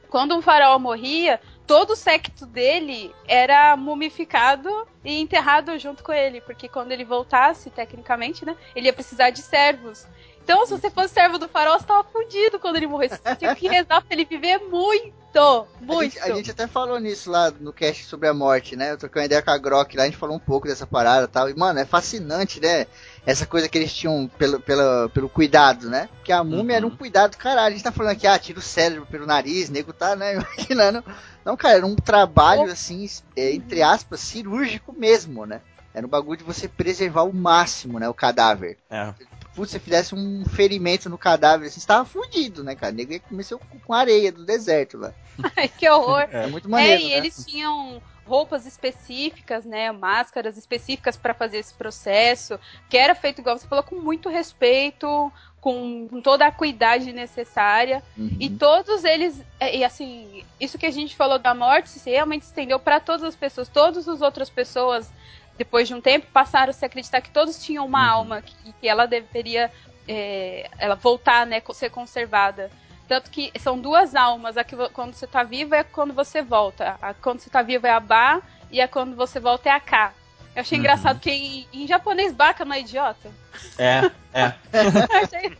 [0.08, 6.40] quando um faraó morria, todo o secto dele era mumificado e enterrado junto com ele,
[6.40, 10.06] porque quando ele voltasse, tecnicamente, né, ele ia precisar de servos.
[10.46, 13.18] Então, se você fosse servo do faraó, você tava fudido quando ele morresse.
[13.20, 16.02] Você tinha que rezar pra ele viver muito, A muito.
[16.14, 18.92] gente, a gente até falou nisso lá no cast sobre a morte, né?
[18.92, 21.24] Eu troquei uma ideia com a Grok lá, a gente falou um pouco dessa parada
[21.24, 21.50] e tal.
[21.50, 22.86] E, mano, é fascinante, né?
[23.26, 26.08] Essa coisa que eles tinham pelo, pelo, pelo cuidado, né?
[26.18, 26.70] Porque a múmia Uhum.
[26.76, 27.66] era um cuidado do caralho.
[27.66, 30.34] A gente tá falando aqui, ah, tira o cérebro pelo nariz, nego tá, né?
[30.56, 31.04] Imaginando.
[31.44, 33.04] Não, cara, era um trabalho, assim,
[33.36, 35.60] é, entre aspas, cirúrgico mesmo, né?
[35.92, 38.08] Era um bagulho de você preservar ao máximo, né?
[38.08, 38.78] O cadáver.
[38.88, 39.12] É.
[39.56, 42.92] Putz, se fizesse um ferimento no cadáver, assim, você tava fudido, né, cara?
[42.92, 45.14] O nego ia comer seu cu com areia do deserto lá.
[45.56, 46.28] Ai, que horror.
[46.30, 47.16] É muito É, maneiro, e né?
[47.16, 52.58] eles tinham roupas específicas, né, máscaras específicas para fazer esse processo,
[52.90, 58.02] que era feito igual você falou com muito respeito, com, com toda a cuidade necessária.
[58.16, 58.36] Uhum.
[58.38, 62.42] E todos eles, é, e assim, isso que a gente falou da morte se realmente
[62.42, 63.68] estendeu para todas as pessoas.
[63.68, 65.10] Todas as outras pessoas,
[65.58, 68.10] depois de um tempo, passaram a se acreditar que todos tinham uma Uhum.
[68.18, 69.70] alma, que, que ela deveria
[70.08, 72.70] é, ela voltar, né, ser conservada.
[73.08, 76.96] Tanto que são duas almas, a que quando você tá vivo é quando você volta.
[77.00, 79.80] A quando você tá vivo é a Ba e a quando você volta é a
[79.80, 80.12] Ka.
[80.54, 80.84] Eu achei Uhum.
[80.84, 83.30] engraçado que em, em japonês Baka não é idiota.
[83.78, 84.52] É, é.
[85.22, 85.56] Achei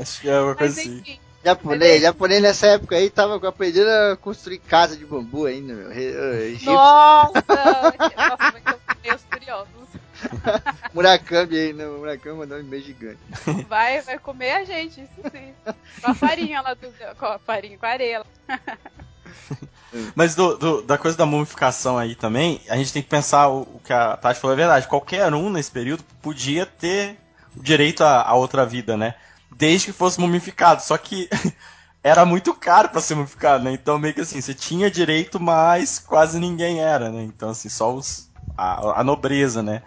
[0.00, 1.18] Acho que é uma coisa Mas assim.
[1.44, 5.90] Japonês, japonês nessa época aí tava aprendendo a construir casa de bambu ainda, meu.
[6.64, 7.92] Nossa!
[10.94, 11.86] Murakami aí, né?
[11.86, 13.18] O Murakami mandou um e-mail gigante.
[13.68, 15.54] Vai, vai comer a gente, isso sim.
[16.00, 16.92] Com a farinha lá do.
[17.16, 18.18] Com a farinha, com a areia.
[18.20, 18.26] lá.
[20.14, 23.62] Mas do- do- da coisa da mumificação aí também, a gente tem que pensar o,
[23.62, 24.86] o que a Tati falou é verdade.
[24.86, 27.16] Qualquer um nesse período podia ter
[27.56, 29.14] o direito a, a outra vida, né?
[29.50, 30.82] Desde que fosse mumificado.
[30.82, 31.28] Só que
[32.04, 33.72] era muito caro pra ser mumificado, né?
[33.72, 37.22] Então meio que assim, você tinha direito, mas quase ninguém era, né?
[37.22, 39.82] Então assim, só os, a, a nobreza, né?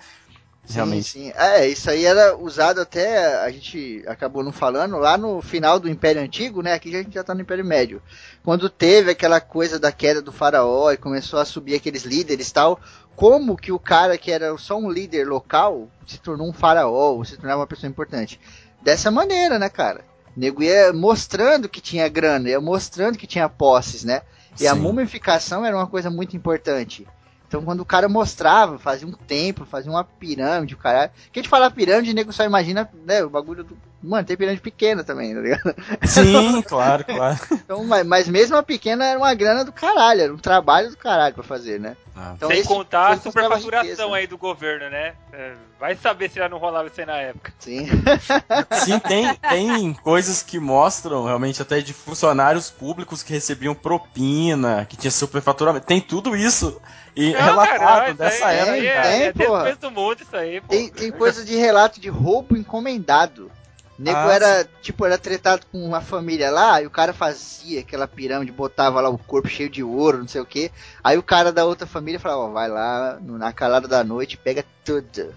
[0.75, 1.09] Realmente.
[1.09, 1.33] Sim, sim.
[1.35, 5.89] É, isso aí era usado até, a gente acabou não falando, lá no final do
[5.89, 6.73] Império Antigo, né?
[6.73, 8.01] Aqui a gente já tá no Império Médio.
[8.43, 12.53] Quando teve aquela coisa da queda do faraó e começou a subir aqueles líderes e
[12.53, 12.79] tal,
[13.15, 17.25] como que o cara que era só um líder local se tornou um faraó, ou
[17.25, 18.39] se tornava uma pessoa importante?
[18.81, 20.01] dessa maneira, né, cara?
[20.35, 24.21] O nego ia mostrando que tinha grana, ia mostrando que tinha posses, né?
[24.59, 24.81] E a Sim.
[24.81, 27.07] mumificação era uma coisa muito importante.
[27.51, 31.11] Então, quando o cara mostrava, fazia um templo, fazia uma pirâmide, o caralho.
[31.33, 33.77] Que a gente fala pirâmide, o nego só imagina, né, o bagulho do.
[34.01, 35.75] Mano, tem pirâmide pequena também, tá ligado?
[36.07, 37.37] Sim, claro, claro.
[37.51, 40.97] Então, mas, mas mesmo a pequena era uma grana do caralho, era um trabalho do
[40.97, 41.97] caralho pra fazer, né?
[42.15, 42.33] Ah.
[42.35, 45.13] Então, Sem contar a superfaturação aí do governo, né?
[45.33, 47.53] É, vai saber se já não rolava isso aí na época.
[47.59, 47.85] Sim.
[48.85, 54.97] Sim, tem, tem coisas que mostram realmente até de funcionários públicos que recebiam propina, que
[54.97, 55.85] tinha superfaturamento.
[55.85, 56.81] Tem tudo isso
[57.15, 58.77] e Não, relatado cara, dessa aí, época.
[58.77, 58.87] isso aí
[59.23, 60.67] é, Tem, é do mundo isso aí, pô.
[60.67, 63.51] Tem, tem coisa de relato de roubo encomendado.
[63.99, 67.81] O nego Ah, era, tipo, era tretado com uma família lá, e o cara fazia
[67.81, 70.71] aquela pirâmide, botava lá o corpo cheio de ouro, não sei o que.
[71.03, 74.65] Aí o cara da outra família falava, ó, vai lá na calada da noite, pega
[74.83, 75.35] tudo.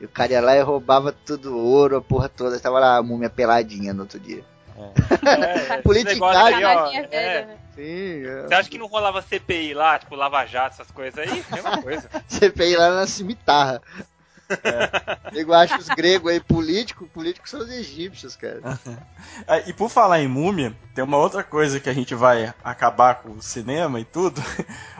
[0.00, 2.60] E o cara ia lá e roubava tudo, ouro, a porra toda.
[2.60, 4.44] Tava lá a múmia peladinha no outro dia.
[5.28, 6.64] É, esse Politicagem.
[6.64, 7.44] aí, ó, velha, é.
[7.46, 7.56] né?
[7.74, 11.44] Sim, Você acha que não rolava CPI lá, tipo Lava Jato, essas coisas aí?
[11.52, 12.08] Mesma coisa.
[12.26, 13.80] CPI lá na cimitarra.
[14.64, 15.54] É.
[15.54, 18.60] Acha que os gregos aí políticos, políticos são os egípcios, cara.
[19.46, 23.16] Ah, E por falar em múmia, tem uma outra coisa que a gente vai acabar
[23.16, 24.42] com o cinema e tudo.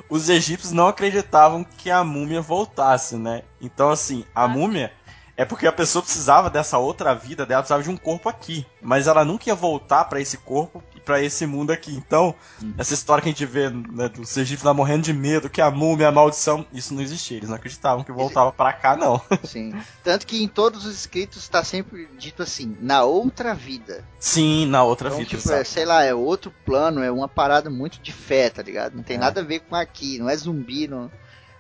[0.09, 3.43] Os egípcios não acreditavam que a múmia voltasse, né?
[3.61, 4.93] Então, assim, a múmia
[5.39, 8.67] é porque a pessoa precisava dessa outra vida dela, precisava de um corpo aqui.
[8.83, 11.95] Mas ela nunca ia voltar pra esse corpo e pra esse mundo aqui.
[11.95, 12.35] Então,
[12.77, 15.71] essa história que a gente vê né, dos egípcios lá morrendo de medo, que a
[15.71, 17.37] múmia, a maldição, isso não existia.
[17.37, 19.21] Eles não acreditavam que voltava pra cá, não.
[19.45, 19.73] Sim.
[20.03, 24.05] Tanto que em todos os escritos está sempre dito assim, na outra vida.
[24.19, 25.31] Sim, na outra Então, vida.
[25.37, 28.97] tipo, é, sei lá, é outro plano, é uma parada muito de fé, tá ligado?
[28.97, 29.21] Não tem É.
[29.21, 31.09] nada a ver com aqui, não é zumbi, não.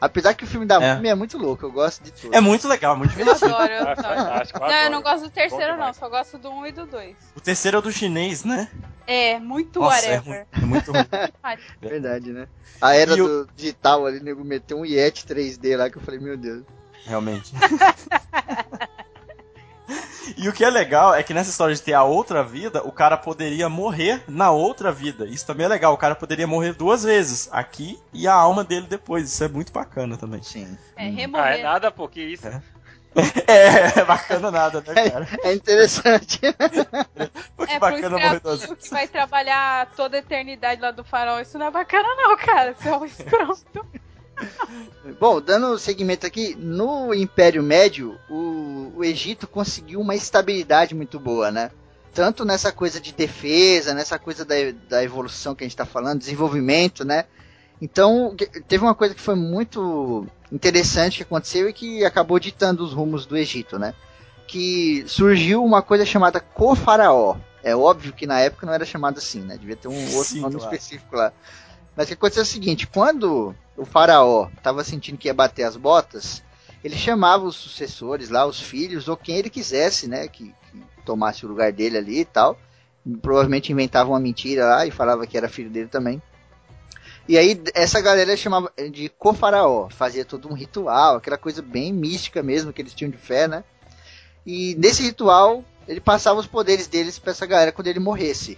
[0.00, 0.94] Apesar que o filme da É.
[0.94, 2.34] múmia é muito louco, eu gosto de tudo.
[2.34, 3.54] É muito legal, é muito Eu divertido.
[3.54, 4.02] adoro, eu adoro.
[4.18, 4.90] fantástico, Não, eu adoro.
[4.92, 5.92] não gosto do terceiro, não.
[5.92, 7.16] Só gosto do um e do dois.
[7.36, 8.68] O terceiro é do chinês, né?
[9.06, 10.46] É, muito Nossa, é, ruim, whatever.
[10.52, 11.04] é muito ruim.
[11.80, 12.46] Verdade, né?
[12.80, 16.02] A era E do digital ali, o nego meteu um Yeti 3D lá que eu
[16.02, 16.62] falei, meu Deus.
[17.06, 17.52] Realmente.
[20.36, 22.93] E o que é legal é que nessa história de ter a outra vida, o
[22.93, 25.27] cara poderia morrer na outra vida.
[25.27, 25.94] Isso também é legal.
[25.94, 29.32] O cara poderia morrer duas vezes, aqui e a alma dele depois.
[29.32, 30.43] Isso é muito bacana também.
[30.43, 30.77] Sim.
[30.97, 32.47] É, Ah, é nada, pô, que isso.
[32.47, 32.62] É.
[33.48, 35.28] É, é bacana nada, né, cara?
[35.43, 36.39] É interessante.
[37.56, 38.90] Pô, que É, pro bacana morrer duas escravo que vezes.
[38.90, 42.74] vai trabalhar toda a eternidade lá do farol, isso não é bacana não, cara.
[42.74, 43.86] Você é um escroto.
[45.19, 51.51] Bom, dando segmento aqui, no Império Médio, o, o Egito conseguiu uma estabilidade muito boa,
[51.51, 51.70] né?
[52.12, 54.55] Tanto nessa coisa de defesa, nessa coisa da,
[54.89, 57.24] da evolução que a gente está falando, desenvolvimento, né?
[57.81, 58.35] Então,
[58.66, 63.24] teve uma coisa que foi muito interessante que aconteceu e que acabou ditando os rumos
[63.24, 63.94] do Egito, né?
[64.47, 67.36] Que surgiu uma coisa chamada Co-Faraó.
[67.62, 69.56] É óbvio que na época não era chamado assim, né?
[69.56, 70.74] Devia ter um outro Sim, nome claro.
[70.74, 71.32] específico lá.
[71.98, 75.64] Mas o que aconteceu é o seguinte, quando o faraó estava sentindo que ia bater
[75.64, 76.44] as botas,
[76.84, 81.44] ele chamava os sucessores lá, os filhos, ou quem ele quisesse, né, que, que tomasse
[81.44, 82.56] o lugar dele ali e tal.
[83.20, 86.22] Provavelmente inventava uma mentira lá e falava que era filho dele também.
[87.28, 92.44] E aí essa galera chamava de co-faraó, fazia todo um ritual, aquela coisa bem mística
[92.44, 93.64] mesmo que eles tinham de fé, né?
[94.46, 98.56] E nesse ritual ele passava os poderes deles para essa galera quando ele morresse.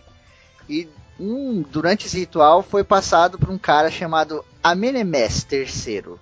[0.68, 0.86] E
[1.20, 6.14] um, durante esse ritual foi passado por um cara chamado Amenemés III.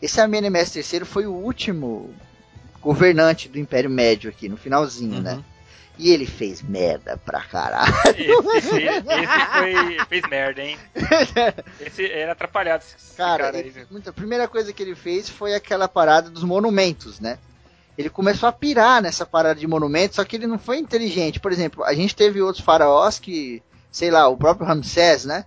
[0.00, 2.14] Esse Amenemés III foi o último
[2.80, 5.22] governante do Império Médio aqui, no finalzinho, Uhum.
[5.22, 5.44] né?
[5.98, 7.92] E ele fez merda pra caralho.
[8.16, 10.78] Esse, esse, esse foi, fez merda, hein?
[11.80, 15.54] Esse era atrapalhado, esse Cara, cara aí, ele- a primeira coisa que ele fez foi
[15.54, 17.38] aquela parada dos monumentos, né?
[17.96, 21.38] Ele começou a pirar nessa parada de monumentos, só que ele não foi inteligente.
[21.38, 23.62] Por exemplo, a gente teve outros faraós que,
[23.92, 25.44] sei lá, o próprio Ramsés, né?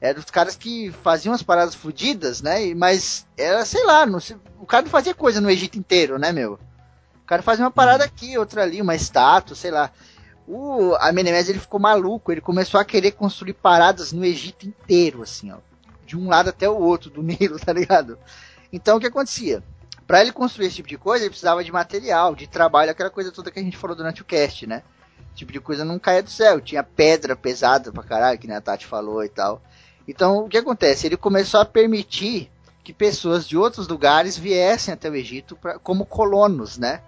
[0.00, 2.72] Era os caras que faziam as paradas fodidas, né?
[2.74, 4.20] Mas era, sei lá, não
[4.60, 6.60] o cara não fazia coisa no Egito inteiro, né, meu?
[7.20, 9.90] O cara fazia uma parada aqui, outra ali, uma estátua, sei lá.
[10.46, 15.50] O Amenemés ele ficou maluco, ele começou a querer construir paradas no Egito inteiro, assim,
[15.50, 15.58] ó
[16.08, 18.18] de um lado até o outro do Nilo, tá ligado?
[18.72, 19.62] Então o que acontecia?
[20.06, 23.30] Pra ele construir esse tipo de coisa, ele precisava de material, de trabalho, aquela coisa
[23.30, 24.82] toda que a gente falou durante o cast, né?
[25.38, 28.60] Tipo de coisa não caía do céu, tinha pedra pesada pra caralho, que nem a
[28.60, 29.62] Tati falou e tal.
[30.06, 31.06] Então o que acontece?
[31.06, 32.50] Ele começou a permitir
[32.82, 37.00] que pessoas de outros lugares viessem até o Egito pra, como colonos, né?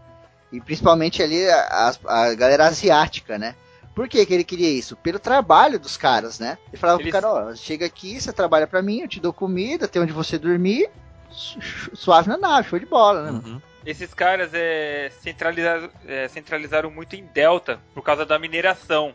[0.53, 3.57] E principalmente ali a, a- a galera asiática, né?
[3.97, 4.95] Por que, que ele queria isso?
[4.95, 6.57] Pelo trabalho dos caras, né?
[6.69, 9.33] Ele falava Eles- pro cara, ó, chega aqui, você trabalha pra mim, eu te dou
[9.33, 10.89] comida, tem onde você dormir,
[11.31, 11.59] su-
[11.95, 13.41] suave na nave, show de bola, né?
[13.45, 13.61] Uhum.
[13.85, 19.15] Esses caras é, centralizaram, é, centralizaram muito em Delta por causa da mineração.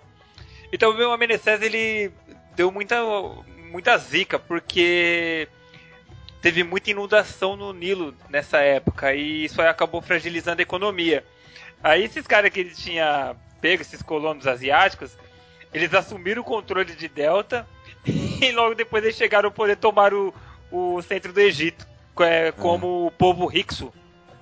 [0.74, 2.12] Então o meu Menezes ele
[2.56, 3.04] deu muita,
[3.72, 5.48] muita zica, porque
[6.42, 11.24] teve muita inundação no Nilo nessa época e isso acabou fragilizando a economia.
[11.84, 15.16] Aí esses caras que ele tinha pego, esses colonos asiáticos,
[15.74, 17.68] eles assumiram o controle de Delta
[18.06, 20.34] e logo depois eles chegaram a poder tomar o,
[20.72, 21.88] o centro do Egito,
[22.20, 23.92] é, como o povo Hyksos.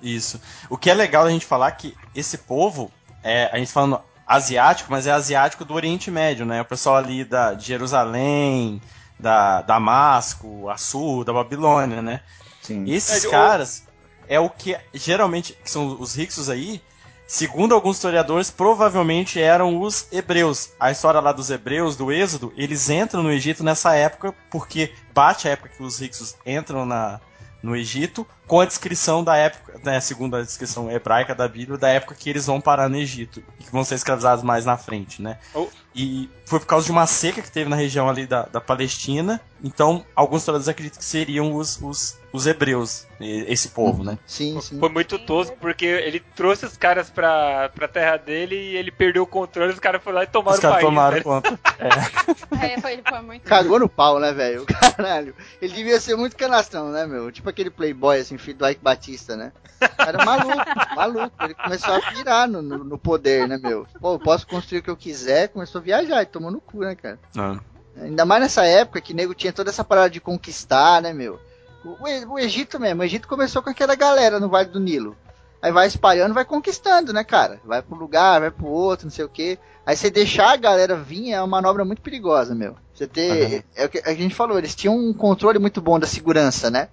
[0.03, 0.39] Isso.
[0.69, 2.91] O que é legal a gente falar que esse povo,
[3.23, 6.61] é, a gente falando asiático, mas é asiático do Oriente Médio, né?
[6.61, 8.81] O pessoal ali da, de Jerusalém,
[9.19, 12.19] da Damasco, Assur, da Babilônia, né?
[12.61, 12.85] Sim.
[12.87, 13.83] Esses É, caras
[14.27, 16.81] é o que geralmente que são os ricos aí,
[17.27, 20.71] segundo alguns historiadores, provavelmente eram os hebreus.
[20.79, 25.47] A história lá dos hebreus, do Êxodo, eles entram no Egito nessa época porque bate
[25.47, 27.19] a época que os ricos entram na,
[27.61, 31.89] no Egito com a descrição da época, né, segundo a descrição hebraica da Bíblia, da
[31.89, 35.21] época que eles vão parar no Egito e que vão ser escravizados mais na frente,
[35.21, 35.37] né?
[35.53, 35.67] Oh.
[35.95, 39.39] E foi por causa de uma seca que teve na região ali da, da Palestina.
[39.63, 44.17] Então, alguns historiadores acreditam que seriam os, os, os hebreus, esse povo, né?
[44.25, 44.79] Sim, sim.
[44.79, 49.23] Foi muito tosco, porque ele trouxe os caras pra, pra terra dele e ele perdeu
[49.23, 50.85] o controle, os caras foram lá e tomaram Os caras o país.
[50.85, 51.23] tomaram velho.
[51.23, 51.59] conta.
[52.63, 53.43] É, foi, foi muito.
[53.43, 54.65] Cagou no pau, né, velho?
[54.95, 55.35] Caralho.
[55.61, 57.31] Ele devia ser muito canastrão, né, meu?
[57.31, 59.51] Tipo aquele playboy, assim, filho do Ike Batista, né?
[59.97, 60.55] Era maluco,
[60.95, 61.43] maluco.
[61.43, 63.85] Ele começou a pirar no, no, no poder, né, meu?
[63.99, 65.49] Pô, eu posso construir o que eu quiser.
[65.49, 67.19] Começou a viajar e tomou no cu, né, cara?
[67.37, 67.59] Ah.
[67.97, 71.39] Ainda mais nessa época que nego tinha toda essa parada de conquistar, né, meu?
[71.83, 75.15] O, o o Egito mesmo, o Egito começou com aquela galera no Vale do Nilo.
[75.61, 77.61] Aí vai espalhando, vai conquistando, né, cara?
[77.63, 79.57] Vai pro lugar, vai pro outro, não sei o quê.
[79.85, 82.75] Aí você deixar a galera vir é uma manobra muito perigosa, meu.
[82.93, 83.31] Você ter.
[83.31, 83.63] Uhum.
[83.75, 86.89] É o que a gente falou, eles tinham um controle muito bom da segurança, né?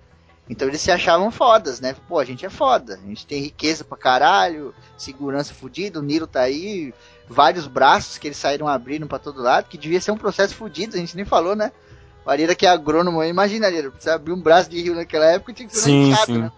[0.51, 1.95] Então eles se achavam fodas, né?
[2.09, 2.99] Pô, a gente é foda.
[3.01, 6.93] A gente tem riqueza pra caralho, segurança fodida, o Nilo tá aí,
[7.29, 10.97] vários braços que eles saíram abrindo pra todo lado, que devia ser um processo fudido,
[10.97, 11.71] a gente nem falou, né?
[12.27, 15.53] O Arira que é agrônomo, imagina, Arira, precisa abrir um braço de rio naquela época,
[15.53, 16.39] tinha que ser Sim, inchado, sim.
[16.39, 16.53] né?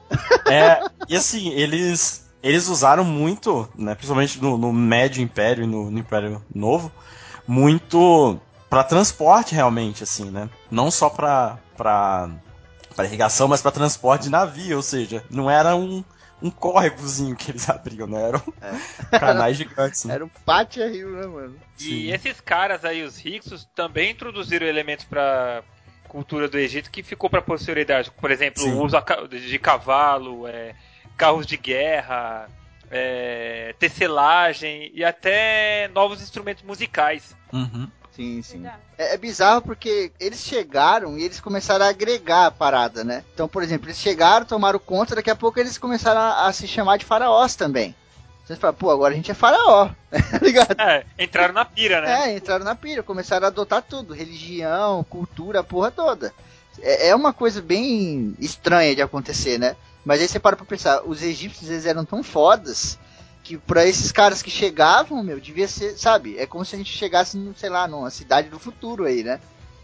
[0.48, 5.90] É, e assim, eles, eles usaram muito, né, principalmente no, no Médio Império e no,
[5.90, 6.90] no Império Novo,
[7.46, 8.40] muito
[8.70, 10.48] para transporte realmente, assim, né?
[10.70, 11.58] Não só pra,
[12.92, 16.04] pra, pra irrigação, mas pra transporte de navio, ou seja, não era um,
[16.40, 18.28] um córregozinho que eles abriam, né?
[18.28, 18.42] Eram
[19.18, 20.14] canais gigantes, né?
[20.14, 21.56] Era um pátio rio, né, mano?
[21.78, 22.12] E Sim.
[22.12, 25.62] esses caras aí, os ricos, também introduziram elementos pra
[26.08, 28.10] cultura do Egito que ficou pra posterioridade.
[28.10, 28.74] Por exemplo, Sim.
[28.74, 28.96] o uso
[29.30, 30.74] de cavalo, é,
[31.16, 32.48] carros de guerra,
[32.90, 37.34] é, tecelagem e até novos instrumentos musicais.
[37.50, 37.88] Uhum.
[38.14, 38.62] Sim, sim.
[38.62, 38.82] Verdade.
[38.98, 43.24] É, é bizarro porque eles chegaram e eles começaram a agregar a parada, né?
[43.34, 46.68] Então, por exemplo, eles chegaram, tomaram conta, daqui a pouco eles começaram a, a se
[46.68, 47.94] chamar de faraós também.
[48.44, 50.78] Você fala, pô, agora a gente é faraó, tá ligado?
[50.80, 52.30] É, entraram na pira, né?
[52.30, 56.34] É, entraram na pira, começaram a adotar tudo, religião, cultura, a porra toda.
[56.80, 59.76] É, é uma coisa bem estranha de acontecer, né?
[60.04, 62.98] Mas aí você para pra pensar, os egípcios eles eram tão fodas
[63.42, 66.38] que pra esses caras que chegavam, meu, devia ser, sabe?
[66.38, 69.40] É como se a gente chegasse, sei lá, numa cidade do futuro aí, né?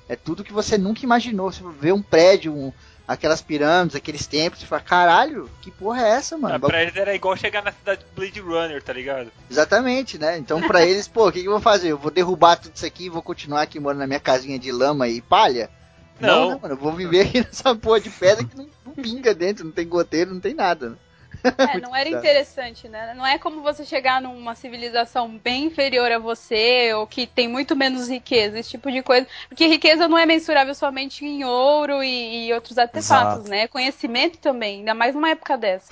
[0.09, 1.51] É tudo que você nunca imaginou.
[1.53, 2.73] Você vê um prédio, um-
[3.07, 6.55] aquelas pirâmides, aqueles templos, você fala, caralho, que porra é essa, mano?
[6.55, 9.31] Ah, pra eles era igual chegar na cidade do Blade Runner, tá ligado?
[9.51, 10.39] Exatamente, né?
[10.39, 11.89] Então pra eles, pô, o que, que eu vou fazer?
[11.89, 14.71] Eu vou derrubar tudo isso aqui e vou continuar aqui morando na minha casinha de
[14.71, 15.69] lama e palha?
[16.21, 16.51] Não.
[16.51, 16.75] né, mano?
[16.75, 19.87] Eu vou viver aqui nessa porra de pedra que não, não pinga dentro, não tem
[19.89, 20.91] goteiro, não tem nada.
[20.91, 20.97] Né?
[21.59, 23.15] É, não era interessante, né?
[23.15, 27.77] Não é como você chegar numa civilização bem inferior a você, ou que tem muito
[27.77, 29.27] menos riqueza, esse tipo de coisa.
[29.49, 33.51] Porque riqueza não é mensurável somente em ouro e, e outros artefatos, Exato.
[33.51, 33.69] né?
[33.69, 35.89] Conhecimento também, ainda mais numa época dessa.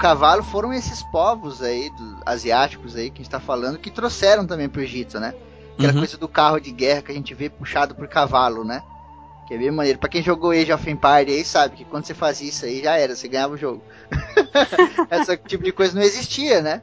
[0.00, 4.46] Cavalo foram esses povos aí, do, asiáticos aí, que a gente tá falando, que trouxeram
[4.46, 5.34] também pro Egito, né?
[5.76, 6.00] Aquela Uhum.
[6.00, 8.82] coisa do carro de guerra que a gente vê puxado por cavalo, né?
[9.46, 9.98] Que é bem maneiro.
[9.98, 12.96] Pra quem jogou Age of Empires aí sabe que quando você fazia isso aí já
[12.96, 13.82] era, você ganhava o jogo.
[15.10, 16.82] Esse tipo de coisa não existia, né?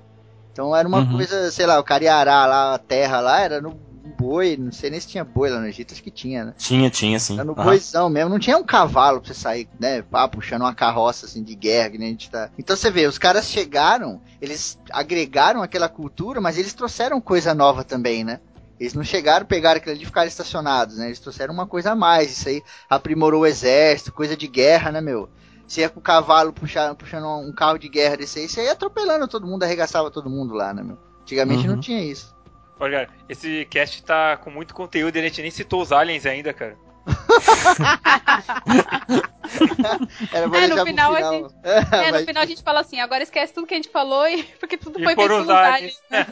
[0.51, 1.17] Então era uma Uhum.
[1.17, 3.71] coisa, sei lá, o cara ia arar lá a terra lá, era no
[4.07, 6.55] boi, não sei nem se tinha boi lá no Egito, acho que tinha, né?
[6.57, 7.35] Tinha, tinha, sim.
[7.35, 7.63] Era no Aham.
[7.65, 11.43] boizão mesmo, não tinha um cavalo pra você sair, né, pá, puxando uma carroça assim
[11.43, 12.49] de guerra que nem a gente tá.
[12.57, 17.83] Então você vê, os caras chegaram, eles agregaram aquela cultura, mas eles trouxeram coisa nova
[17.83, 18.39] também, né?
[18.79, 21.07] Eles não chegaram, pegaram aquilo ali e ficaram estacionados, né?
[21.07, 25.01] Eles trouxeram uma coisa a mais, isso aí aprimorou o exército, coisa de guerra, né,
[25.01, 25.29] meu?
[25.67, 28.71] Você ia com o cavalo puxando, puxando um carro de guerra desse aí, você ia
[28.71, 30.97] atropelando todo mundo, arregaçava todo mundo lá, né, meu?
[31.23, 31.81] Antigamente não Uhum.
[31.81, 32.36] tinha isso.
[32.79, 36.25] Olha, cara, esse cast tá com muito conteúdo e a gente nem citou os aliens
[36.25, 36.77] ainda, cara.
[40.33, 41.33] Era É, no pro final a final.
[41.33, 43.89] gente- É, É, no final a gente fala assim, agora esquece tudo que a gente
[43.89, 46.01] falou e porque tudo E foi pensando os nos aliens.
[46.11, 46.27] aliens.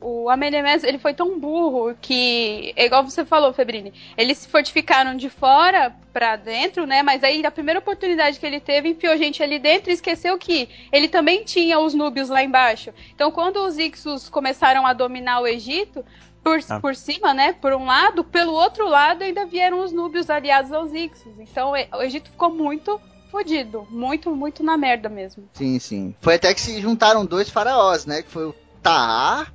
[0.00, 5.16] O Amenemés, ele foi tão burro que, é igual você falou, Febrini, eles se fortificaram
[5.16, 7.02] de fora pra dentro, né?
[7.02, 10.68] Mas aí, na primeira oportunidade que ele teve, enfiou gente ali dentro e esqueceu que
[10.92, 12.92] ele também tinha os núbios lá embaixo.
[13.14, 16.04] Então, quando os Ixos começaram a dominar o Egito,
[16.44, 16.80] por, Ah.
[16.80, 17.52] por cima, né?
[17.52, 21.32] Por um lado, pelo outro lado ainda vieram os núbios aliados aos Ixos.
[21.40, 23.00] Então, e- o Egito ficou muito
[23.32, 23.86] fodido.
[23.90, 25.48] Muito, muito na merda mesmo.
[25.54, 26.14] Sim, sim.
[26.20, 28.22] Foi até que se juntaram dois faraós, né?
[28.22, 29.46] Que foi o Taá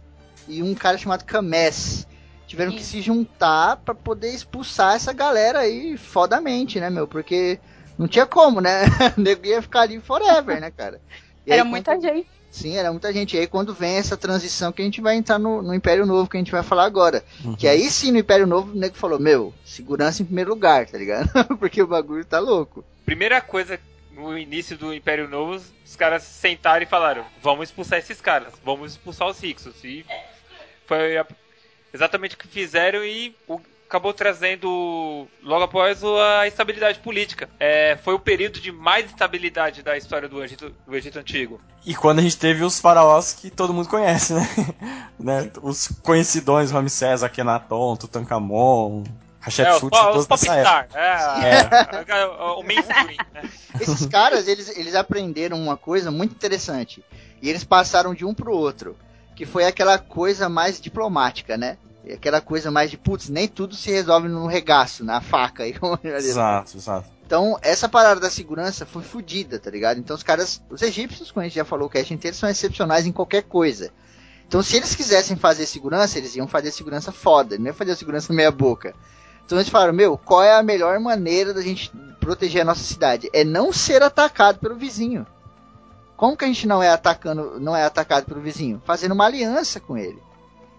[0.48, 2.08] e um cara chamado Camés.
[2.48, 2.92] Tiveram que Isso.
[2.92, 7.08] se juntar pra poder expulsar essa galera aí fodamente, né, meu?
[7.08, 7.60] Porque
[7.98, 8.82] não tinha como, né?
[9.18, 11.02] O nego ia ficar ali forever, né, cara?
[11.46, 12.28] E aí, Era quando- muita gente.
[12.52, 13.36] Sim, era muita gente.
[13.36, 16.30] E aí quando vem essa transição que a gente vai entrar no, no Império Novo,
[16.30, 17.24] que a gente vai falar agora.
[17.44, 17.56] Uhum.
[17.56, 20.96] Que aí sim, no Império Novo, o nego falou, meu, segurança em primeiro lugar, tá
[20.96, 21.28] ligado?
[21.58, 22.86] Porque o bagulho tá louco.
[23.04, 23.80] Primeira coisa
[24.16, 28.92] no início do Império Novo, os caras sentaram e falaram: vamos expulsar esses caras, vamos
[28.92, 29.84] expulsar os Hicsos.
[29.84, 30.06] E
[30.88, 31.26] foi a-
[31.94, 37.48] exatamente o que fizeram e o- acabou trazendo logo após o- a estabilidade política.
[37.60, 41.62] É, foi o período de mais estabilidade da história do Egito, do Egito Antigo.
[41.86, 44.48] E quando a gente teve os faraós que todo mundo conhece, né?
[45.20, 45.52] né?
[45.62, 50.90] Os conhecidões, Ramsés, Akhenaton, Tutankhamon, É, os, Hatshepsut, po- todos os pop dessa época.
[50.90, 53.18] star, é, é, o mainstream.
[53.34, 53.42] né?
[53.80, 57.04] Esses caras, eles, eles aprenderam uma coisa muito interessante.
[57.42, 58.98] E eles passaram de um pro outro.
[59.36, 61.78] Que foi aquela coisa mais diplomática, né?
[62.12, 65.64] Aquela coisa mais de, putz, nem tudo se resolve no regaço, na faca.
[66.04, 67.14] Exato, exato.
[67.26, 69.98] Então, essa parada da segurança foi fodida, tá ligado?
[69.98, 73.08] Então, os caras, os egípcios, como a gente já falou, o cast inteiro, são excepcionais
[73.08, 73.92] em qualquer coisa.
[74.48, 78.34] Então, se eles quisessem fazer segurança, eles iam fazer segurança foda, não ia fazer segurança
[78.34, 78.94] meia boca.
[79.46, 83.30] Então, eles falaram, meu, qual é a melhor maneira da gente proteger a nossa cidade?
[83.34, 85.26] É não ser atacado pelo vizinho.
[86.16, 88.82] Como que a gente não é atacando, não é atacado pelo vizinho?
[88.86, 90.22] Fazendo uma aliança com ele.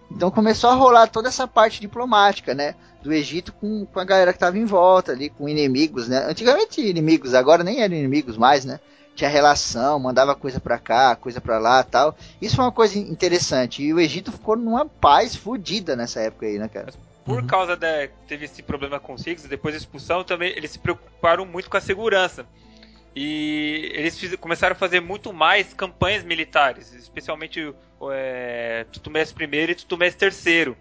[0.09, 2.75] Então começou a rolar toda essa parte diplomática, né?
[3.01, 6.25] Do Egito com, com a galera que tava em volta ali, com inimigos, né?
[6.29, 8.79] Antigamente inimigos, agora nem eram inimigos mais, né?
[9.15, 12.15] Tinha relação, mandava coisa pra cá, coisa pra lá tal.
[12.41, 13.81] Isso foi uma coisa interessante.
[13.81, 16.93] E o Egito ficou numa paz fodida nessa época aí, né, cara?
[17.23, 17.47] Por Uhum.
[17.47, 17.87] causa da.
[18.27, 21.77] Teve esse problema com os Hicks, depois da expulsão, também eles se preocuparam muito com
[21.77, 22.45] a segurança.
[23.15, 27.73] E eles fiz- começaram a fazer muito mais campanhas militares, especialmente
[28.11, 30.75] é, Tutmés I e Tutmés III.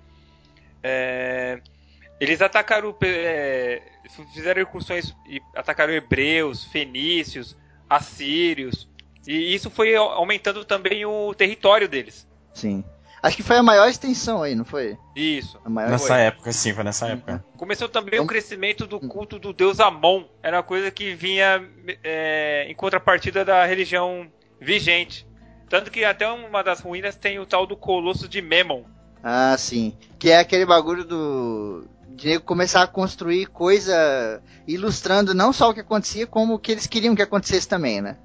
[0.83, 1.61] É,
[2.21, 2.95] eles atacaram.
[3.03, 3.83] é,
[4.35, 7.57] fizeram incursões e atacaram hebreus, fenícios,
[7.89, 8.89] assírios.
[9.27, 12.27] E isso foi au- aumentando também o território deles.
[12.53, 12.85] Sim.
[13.27, 14.99] Acho que foi a maior extensão aí, não foi?
[15.17, 15.59] Isso.
[15.65, 16.21] A maior Nessa foi.
[16.21, 17.43] época, sim, foi nessa época.
[17.57, 20.25] Começou também Então- o crescimento do culto do deus Amon.
[20.43, 21.67] Era uma coisa que vinha
[22.05, 24.27] é, em contrapartida da religião
[24.61, 25.27] vigente.
[25.71, 28.83] Tanto que até uma das ruínas tem o tal do Colosso de Memon.
[29.23, 29.97] Ah, sim.
[30.19, 31.89] Que é aquele bagulho do.
[32.11, 36.71] De nego começar a construir coisa ilustrando não só o que acontecia, como o que
[36.73, 38.19] eles queriam que acontecesse também, né?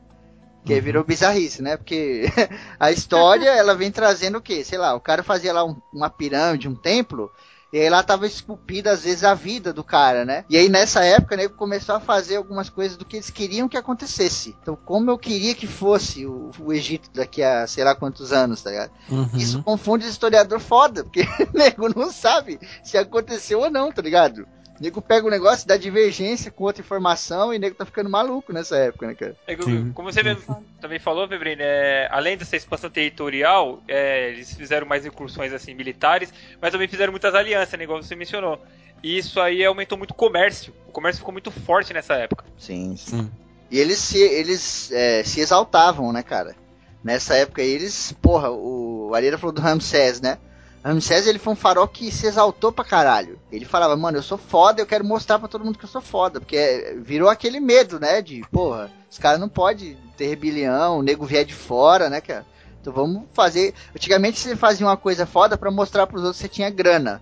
[0.65, 0.81] Que Uhum.
[0.81, 1.77] virou bizarrice, né?
[1.77, 2.25] Porque
[2.79, 4.63] a história, ela vem trazendo o quê?
[4.63, 7.31] Sei lá, o cara fazia lá um- uma pirâmide, um templo,
[7.71, 10.43] e aí lá tava esculpida, às vezes, a vida do cara, né?
[10.49, 13.77] E aí nessa época, nego começou a fazer algumas coisas do que eles queriam que
[13.77, 14.55] acontecesse.
[14.61, 18.61] Então, como eu queria que fosse o, o Egito daqui a sei lá quantos anos,
[18.61, 18.91] tá ligado?
[19.09, 19.29] Uhum.
[19.35, 21.21] Isso confunde os historiador foda, porque
[21.53, 24.47] o nego não sabe se aconteceu ou não, tá ligado?
[24.79, 28.09] O nego pega o negócio, dá divergência com outra informação e o nego tá ficando
[28.09, 29.35] maluco nessa época, né, cara?
[29.45, 29.55] É.
[29.55, 35.05] Como você mesmo também falou, Febrine, é, além dessa expansão territorial, é, eles fizeram mais
[35.05, 38.61] incursões assim militares, mas também fizeram muitas alianças, né, igual você mencionou.
[39.03, 40.73] E isso aí aumentou muito o comércio.
[40.87, 42.45] O comércio ficou muito forte nessa época.
[42.57, 43.23] Sim, sim.
[43.23, 43.31] Sim.
[43.71, 46.55] E eles se, eles, é, se exaltavam, né, cara?
[47.03, 50.37] Nessa época aí, eles, porra, o Areira falou do Ramsés, né?
[50.83, 53.39] Ramsés, ele foi um farol que se exaltou pra caralho.
[53.51, 56.01] Ele falava, mano, eu sou foda, eu quero mostrar pra todo mundo que eu sou
[56.01, 56.39] foda.
[56.39, 58.21] Porque é, virou aquele medo, né?
[58.21, 62.45] De, porra, os caras não podem ter rebelião, o nego vier de fora, né, cara?
[62.81, 63.73] Então vamos fazer.
[63.95, 67.21] Antigamente você fazia uma coisa foda pra mostrar pros outros que você tinha grana.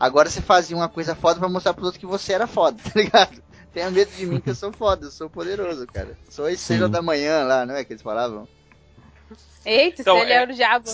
[0.00, 2.98] Agora você fazia uma coisa foda pra mostrar pros outros que você era foda, tá
[2.98, 3.42] ligado?
[3.72, 6.16] Tenha medo de mim que eu sou foda, eu sou poderoso, cara.
[6.30, 8.46] Sou a estrela da manhã lá, não é que eles falavam?
[9.66, 10.90] Eita, Então, se ele é- era o diabo.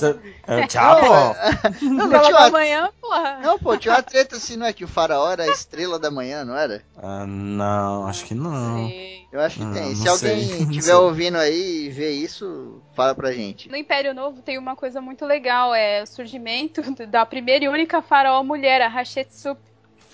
[0.47, 1.07] É o diabo?
[1.83, 3.41] Não, Estrela tinha da uma- manhã, porra.
[3.43, 4.73] não, pô, tinha uma treta assim, não é?
[4.73, 6.81] Que o faraó era a estrela da manhã, não era?
[6.97, 8.77] Ah, não, acho que não.
[8.89, 9.27] Sim.
[9.33, 9.95] Eu acho que Ah, tem.
[9.97, 13.69] Se não alguém não estiver ouvindo aí e ver isso, fala pra gente.
[13.69, 18.01] No Império Novo tem uma coisa muito legal, é o surgimento da primeira e única
[18.01, 19.59] faraó mulher, a Hatshepsut,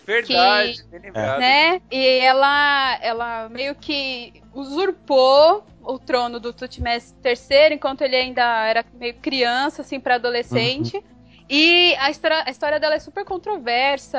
[0.07, 1.41] Verdade, bem lembrado.
[1.41, 1.83] né?
[1.91, 8.85] E ela, ela meio que usurpou o trono do Tutmés III enquanto ele ainda era
[8.95, 11.03] meio criança, assim, para adolescente.
[11.49, 14.19] E a história, a história dela é super controversa.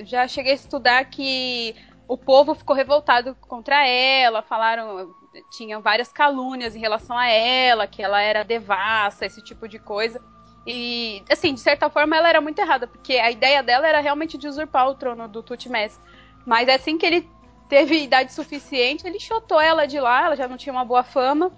[0.00, 1.74] Já cheguei a estudar que
[2.06, 5.14] o povo ficou revoltado contra ela, falaram,
[5.52, 10.20] tinham várias calúnias em relação a ela, que ela era devassa, esse tipo de coisa.
[10.66, 14.36] E, assim, de certa forma ela era muito errada, porque a ideia dela era realmente
[14.36, 16.00] de usurpar o trono do Tutmés.
[16.46, 17.28] Mas assim que ele
[17.68, 21.50] teve idade suficiente, ele chotou ela de lá, ela já não tinha uma boa fama.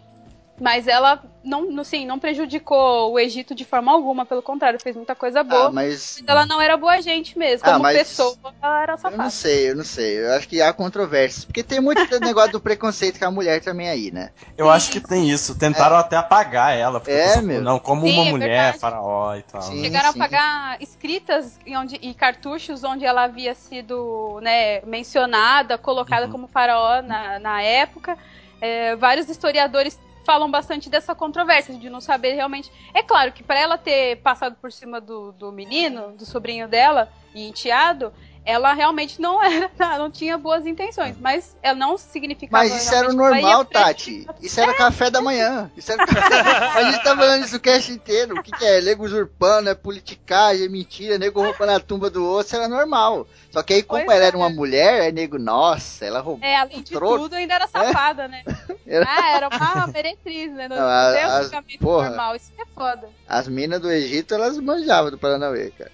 [0.62, 4.94] Mas ela não, não, sim, não prejudicou o Egito de forma alguma, pelo contrário, fez
[4.94, 5.66] muita coisa boa.
[5.66, 7.66] Ah, mas Mas ela não era boa gente mesmo.
[7.68, 9.30] Ah, Como mas- pessoa, ela era eu não safada.
[9.30, 10.20] sei, eu não sei.
[10.24, 11.44] Eu acho que há controvérsias.
[11.44, 14.30] Porque tem muito negócio do preconceito com a mulher também aí, né?
[14.56, 15.58] Eu acho que tem isso.
[15.58, 17.00] Tentaram até apagar ela.
[17.00, 17.60] porque É, falou, meu.
[17.60, 18.78] Não, como Sim, uma é mulher, verdade.
[18.78, 19.62] faraó e tal.
[19.62, 19.78] Sim.
[19.78, 19.82] né?
[19.82, 26.26] Chegaram a pagar escritas em onde, e cartuchos onde ela havia sido né, mencionada, colocada
[26.26, 26.30] Uhum.
[26.32, 28.16] como faraó na, na época.
[28.60, 32.70] É, vários historiadores falam bastante dessa controvérsia, de não saber realmente.
[32.94, 37.12] É claro que para ela ter passado por cima do, do menino, do sobrinho dela,
[37.34, 38.12] e enteado,
[38.44, 42.62] ela realmente não era, não tinha boas intenções, mas ela não significava.
[42.64, 44.04] Mas isso era o normal, Tati.
[44.04, 45.70] prejudicar- Isso era café da manhã.
[45.76, 46.02] Isso era...
[46.04, 48.34] a gente tá falando isso o cast inteiro.
[48.38, 48.80] O que, que é?
[48.80, 53.26] Nego usurpando, é politicagem, é mentira, nego roubando a tumba do outro, isso era normal.
[53.50, 54.28] Só que aí, como Pois ela é.
[54.28, 56.46] era uma mulher, aí nego, nossa, ela roubou.
[56.48, 57.18] É, além de Trono.
[57.18, 58.42] tudo, ainda era safada, né?
[58.84, 60.68] Era- Ah, era uma meretriz, né?
[60.68, 62.36] Não, seu as- normal.
[62.36, 63.08] Isso é foda.
[63.28, 65.90] As minas do Egito, elas manjavam do Paranauê, cara.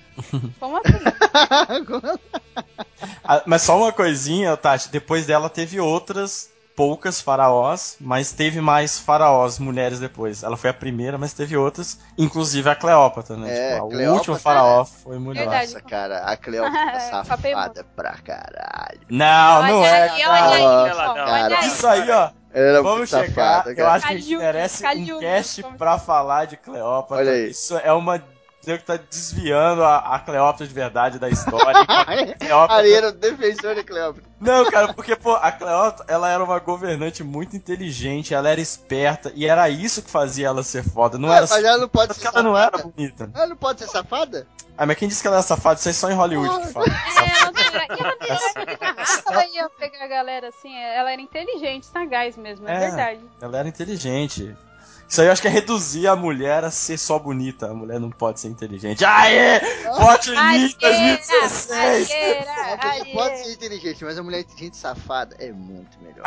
[0.58, 2.18] Como assim?
[3.24, 4.88] Ah, Mas só uma coisinha, Tati.
[4.90, 10.42] Depois dela teve outras poucas faraós, mas teve mais faraós mulheres depois.
[10.44, 13.50] Ela foi a primeira, mas teve outras, inclusive a Cleópatra, né?
[13.52, 15.40] É, Tipo, a- o Cleópatra, último faraó foi mulher.
[15.40, 15.72] Verdade.
[15.74, 19.00] Nossa, cara, a Cleópatra safada pra caralho.
[19.10, 20.08] Não, não Olha é.
[20.10, 20.46] aí, cara.
[20.46, 21.56] olha aí, não.
[21.58, 21.66] aí.
[21.66, 22.30] Isso aí, ó.
[22.52, 23.26] Era Vamos muito chegar.
[23.56, 23.92] safada, Eu cara.
[23.92, 27.16] acho que a gente Calhou, merece um cast pra falar de Cleópatra.
[27.24, 27.50] Olha aí.
[27.50, 28.22] Isso é uma.
[28.76, 31.80] Que tá desviando a, a Cleópatra de verdade da história.
[31.88, 32.04] A
[32.36, 34.28] Cleópatra- Ali era o defensor da Cleópatra.
[34.40, 39.32] Não, cara, porque, pô, a Cleópatra, ela era uma governante muito inteligente, ela era esperta,
[39.34, 41.16] e era isso que fazia ela ser foda.
[41.18, 42.92] Não Ah, era mas ela não pode ser ela não era safada.
[42.94, 43.30] bonita.
[43.34, 44.46] Ela não pode ser safada?
[44.76, 45.78] Ah, mas quem disse que ela era safada?
[45.80, 46.86] Isso aí só em Hollywood que fala.
[46.86, 47.84] É, ela não era.
[47.84, 48.16] E ela,
[48.54, 48.96] não era-
[49.32, 52.78] ela ia pegar a galera assim, ela era inteligente, sagaz mesmo, é, É.
[52.78, 53.20] verdade.
[53.40, 54.56] Ela era inteligente.
[55.08, 57.70] Isso aí eu acho que é reduzir a mulher a ser só bonita.
[57.70, 59.04] A mulher não pode ser inteligente.
[59.04, 59.58] Aê!
[59.96, 62.10] Vote em mim 2016!
[62.10, 66.26] Arieira, Ela pode- pode ser inteligente, mas a mulher inteligente safada é muito melhor.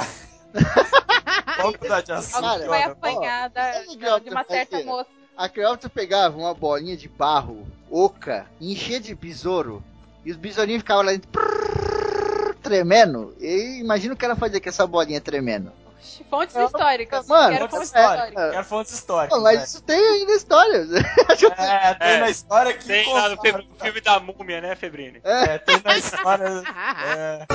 [1.58, 2.41] Vamos mudar de assunto.
[2.41, 5.10] Cara, vai ó, apanhar da- sabe que de uma certa moça.
[5.38, 9.84] A Cleópatra pegava uma bolinha de barro oca, enchia de besouro,
[10.26, 13.36] e os besourinhos ficavam lá dentro prrr, tremendo.
[13.40, 15.72] E imagina o que ela fazia com essa bolinha tremendo.
[16.30, 17.28] Fontes Não, históricas.
[17.28, 18.52] mano, Quero fontes é, históricas.
[18.52, 19.38] Quero fontes históricas.
[19.38, 19.64] Pô, mas né?
[19.65, 20.88] isso tem aí na história.
[21.57, 22.19] É, tem É.
[22.19, 22.86] na história que.
[22.86, 25.19] Tem lá no filme, filme da múmia, né, Febrini?
[25.23, 26.45] É, tem na história.
[27.06, 27.45] é.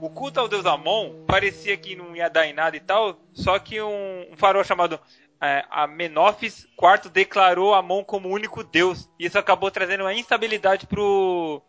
[0.00, 3.56] O culto ao deus Amon parecia que não ia dar em nada e tal, só
[3.58, 4.98] que um, um faraó chamado
[5.42, 9.08] é, Amenófis IV declarou Amon como o único deus.
[9.18, 11.60] E isso acabou trazendo uma instabilidade pro,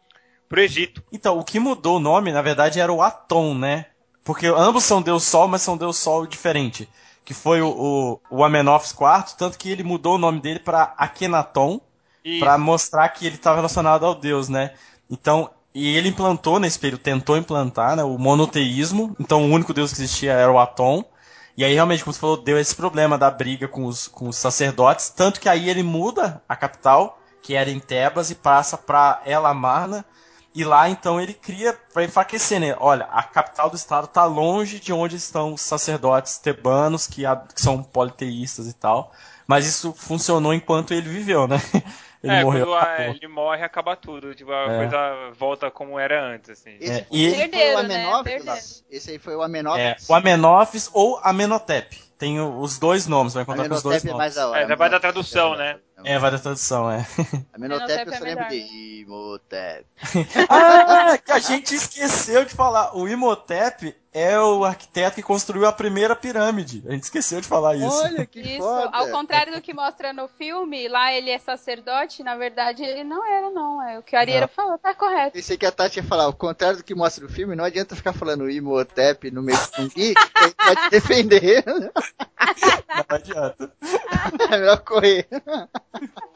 [0.48, 1.04] pro Egito.
[1.12, 3.88] Então, o que mudou o nome, na verdade, era o Atom, né?
[4.24, 6.88] Porque ambos são Deus Sol, mas são Deus Sol diferente.
[7.26, 7.70] Que foi o,
[8.30, 11.82] o, o Amenófis IV, tanto que ele mudou o nome dele para Akhenaton,
[12.24, 14.76] E para mostrar que ele estava relacionado ao Deus, né?
[15.10, 19.92] Então, e ele implantou nesse período, tentou implantar né, o monoteísmo, então o único Deus
[19.92, 21.04] que existia era o Atom.
[21.56, 24.38] E aí, realmente, como você falou, deu esse problema da briga com os, com os
[24.38, 29.22] sacerdotes, tanto que aí ele muda a capital, que era em Tebas, e passa para
[29.26, 30.04] El Amarna,
[30.56, 32.76] e lá, então, ele cria para enfraquecer, né?
[32.80, 37.24] Olha, a capital do estado está longe de onde estão os sacerdotes tebanos, que,
[37.56, 39.12] que são politeístas e tal.
[39.48, 41.60] Mas isso funcionou enquanto ele viveu, né?
[42.24, 42.66] Ele é, morreu.
[42.68, 43.16] quando a- acabou.
[43.16, 44.34] ele morre, acaba tudo.
[44.34, 44.78] Tipo, a É.
[44.78, 46.78] coisa volta como era antes, assim.
[46.80, 47.88] Esse, É, e esse ele- foi o Herdeiro,
[48.46, 48.60] né?
[48.90, 50.10] Esse aí foi o É, Amenófis.
[50.10, 52.02] o Amenófis ou Amenhotep.
[52.18, 54.18] Tem os dois nomes, vai encontrar com os dois é nomes.
[54.18, 54.62] mais da hora.
[54.62, 55.78] É, já vai da tradução, né?
[56.06, 57.06] É É, vai da tradução, é.
[57.54, 59.86] Amenhotep eu Amenhotep só é lembro de Imhotep.
[60.50, 62.96] ah, que a gente esqueceu de falar.
[62.96, 66.84] O Imhotep é o arquiteto que construiu a primeira pirâmide.
[66.88, 68.04] A gente esqueceu de falar isso.
[68.04, 68.90] Olha que Isso, foda.
[68.94, 73.26] ao contrário do que mostra no filme, lá ele é sacerdote, na verdade ele não
[73.26, 73.82] era, não.
[73.82, 75.32] É o que o Arieira falou, tá correto.
[75.32, 77.96] Pensei que a Tati ia falar, ao contrário do que mostra no filme, não adianta
[77.96, 81.64] ficar falando Imhotep no meio do zumbi, que a gente vai te defender.
[81.66, 83.74] Não adianta.
[84.40, 85.28] É melhor correr.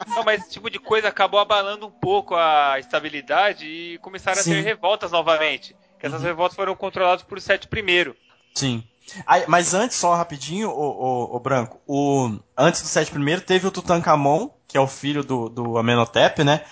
[0.06, 4.52] Não, mas esse tipo de coisa acabou abalando um pouco a estabilidade e começaram Sim.
[4.52, 5.76] a ter revoltas novamente.
[5.98, 8.16] Que essas revoltas foram controladas por Sete primeiro.
[8.54, 8.84] Sim.
[9.26, 13.66] Aí, mas antes, só rapidinho, o, o, o Branco, o, antes do Sete primeiro teve
[13.66, 16.62] o Tutankhamon, que é o filho do, do Amenhotep, né?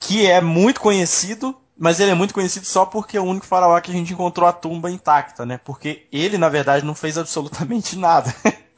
[0.00, 3.78] Que é muito conhecido, mas ele é muito conhecido só porque é o único faraó
[3.80, 5.60] que a gente encontrou a tumba intacta, né?
[5.62, 8.34] Porque ele, na verdade, não fez absolutamente nada.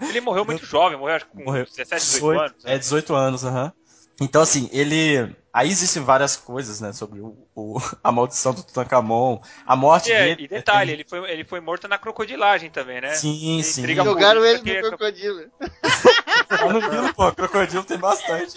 [0.09, 1.64] Ele morreu muito jovem, morreu acho que com Morreu.
[1.64, 2.64] 17, 18 anos.
[2.64, 2.74] né?
[2.74, 3.72] É, 18 anos, aham.
[4.20, 5.35] Então, assim, ele.
[5.52, 10.12] Aí existem várias coisas, né, sobre o, o- a maldição do Tutankhamon, a morte E,
[10.12, 10.44] é, dele.
[10.44, 13.14] e detalhe, ele foi, ele foi morto na crocodilagem também, né?
[13.14, 13.94] Sim, E sim.
[13.94, 15.51] Jogaram ele no que- crocodilo.
[16.72, 18.56] No Nilo, pô, crocodilo tem bastante.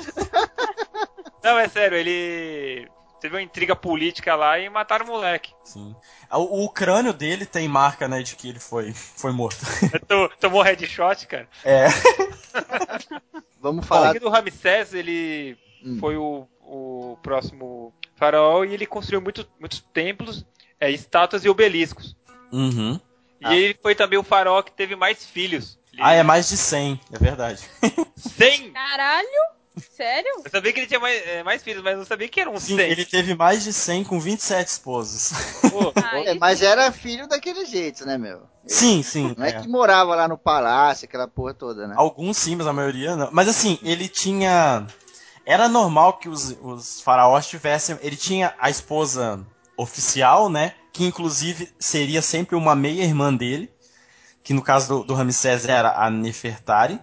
[1.43, 2.87] Não, é sério, ele
[3.19, 5.53] teve uma intriga política lá e mataram o moleque.
[5.63, 5.95] Sim.
[6.31, 9.59] O, o crânio dele tem marca, né, de que ele foi, foi morto.
[10.07, 11.47] To- Tomou headshot, cara.
[11.63, 11.87] É.
[13.61, 14.09] Vamos O falar.
[14.09, 15.97] filho do Ramsés, ele Hum.
[15.99, 20.43] foi o, o próximo faraó e ele construiu muitos, muitos templos,
[20.79, 22.15] é, estátuas e obeliscos.
[22.51, 22.99] Uhum.
[23.39, 23.55] E Ah.
[23.55, 25.77] ele foi também o faraó que teve mais filhos.
[25.93, 27.61] Ele- Ah, é mais de 100, é verdade.
[28.15, 28.71] 100!
[28.71, 29.27] Caralho?
[29.95, 30.41] Sério?
[30.43, 32.77] Eu sabia que ele tinha mais, é, mais filhos, mas não sabia que eram Sim,
[32.77, 32.89] 100.
[32.89, 35.31] ele teve mais de 100 com 27 esposas.
[35.69, 38.41] Pô, Ai, É, mas era filho daquele jeito, né, meu?
[38.65, 39.33] Sim, sim.
[39.37, 39.61] Não é, é.
[39.61, 41.93] que morava lá no palácio, aquela porra toda, né?
[41.97, 43.29] Alguns sim, mas a maioria não.
[43.31, 44.85] Mas assim, ele tinha.
[45.45, 47.97] Era normal que os, os faraós tivessem.
[48.01, 49.45] Ele tinha a esposa
[49.77, 50.73] oficial, né?
[50.91, 53.71] Que inclusive seria sempre uma meia-irmã dele.
[54.43, 56.99] Que no caso do, do Ramsés era a Nefertari.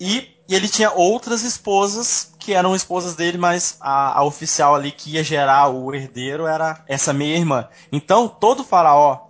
[0.00, 4.92] E, e ele tinha outras esposas que eram esposas dele, mas a, a oficial ali
[4.92, 7.68] que ia gerar o herdeiro era essa meia-irmã.
[7.90, 9.26] Então, todo faraó,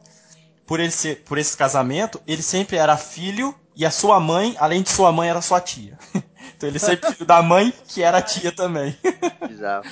[0.66, 4.82] por, ele ser, por esse casamento, ele sempre era filho e a sua mãe, além
[4.82, 5.98] de sua mãe, era sua tia.
[6.56, 8.96] Então ele sempre filho da mãe, que era tia também.
[9.46, 9.84] Bizarro.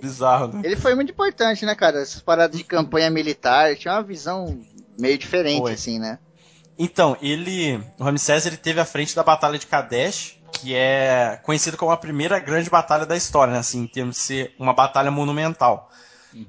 [0.00, 0.60] Bizarro, né?
[0.62, 2.00] Ele foi muito importante, né, cara?
[2.00, 4.60] Essas paradas de campanha militar, tinha uma visão
[4.96, 5.72] meio diferente, Foi.
[5.72, 6.20] assim, né?
[6.78, 7.82] Então, ele.
[7.98, 11.96] O Ramsés ele teve à frente da Batalha de Kadesh, que é conhecida como a
[11.96, 13.58] primeira grande batalha da história, né?
[13.58, 15.90] Assim, em termos de ser uma batalha monumental.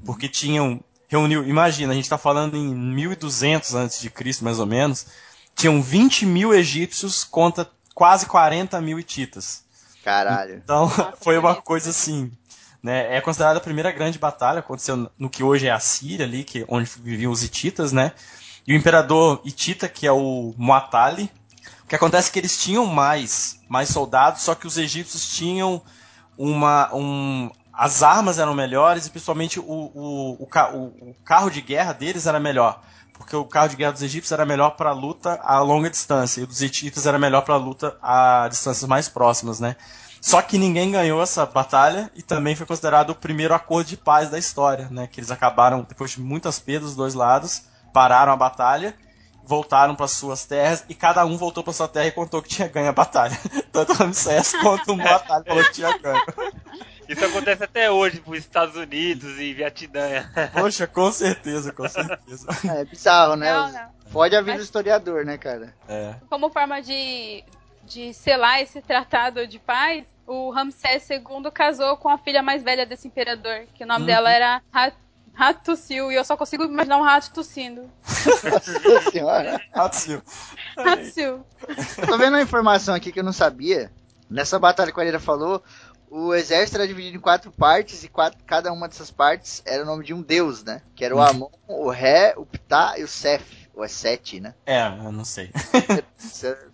[0.06, 0.82] Porque tinham.
[1.10, 5.08] Reuniu, imagina, a gente tá falando em 1200 antes de Cristo, mais ou menos.
[5.56, 9.64] Tinham 20 mil egípcios contra quase 40 mil hititas.
[10.04, 10.56] Caralho.
[10.56, 10.90] Então,
[11.22, 12.32] foi uma coisa assim.
[12.84, 16.44] Né, é considerada a primeira grande batalha, aconteceu no que hoje é a Síria, ali,
[16.44, 18.12] que, onde viviam os hititas, né?
[18.68, 21.32] E o imperador hitita, que é o Muatali.
[21.88, 25.82] O que acontece é que eles tinham mais, mais soldados, só que os egípcios tinham
[26.38, 26.94] uma.
[26.94, 32.28] Um, as armas eram melhores e principalmente o, o, o, o- carro de guerra deles
[32.28, 32.82] era melhor.
[33.14, 36.46] Porque o carro de guerra dos egípcios era melhor para luta a longa distância e
[36.46, 39.78] dos hititas era melhor para luta a distâncias mais próximas, né?
[40.20, 44.30] Só que ninguém ganhou essa batalha e também foi considerado o primeiro acordo de paz
[44.30, 45.08] da história, né?
[45.08, 47.62] Que eles acabaram, depois de muitas perdas dos dois lados,
[47.94, 48.94] pararam a batalha,
[49.48, 52.68] voltaram para suas terras e cada um voltou para sua terra e contou que tinha
[52.68, 53.36] ganho a batalha.
[53.72, 56.22] Tanto o Ramsés quanto o Muatali falou que tinha ganho.
[57.08, 60.30] Isso acontece até hoje pros Estados Unidos e Vietnã.
[60.54, 62.48] Poxa, com certeza, com certeza.
[62.70, 63.54] É bizarro, né?
[63.54, 63.90] Não, não.
[64.12, 65.74] Fode a vida Mas- do historiador, né, cara?
[65.88, 66.16] É.
[66.30, 67.44] Como forma de,
[67.86, 72.86] de selar esse tratado de paz, o Ramsés II casou com a filha mais velha
[72.86, 74.06] desse imperador, que o nome Uhum.
[74.08, 74.62] dela era
[75.38, 77.90] Ra- Hattusil, e eu só consigo imaginar um rato tossindo.
[78.44, 79.62] Nossa senhora.
[79.74, 80.24] Ratio.
[80.78, 81.46] Hattusil.
[81.98, 83.92] Eu tô vendo uma informação aqui que eu não sabia.
[84.30, 85.64] Nessa batalha que a Arira falou,
[86.10, 89.86] o exército era dividido em quatro partes e quatro- cada uma dessas partes era o
[89.86, 90.82] nome de um deus, né?
[90.96, 93.44] Que era o Amon, o Ré, o Ptah e o Seth.
[93.74, 94.56] Ou é Sete, né?
[94.66, 95.52] É, eu não sei.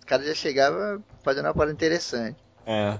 [0.02, 2.36] O cara já chegava fazendo uma parada interessante.
[2.64, 2.98] É.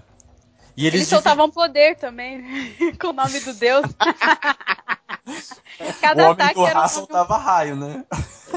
[0.77, 2.43] E eles Eles soltavam poder também,
[3.01, 3.87] com o nome do deus.
[5.81, 8.05] o Cada homem ataque do era Ra um soltava raio, né?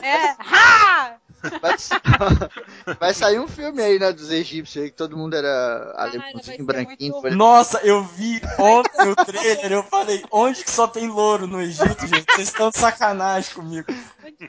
[0.02, 0.35] É.
[0.39, 1.18] Ha!
[1.61, 1.76] Vai,
[2.99, 7.11] vai sair um filme aí, né, dos egípcios aí, que todo mundo era alemãozinho, branquinho.
[7.14, 11.48] muito foi- Nossa, eu vi ontem o trailer, eu falei, onde que só tem louro
[11.48, 12.26] no Egito, gente?
[12.34, 13.88] Vocês estão de sacanagem comigo.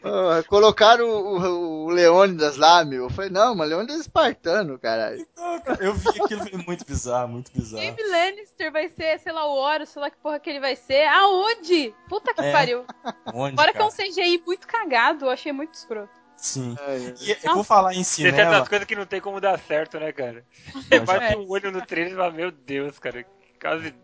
[0.03, 3.05] Ah, colocaram o, o, o Leônidas lá, meu.
[3.05, 5.27] Eu falei, não, mas Leônidas é espartano, caralho.
[5.37, 7.83] Não, cara, eu vi aquilo foi muito bizarro, muito bizarro.
[7.83, 10.77] Jaime Lannister vai ser, sei lá, o Horus, sei lá que porra que ele vai
[10.77, 11.07] ser.
[11.07, 11.95] Aonde?
[12.09, 12.53] Puta que É.
[12.53, 12.85] pariu.
[13.33, 16.18] Onde, Fora que é um CGI muito cagado, eu achei muito escroto.
[16.39, 16.77] Sim.
[16.77, 18.35] Ai, E eu vou falar em Tem cinema.
[18.35, 20.45] certas coisas que não tem como dar certo, né, cara?
[20.89, 23.25] Você Não, bate já- um olho no trailer e fala, meu Deus, cara,
[23.61, 23.95] quase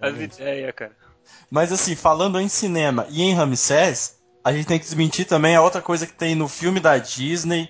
[0.00, 0.22] as É.
[0.24, 0.96] ideias, cara.
[1.50, 5.62] Mas assim, falando em cinema e em Ramsés, a gente tem que desmentir também a
[5.62, 7.68] outra coisa que tem no filme da Disney,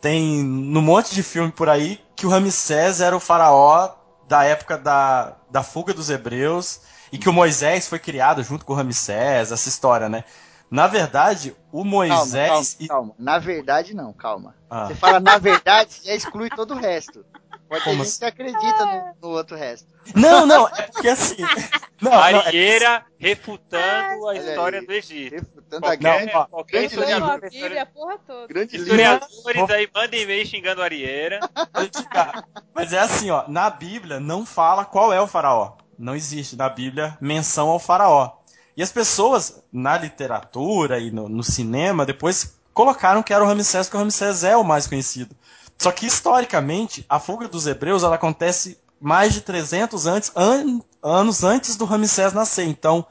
[0.00, 3.94] tem no monte de filme por aí, que o Ramsés era o faraó
[4.28, 6.80] da época da, da fuga dos hebreus
[7.12, 10.24] e que o Moisés foi criado junto com o Ramsés, essa história, né?
[10.70, 12.48] Na verdade, o Calma, Moisés.
[12.48, 13.14] calma, e- calma.
[13.18, 14.54] Na verdade, não, calma.
[14.68, 17.24] Ah, Você fala na verdade, você já exclui todo o resto.
[17.68, 19.88] Pode ter Como gente que acredita no, no outro resto.
[20.14, 21.36] Não, não, é porque assim.
[22.00, 24.86] Não, não, é- Arieira refutando a história aí.
[24.86, 25.34] do Egito.
[25.34, 26.38] Refutando a Qualquer, guerra.
[26.40, 27.40] Não, qualquer historiador,
[27.80, 28.46] a porra toda.
[28.46, 28.92] Grande livro.
[28.94, 31.40] historiadores aí mandem e-mail xingando o Arieira.
[32.74, 35.72] Mas é assim, ó, na Bíblia não fala qual é o faraó.
[35.98, 38.32] Não existe na Bíblia menção ao faraó.
[38.76, 43.86] E as pessoas, na literatura e no, no cinema, depois colocaram que era o Ramsés,
[43.86, 45.34] porque o Ramsés é o mais conhecido.
[45.78, 51.42] Só que, historicamente, a fuga dos hebreus ela acontece mais de 300 antes, an- anos
[51.44, 52.66] antes do Ramsés nascer.
[52.66, 53.06] Então,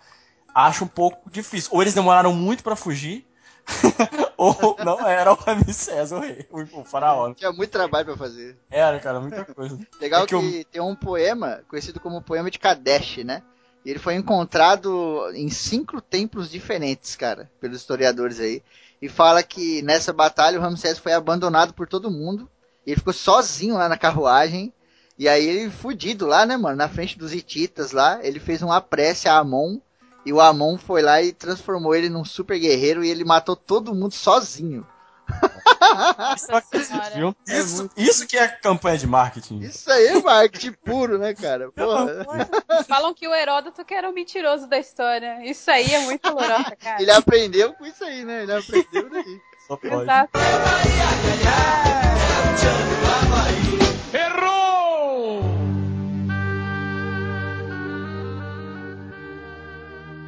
[0.54, 1.70] acho um pouco difícil.
[1.74, 3.26] Ou eles demoraram muito para fugir,
[4.38, 7.34] ou não era o Ramsés o rei, o, faraó.
[7.34, 8.58] Tinha muito trabalho pra fazer.
[8.70, 9.80] Era, cara, muita coisa.
[10.00, 13.42] Legal É que, que eu- tem um poema conhecido como poema de Kadesh, né?
[13.86, 18.64] Ele foi encontrado em cinco templos diferentes, cara, pelos historiadores aí.
[18.99, 22.49] E fala que nessa batalha o Ramsés foi abandonado por todo mundo.
[22.86, 24.74] Ele ficou sozinho lá na carruagem.
[25.20, 26.76] E aí ele fudido lá, né, mano?
[26.76, 29.78] Na frente dos hititas lá, ele fez uma prece a Amon.
[30.26, 33.94] E o Amon foi lá e transformou ele num super guerreiro e ele matou todo
[33.94, 34.86] mundo sozinho.
[36.38, 37.11] Só que esse Senhora.
[37.11, 39.60] filme- Isso, isso que é campanha de marketing.
[39.60, 41.72] Isso aí é marketing puro, né, cara?
[41.72, 42.26] Porra.
[42.88, 45.43] Falam que o Heródoto que era o mentiroso da história.
[45.49, 47.02] Isso aí é muito lorota, cara.
[47.02, 48.43] Ele aprendeu com isso aí, né?
[48.43, 49.41] Ele aprendeu daí.
[49.68, 50.03] Só pode.
[50.03, 50.31] Exato.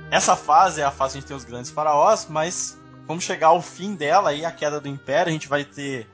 [0.09, 2.77] Essa fase é a fase que a gente tem os grandes faraós, mas
[3.07, 6.07] vamos chegar ao fim dela aí, a queda do império, a gente vai ter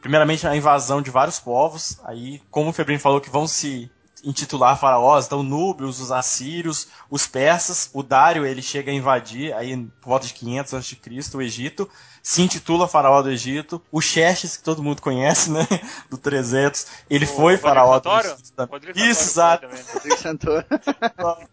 [0.00, 3.90] primeiramente a invasão de vários povos, aí como o Febrinho falou que vão se
[4.24, 9.76] intitular faraós, então núbios, os assírios, os persas, o Dário ele chega a invadir aí
[10.00, 10.96] por volta de 500 a.C.
[11.34, 11.88] o Egito,
[12.22, 15.64] se intitula faraó do Egito, o Xerxes que todo mundo conhece, né,
[16.10, 18.08] do 300, ele O foi Rodrigo faraó do?
[18.10, 18.80] Egito também.
[18.96, 19.66] Isso, exato.
[19.94, 20.64] Rodrigo Santoro.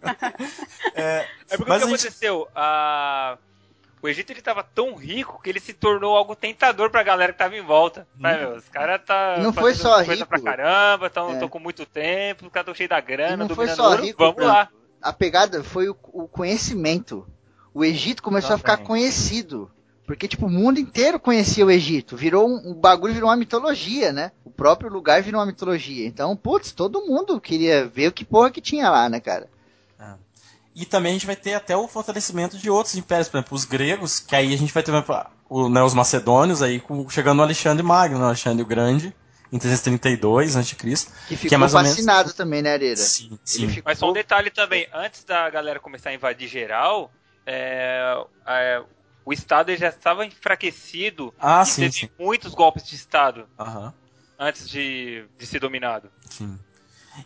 [0.95, 2.48] É, É porque Mas o que a gente- aconteceu?
[2.56, 3.38] A-
[4.04, 7.40] O Egito ele tava tão rico que ele se tornou algo tentador pra galera que
[7.40, 8.06] tava em volta.
[8.18, 10.28] Meu, os caras tá Não foi só coisa rico.
[10.28, 11.40] pra caramba, tão, É.
[11.40, 14.04] tão com muito tempo, os caras tão cheios da E grana, não foi só ouro,
[14.04, 14.52] rico, vamos Branco.
[14.52, 14.70] lá.
[15.02, 17.26] A pegada foi o, o conhecimento.
[17.74, 19.72] O Egito começou a ficar conhecido.
[20.06, 22.18] Porque, tipo, o mundo inteiro conhecia o Egito.
[22.18, 24.34] Virou um, o bagulho virou uma mitologia, né?
[24.44, 26.06] O próprio lugar virou uma mitologia.
[26.06, 29.48] Então, putz, todo mundo queria ver o que porra que tinha lá, né, cara?
[30.76, 33.64] E também a gente vai ter até o fortalecimento de outros impérios, por exemplo, os
[33.66, 34.91] gregos, que aí a gente vai ter
[35.50, 39.14] o, né, os macedônios, aí com- chegando no Alexandre Magno, no Alexandre o Grande,
[39.52, 40.76] em 332 a.C.
[41.28, 42.95] Que ficou mais ou menos- fascinado também, né, Areira?
[42.98, 43.68] Sim, sim.
[43.68, 43.84] ficou...
[43.86, 47.12] Mas só um detalhe também, antes da galera começar a invadir geral,
[47.45, 48.16] é,
[48.48, 48.82] é,
[49.24, 52.10] o Estado já estava enfraquecido Ah, e sim, teve sim.
[52.20, 53.48] muitos golpes de Estado
[54.40, 56.10] antes de, de ser dominado.
[56.30, 56.58] sim.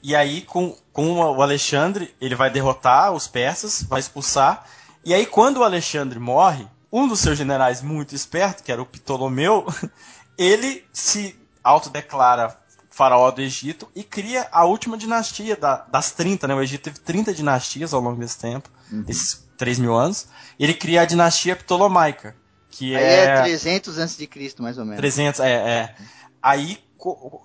[0.04, 4.66] E aí, com, com o Alexandre, ele vai derrotar os persas, vai expulsar.
[5.04, 8.86] E aí, quando o Alexandre morre, um dos seus generais muito esperto, que era o
[8.86, 9.66] Ptolomeu,
[10.38, 12.58] ele se autodeclara
[12.90, 16.56] faraó do Egito e cria a última dinastia da- das 30, né?
[16.56, 20.28] O Egito teve 30 dinastias ao longo desse tempo, desses 3 mil anos.
[20.60, 22.36] Ele cria a dinastia Ptolomaica,
[22.72, 23.24] que Aí é...
[23.26, 24.98] é 300 antes de Cristo, mais ou menos.
[24.98, 25.96] 300, é, é.
[26.42, 26.80] Aí,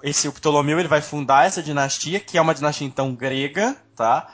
[0.03, 4.33] esse Ptolomeu, ele vai fundar essa dinastia, que é uma dinastia, então, grega, tá?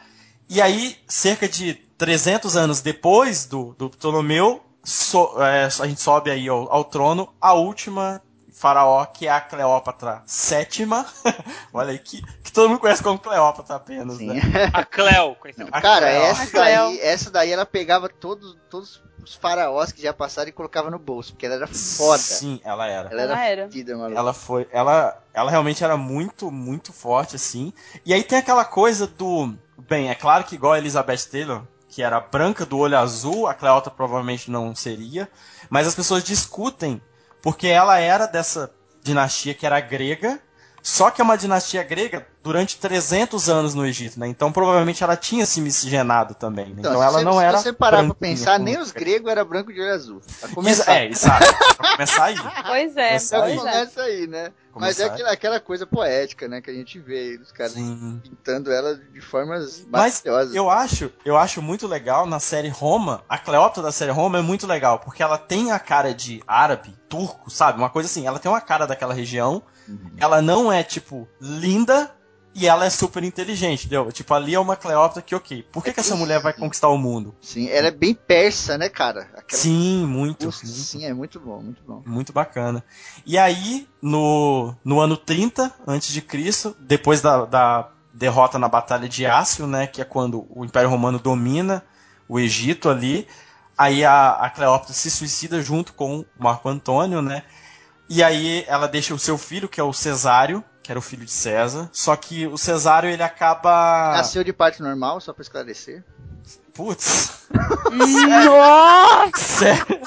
[0.48, 6.30] E aí, cerca de 300 anos depois do, do Ptolomeu, so- é, a gente sobe
[6.30, 8.22] aí ao, ao trono a última
[8.58, 11.06] faraó, que é a Cleópatra sétima.
[11.72, 14.26] Olha aí, que, que todo mundo conhece como Cleópatra apenas, Sim.
[14.26, 14.40] né?
[14.72, 16.22] A Cleo, conhecida Não, como cara, Cleo.
[16.22, 20.90] essa daí, essa daí ela pegava todos, todos os faraós que já passaram e colocava
[20.90, 22.18] no bolso, porque ela era foda.
[22.18, 23.10] Sim, ela era.
[23.10, 23.70] Ela era, Ela era.
[24.16, 24.68] Ela foi.
[24.72, 27.72] Ela, ela realmente era muito, muito forte, assim.
[28.04, 29.54] E aí tem aquela coisa do.
[29.88, 33.54] Bem, é claro que igual a Elizabeth Taylor, que era branca do olho azul, a
[33.54, 35.28] Cleópatra provavelmente não seria,
[35.70, 37.00] mas as pessoas discutem
[37.42, 38.70] porque ela era dessa
[39.02, 40.40] dinastia que era grega,
[40.82, 44.26] só que é uma dinastia grega durante 300 anos no Egito, né?
[44.26, 46.66] Então provavelmente ela tinha se miscigenado também.
[46.70, 46.76] Né?
[46.78, 47.58] Então, se ela você- não era.
[47.58, 50.20] Se você parar pra pensar, nem os gregos eram branco de olho azul.
[50.54, 50.92] Começar.
[50.96, 51.44] é, exato.
[51.76, 52.34] Pra começar aí.
[52.66, 53.56] Pois é, Já aí.
[53.56, 53.72] pois é.
[53.72, 54.52] começa aí, né?
[54.74, 55.14] Mas é Começar.
[55.14, 56.60] aquela, aquela coisa poética, né?
[56.60, 58.20] Que a gente vê aí, os caras Sim.
[58.22, 60.54] pintando ela de formas Mas maravilhosas.
[60.54, 64.42] eu acho, eu acho muito legal na série Roma, a Cleópatra da série Roma é
[64.42, 67.78] muito legal, porque ela tem a cara de árabe, turco, sabe?
[67.78, 70.10] Uma coisa assim, ela tem uma cara daquela região, Uhum.
[70.18, 72.14] ela não é, tipo, linda
[72.58, 74.10] e ela é super inteligente, entendeu?
[74.10, 76.98] Tipo, ali é uma Cleópatra que, ok, por que, que essa mulher vai conquistar o
[76.98, 77.32] mundo?
[77.40, 79.30] Sim, ela é bem persa, né, cara?
[79.36, 79.62] Aquela...
[79.62, 80.78] Sim, muito, Nossa, muito.
[80.78, 82.02] Sim, é muito bom, muito bom.
[82.04, 82.82] Muito bacana.
[83.24, 89.08] E aí, no, no ano 30 antes de Cristo, depois da, da derrota na Batalha
[89.08, 91.84] de Ácio, né, que é quando o Império Romano domina
[92.28, 93.26] o Egito ali,
[93.76, 97.44] aí a, a Cleópatra se suicida junto com Marco Antônio, né?
[98.08, 101.26] E aí ela deixa o seu filho, que é o Cesário, que era o filho
[101.26, 106.02] de César, só que o Cesário ele acaba Nasceu de parte normal, só pra esclarecer.
[106.72, 107.46] Putz,
[107.92, 109.36] Nossa!
[109.36, 110.00] sério?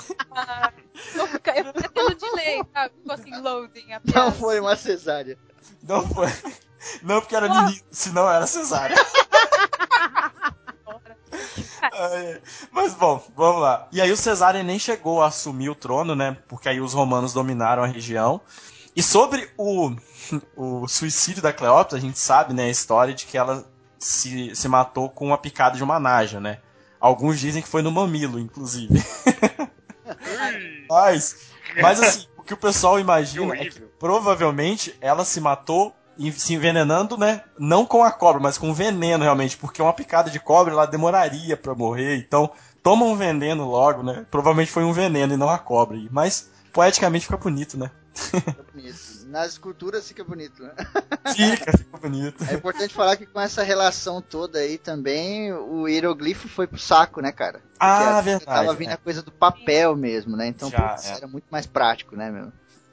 [1.16, 2.94] Eu fico tendo delay, sabe?
[2.98, 5.38] Ficou assim, loading a Não foi uma cesárea.
[5.84, 6.30] Não foi.
[7.04, 8.98] Não porque era menino, senão era cesárea.
[12.72, 13.88] Mas bom, vamos lá.
[13.92, 16.38] E aí o Cesário nem chegou a assumir o trono, né?
[16.48, 18.42] Porque aí os romanos dominaram a região.
[18.96, 19.92] E sobre o,
[20.56, 23.66] o suicídio da Cleópatra, a gente sabe, né, a história de que ela
[23.98, 26.60] se, se matou com uma picada de uma naja, né?
[27.00, 29.02] Alguns dizem que foi no mamilo, inclusive.
[30.90, 31.52] mas,
[31.82, 35.96] mas assim, o que o pessoal imagina é que provavelmente ela se matou
[36.34, 37.42] se envenenando, né?
[37.58, 41.58] Não com a cobra, mas com veneno realmente, porque uma picada de cobra ela demoraria
[41.58, 42.18] pra morrer.
[42.18, 42.52] Então,
[42.84, 44.26] toma um veneno logo, né?
[44.30, 45.98] Provavelmente foi um veneno e não a cobra.
[46.12, 47.90] Mas poeticamente fica bonito, né?
[48.14, 49.00] Fica bonito.
[49.28, 50.72] Nas esculturas fica bonito, né?
[51.34, 52.44] Fica, fica bonito.
[52.50, 57.22] É importante falar que com essa relação toda aí também, o hieroglifo foi pro saco,
[57.22, 57.60] né, cara?
[57.60, 58.94] Porque Ah, a- verdade, Tava vindo é.
[58.94, 60.48] a coisa do papel mesmo, né?
[60.48, 61.14] Então, Já, putz, é.
[61.18, 62.52] era muito mais prático, né, meu?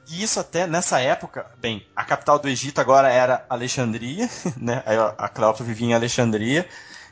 [0.09, 4.27] E isso até nessa época, bem, a capital do Egito agora era Alexandria,
[4.57, 4.81] né?
[4.85, 6.67] Aí a Cleópatra vivia em Alexandria.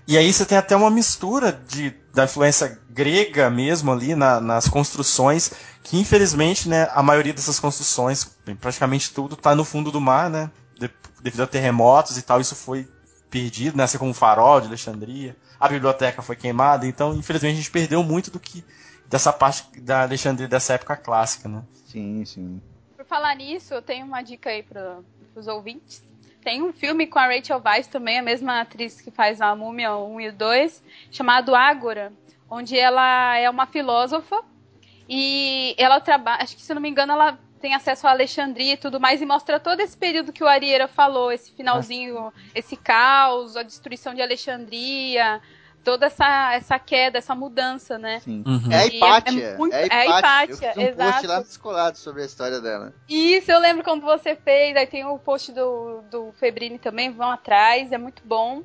[0.07, 4.67] E aí você tem até uma mistura de, da influência grega mesmo ali na- nas
[4.69, 5.51] construções,
[5.83, 8.25] que infelizmente, né, a maioria dessas construções,
[8.61, 10.49] praticamente tudo, tá no fundo do mar, né?
[10.79, 10.89] de-
[11.21, 12.87] devido a terremotos e tal, isso foi
[13.29, 13.83] perdido, né?
[13.83, 15.35] Assim como o farol de Alexandria.
[15.59, 18.63] A biblioteca foi queimada, então infelizmente a gente perdeu muito do que
[19.07, 21.63] dessa parte da Alexandria dessa época clássica, né?
[21.87, 22.61] Sim, sim.
[22.95, 24.99] Por falar nisso, eu tenho uma dica aí para
[25.35, 26.01] os ouvintes.
[26.41, 29.95] Tem um filme com a Rachel Weisz também, a mesma atriz que faz a Múmia
[29.95, 32.13] 1 e o 2, chamado Ágora,
[32.49, 34.43] onde ela é uma filósofa
[35.09, 38.77] e ela trabalha, acho que se não me engano, ela tem acesso a Alexandria e
[38.77, 43.57] tudo mais, e mostra todo esse período que o Arieira falou, esse finalzinho, esse caos,
[43.57, 45.41] a destruição de Alexandria,
[45.87, 48.19] toda essa, essa queda, essa mudança, né?
[48.19, 48.43] sim.
[48.45, 48.69] Uhum.
[48.69, 49.43] É a é- Hipátia.
[49.45, 50.43] é muito- é a é a Hipátia.
[50.43, 51.27] Hipátia, Eu fiz um post exato.
[51.27, 52.93] lá no Descolado sobre a história dela.
[53.07, 57.31] Isso, eu lembro quando você fez, aí tem o post do, do Febrini também, vão
[57.31, 58.63] atrás, é muito bom.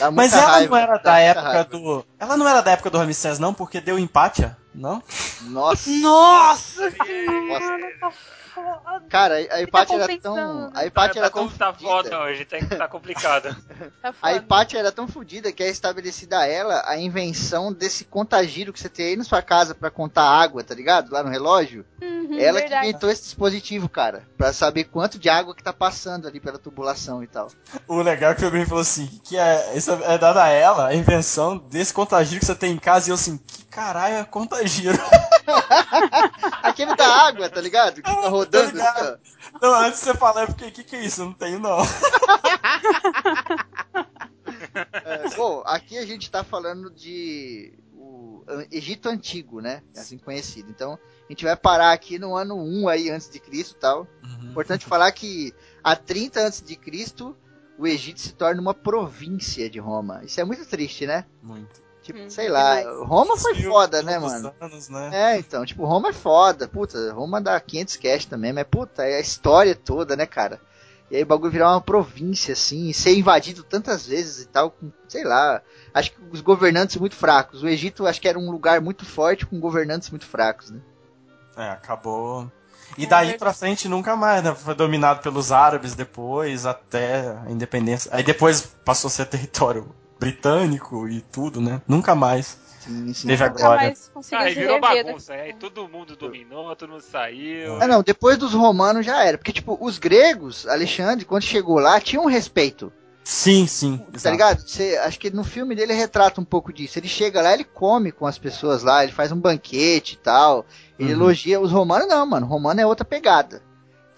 [0.00, 1.64] Dá Mas ela raiva, não era da época raiva.
[1.64, 2.04] do.
[2.18, 5.00] Ela não era da época do Ramsés, não, porque deu empátia, não?
[5.42, 5.88] Nossa!
[5.90, 6.82] Nossa!
[6.90, 8.18] Nossa.
[9.08, 10.70] Cara, a Hipátia era tão.
[10.74, 11.48] A Hipátia era tá, tão.
[11.48, 13.54] tá foda hoje, tá, tá complicado.
[14.00, 14.32] Tá A foda.
[14.36, 18.88] Hipátia era tão fodida que é estabelecida a ela a invenção desse contagiro que você
[18.88, 21.12] tem aí na sua casa pra contar água, tá ligado?
[21.12, 21.84] Lá no relógio.
[22.02, 22.88] Uhum, ela que verdade.
[22.88, 24.22] inventou esse dispositivo, cara.
[24.36, 27.48] Pra saber quanto de água que tá passando ali pela tubulação e tal.
[27.88, 30.88] O legal é que o Febrinho falou assim, que é, isso é dado a ela,
[30.88, 34.24] a invenção desse contagiro que você tem em casa, e eu assim, que caralho é
[34.24, 34.98] contagiro?
[36.62, 38.02] Aquele da água, tá ligado?
[38.02, 38.70] Que rodando.
[38.70, 39.20] Tô ligado.
[39.22, 39.58] assim, ó.
[39.60, 41.22] Não, antes de você falar, eu fiquei, o que, que é isso?
[41.22, 41.78] Eu não tenho, não.
[45.04, 49.82] É, bom, aqui a gente tá falando de o Egito Antigo, né?
[49.96, 50.70] Assim conhecido.
[50.70, 54.08] Então, a gente vai parar aqui no ano 1 aí antes de Cristo, e tal.
[54.42, 57.36] Importante falar que há 30 antes de Cristo,
[57.78, 60.22] o Egito se torna uma província de Roma.
[60.24, 61.24] Isso é muito triste, né?
[61.42, 61.82] Muito.
[62.04, 63.08] Tipo, Hum, sei lá, demais.
[63.08, 64.54] Roma foi foda, né, mano?
[64.60, 65.10] Anos, né?
[65.10, 69.16] É, então, tipo, Roma é foda, puta, Roma dá 500 cash também, mas puta, é
[69.16, 70.60] a história toda, né, cara?
[71.10, 74.70] E aí o bagulho virar uma província, assim, e ser invadido tantas vezes e tal,
[74.70, 75.62] com, sei lá,
[75.94, 77.62] acho que os governantes muito fracos.
[77.62, 80.80] O Egito acho que era um lugar muito forte com governantes muito fracos, né?
[81.56, 82.50] É, acabou.
[82.98, 84.54] E É daí pra frente nunca mais, né?
[84.54, 88.10] Foi dominado pelos árabes depois, até a independência.
[88.12, 89.88] Aí depois passou a ser território
[90.24, 91.80] britânico e tudo, né?
[91.86, 92.58] Nunca mais.
[92.80, 93.28] Sim, sim.
[93.28, 93.86] Teve a Nunca glória.
[93.86, 95.04] mais se virou rever.
[95.06, 95.32] bagunça.
[95.32, 97.80] Aí todo mundo dominou, todo mundo saiu.
[97.80, 99.38] Ah, não, depois dos romanos já era.
[99.38, 102.92] Porque, tipo, os gregos, Alexandre, quando chegou lá, tinha um respeito.
[103.22, 103.96] Sim, sim.
[103.96, 104.32] Tá exato.
[104.32, 104.68] ligado?
[104.68, 106.98] Você, acho que no filme dele retrata um pouco disso.
[106.98, 110.66] Ele chega lá, ele come com as pessoas lá, ele faz um banquete e tal.
[110.98, 111.20] Ele Uhum.
[111.22, 111.58] elogia.
[111.58, 112.46] Os romanos não, mano.
[112.46, 113.62] Romano é outra pegada.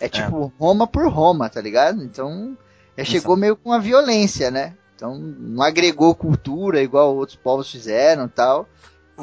[0.01, 2.03] É tipo Roma por Roma, tá ligado?
[2.03, 2.59] Então,
[2.97, 4.75] é, chegou meio com a violência, né?
[4.97, 8.67] Então, não agregou cultura igual outros povos fizeram e tal.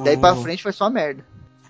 [0.03, 1.25] Daí pra O- frente foi só merda.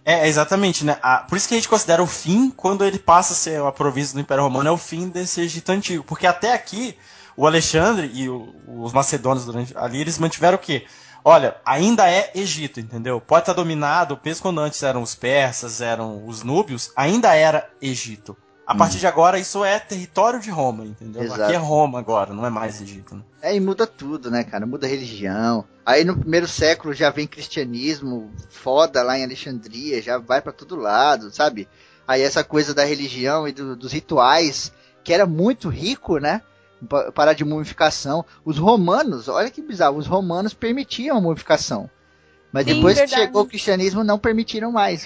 [0.05, 0.97] É, exatamente, né?
[1.01, 3.71] A- por isso que a gente considera o fim, quando ele passa a ser a
[3.71, 6.03] província do Império Romano, é o fim desse Egito antigo.
[6.03, 6.97] Porque até aqui,
[7.37, 10.85] o Alexandre e o- os macedônios durante ali, eles mantiveram o quê?
[11.23, 13.21] Olha, ainda é Egito, entendeu?
[13.21, 18.35] Pode estar dominado, mesmo quando antes eram os persas, eram os núbios, ainda era Egito.
[18.65, 21.21] A partir de agora, isso é território de Roma, entendeu?
[21.23, 21.43] Exato.
[21.43, 23.15] Aqui é Roma agora, não é mais Egito.
[23.15, 23.21] Né?
[23.41, 24.65] É, e muda tudo, né, cara?
[24.65, 25.65] Muda a religião.
[25.85, 30.77] Aí no primeiro século já vem cristianismo foda lá em Alexandria, já vai pra todo
[30.77, 31.67] lado, sabe?
[32.07, 34.71] Aí essa coisa da religião e do- dos rituais,
[35.03, 36.41] que era muito rico, né?
[36.87, 38.25] Pa- Parar de mumificação.
[38.45, 41.89] Os romanos, olha que bizarro, os romanos permitiam a mumificação.
[42.53, 43.21] Mas Sim, depois que verdade.
[43.23, 45.03] chegou o cristianismo, não permitiram mais.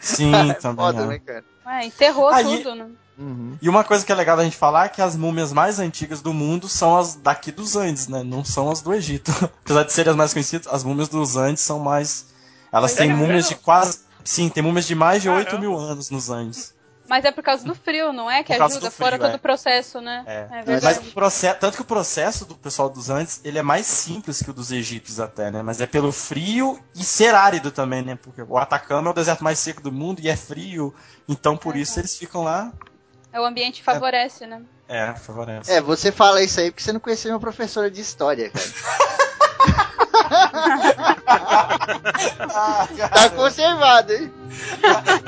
[0.00, 0.30] Sim,
[0.60, 0.84] também.
[0.84, 1.06] Foda, é.
[1.06, 1.44] né, cara?
[1.66, 2.86] É, enterrou Aí- tudo, né?
[3.18, 3.58] Uhum.
[3.60, 6.20] E uma coisa que é legal a gente falar é que as múmias mais antigas
[6.22, 8.22] do mundo são as daqui dos Andes, né?
[8.22, 9.32] Não são as do Egito.
[9.64, 12.26] Apesar de serem as mais conhecidas, as múmias dos Andes são mais.
[12.70, 13.64] Elas têm É, múmias de mesmo?
[13.64, 13.98] quase.
[14.22, 15.60] Sim, tem múmias de mais de 8 Caramba.
[15.66, 16.72] mil anos nos Andes.
[17.08, 18.42] Mas é por causa do frio, não é?
[18.42, 19.36] Que ajuda, fora todo é.
[19.36, 20.24] o processo, né?
[20.26, 20.34] É.
[20.34, 21.08] É Mas verdade.
[21.08, 24.50] o processo, tanto que o processo do pessoal dos Andes, ele é mais simples que
[24.50, 25.62] o dos egípcios até, né?
[25.62, 28.18] Mas é pelo frio e ser árido também, né?
[28.20, 30.94] Porque o Atacama é o deserto mais seco do mundo e é frio,
[31.26, 32.72] então por isso eles ficam lá.
[33.32, 34.62] É, o ambiente favorece, né?
[34.86, 35.70] É, favorece.
[35.70, 38.66] É, você fala isso aí porque você não conheceu minha professora de história, cara.
[42.50, 44.32] Ah, Tá conservado, hein?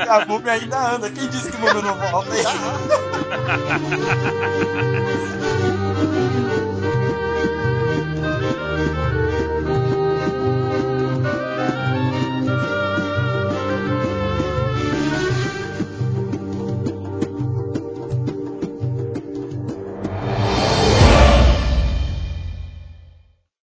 [0.08, 1.10] a múmia ainda anda.
[1.10, 2.30] Quem disse que a múmia não volta?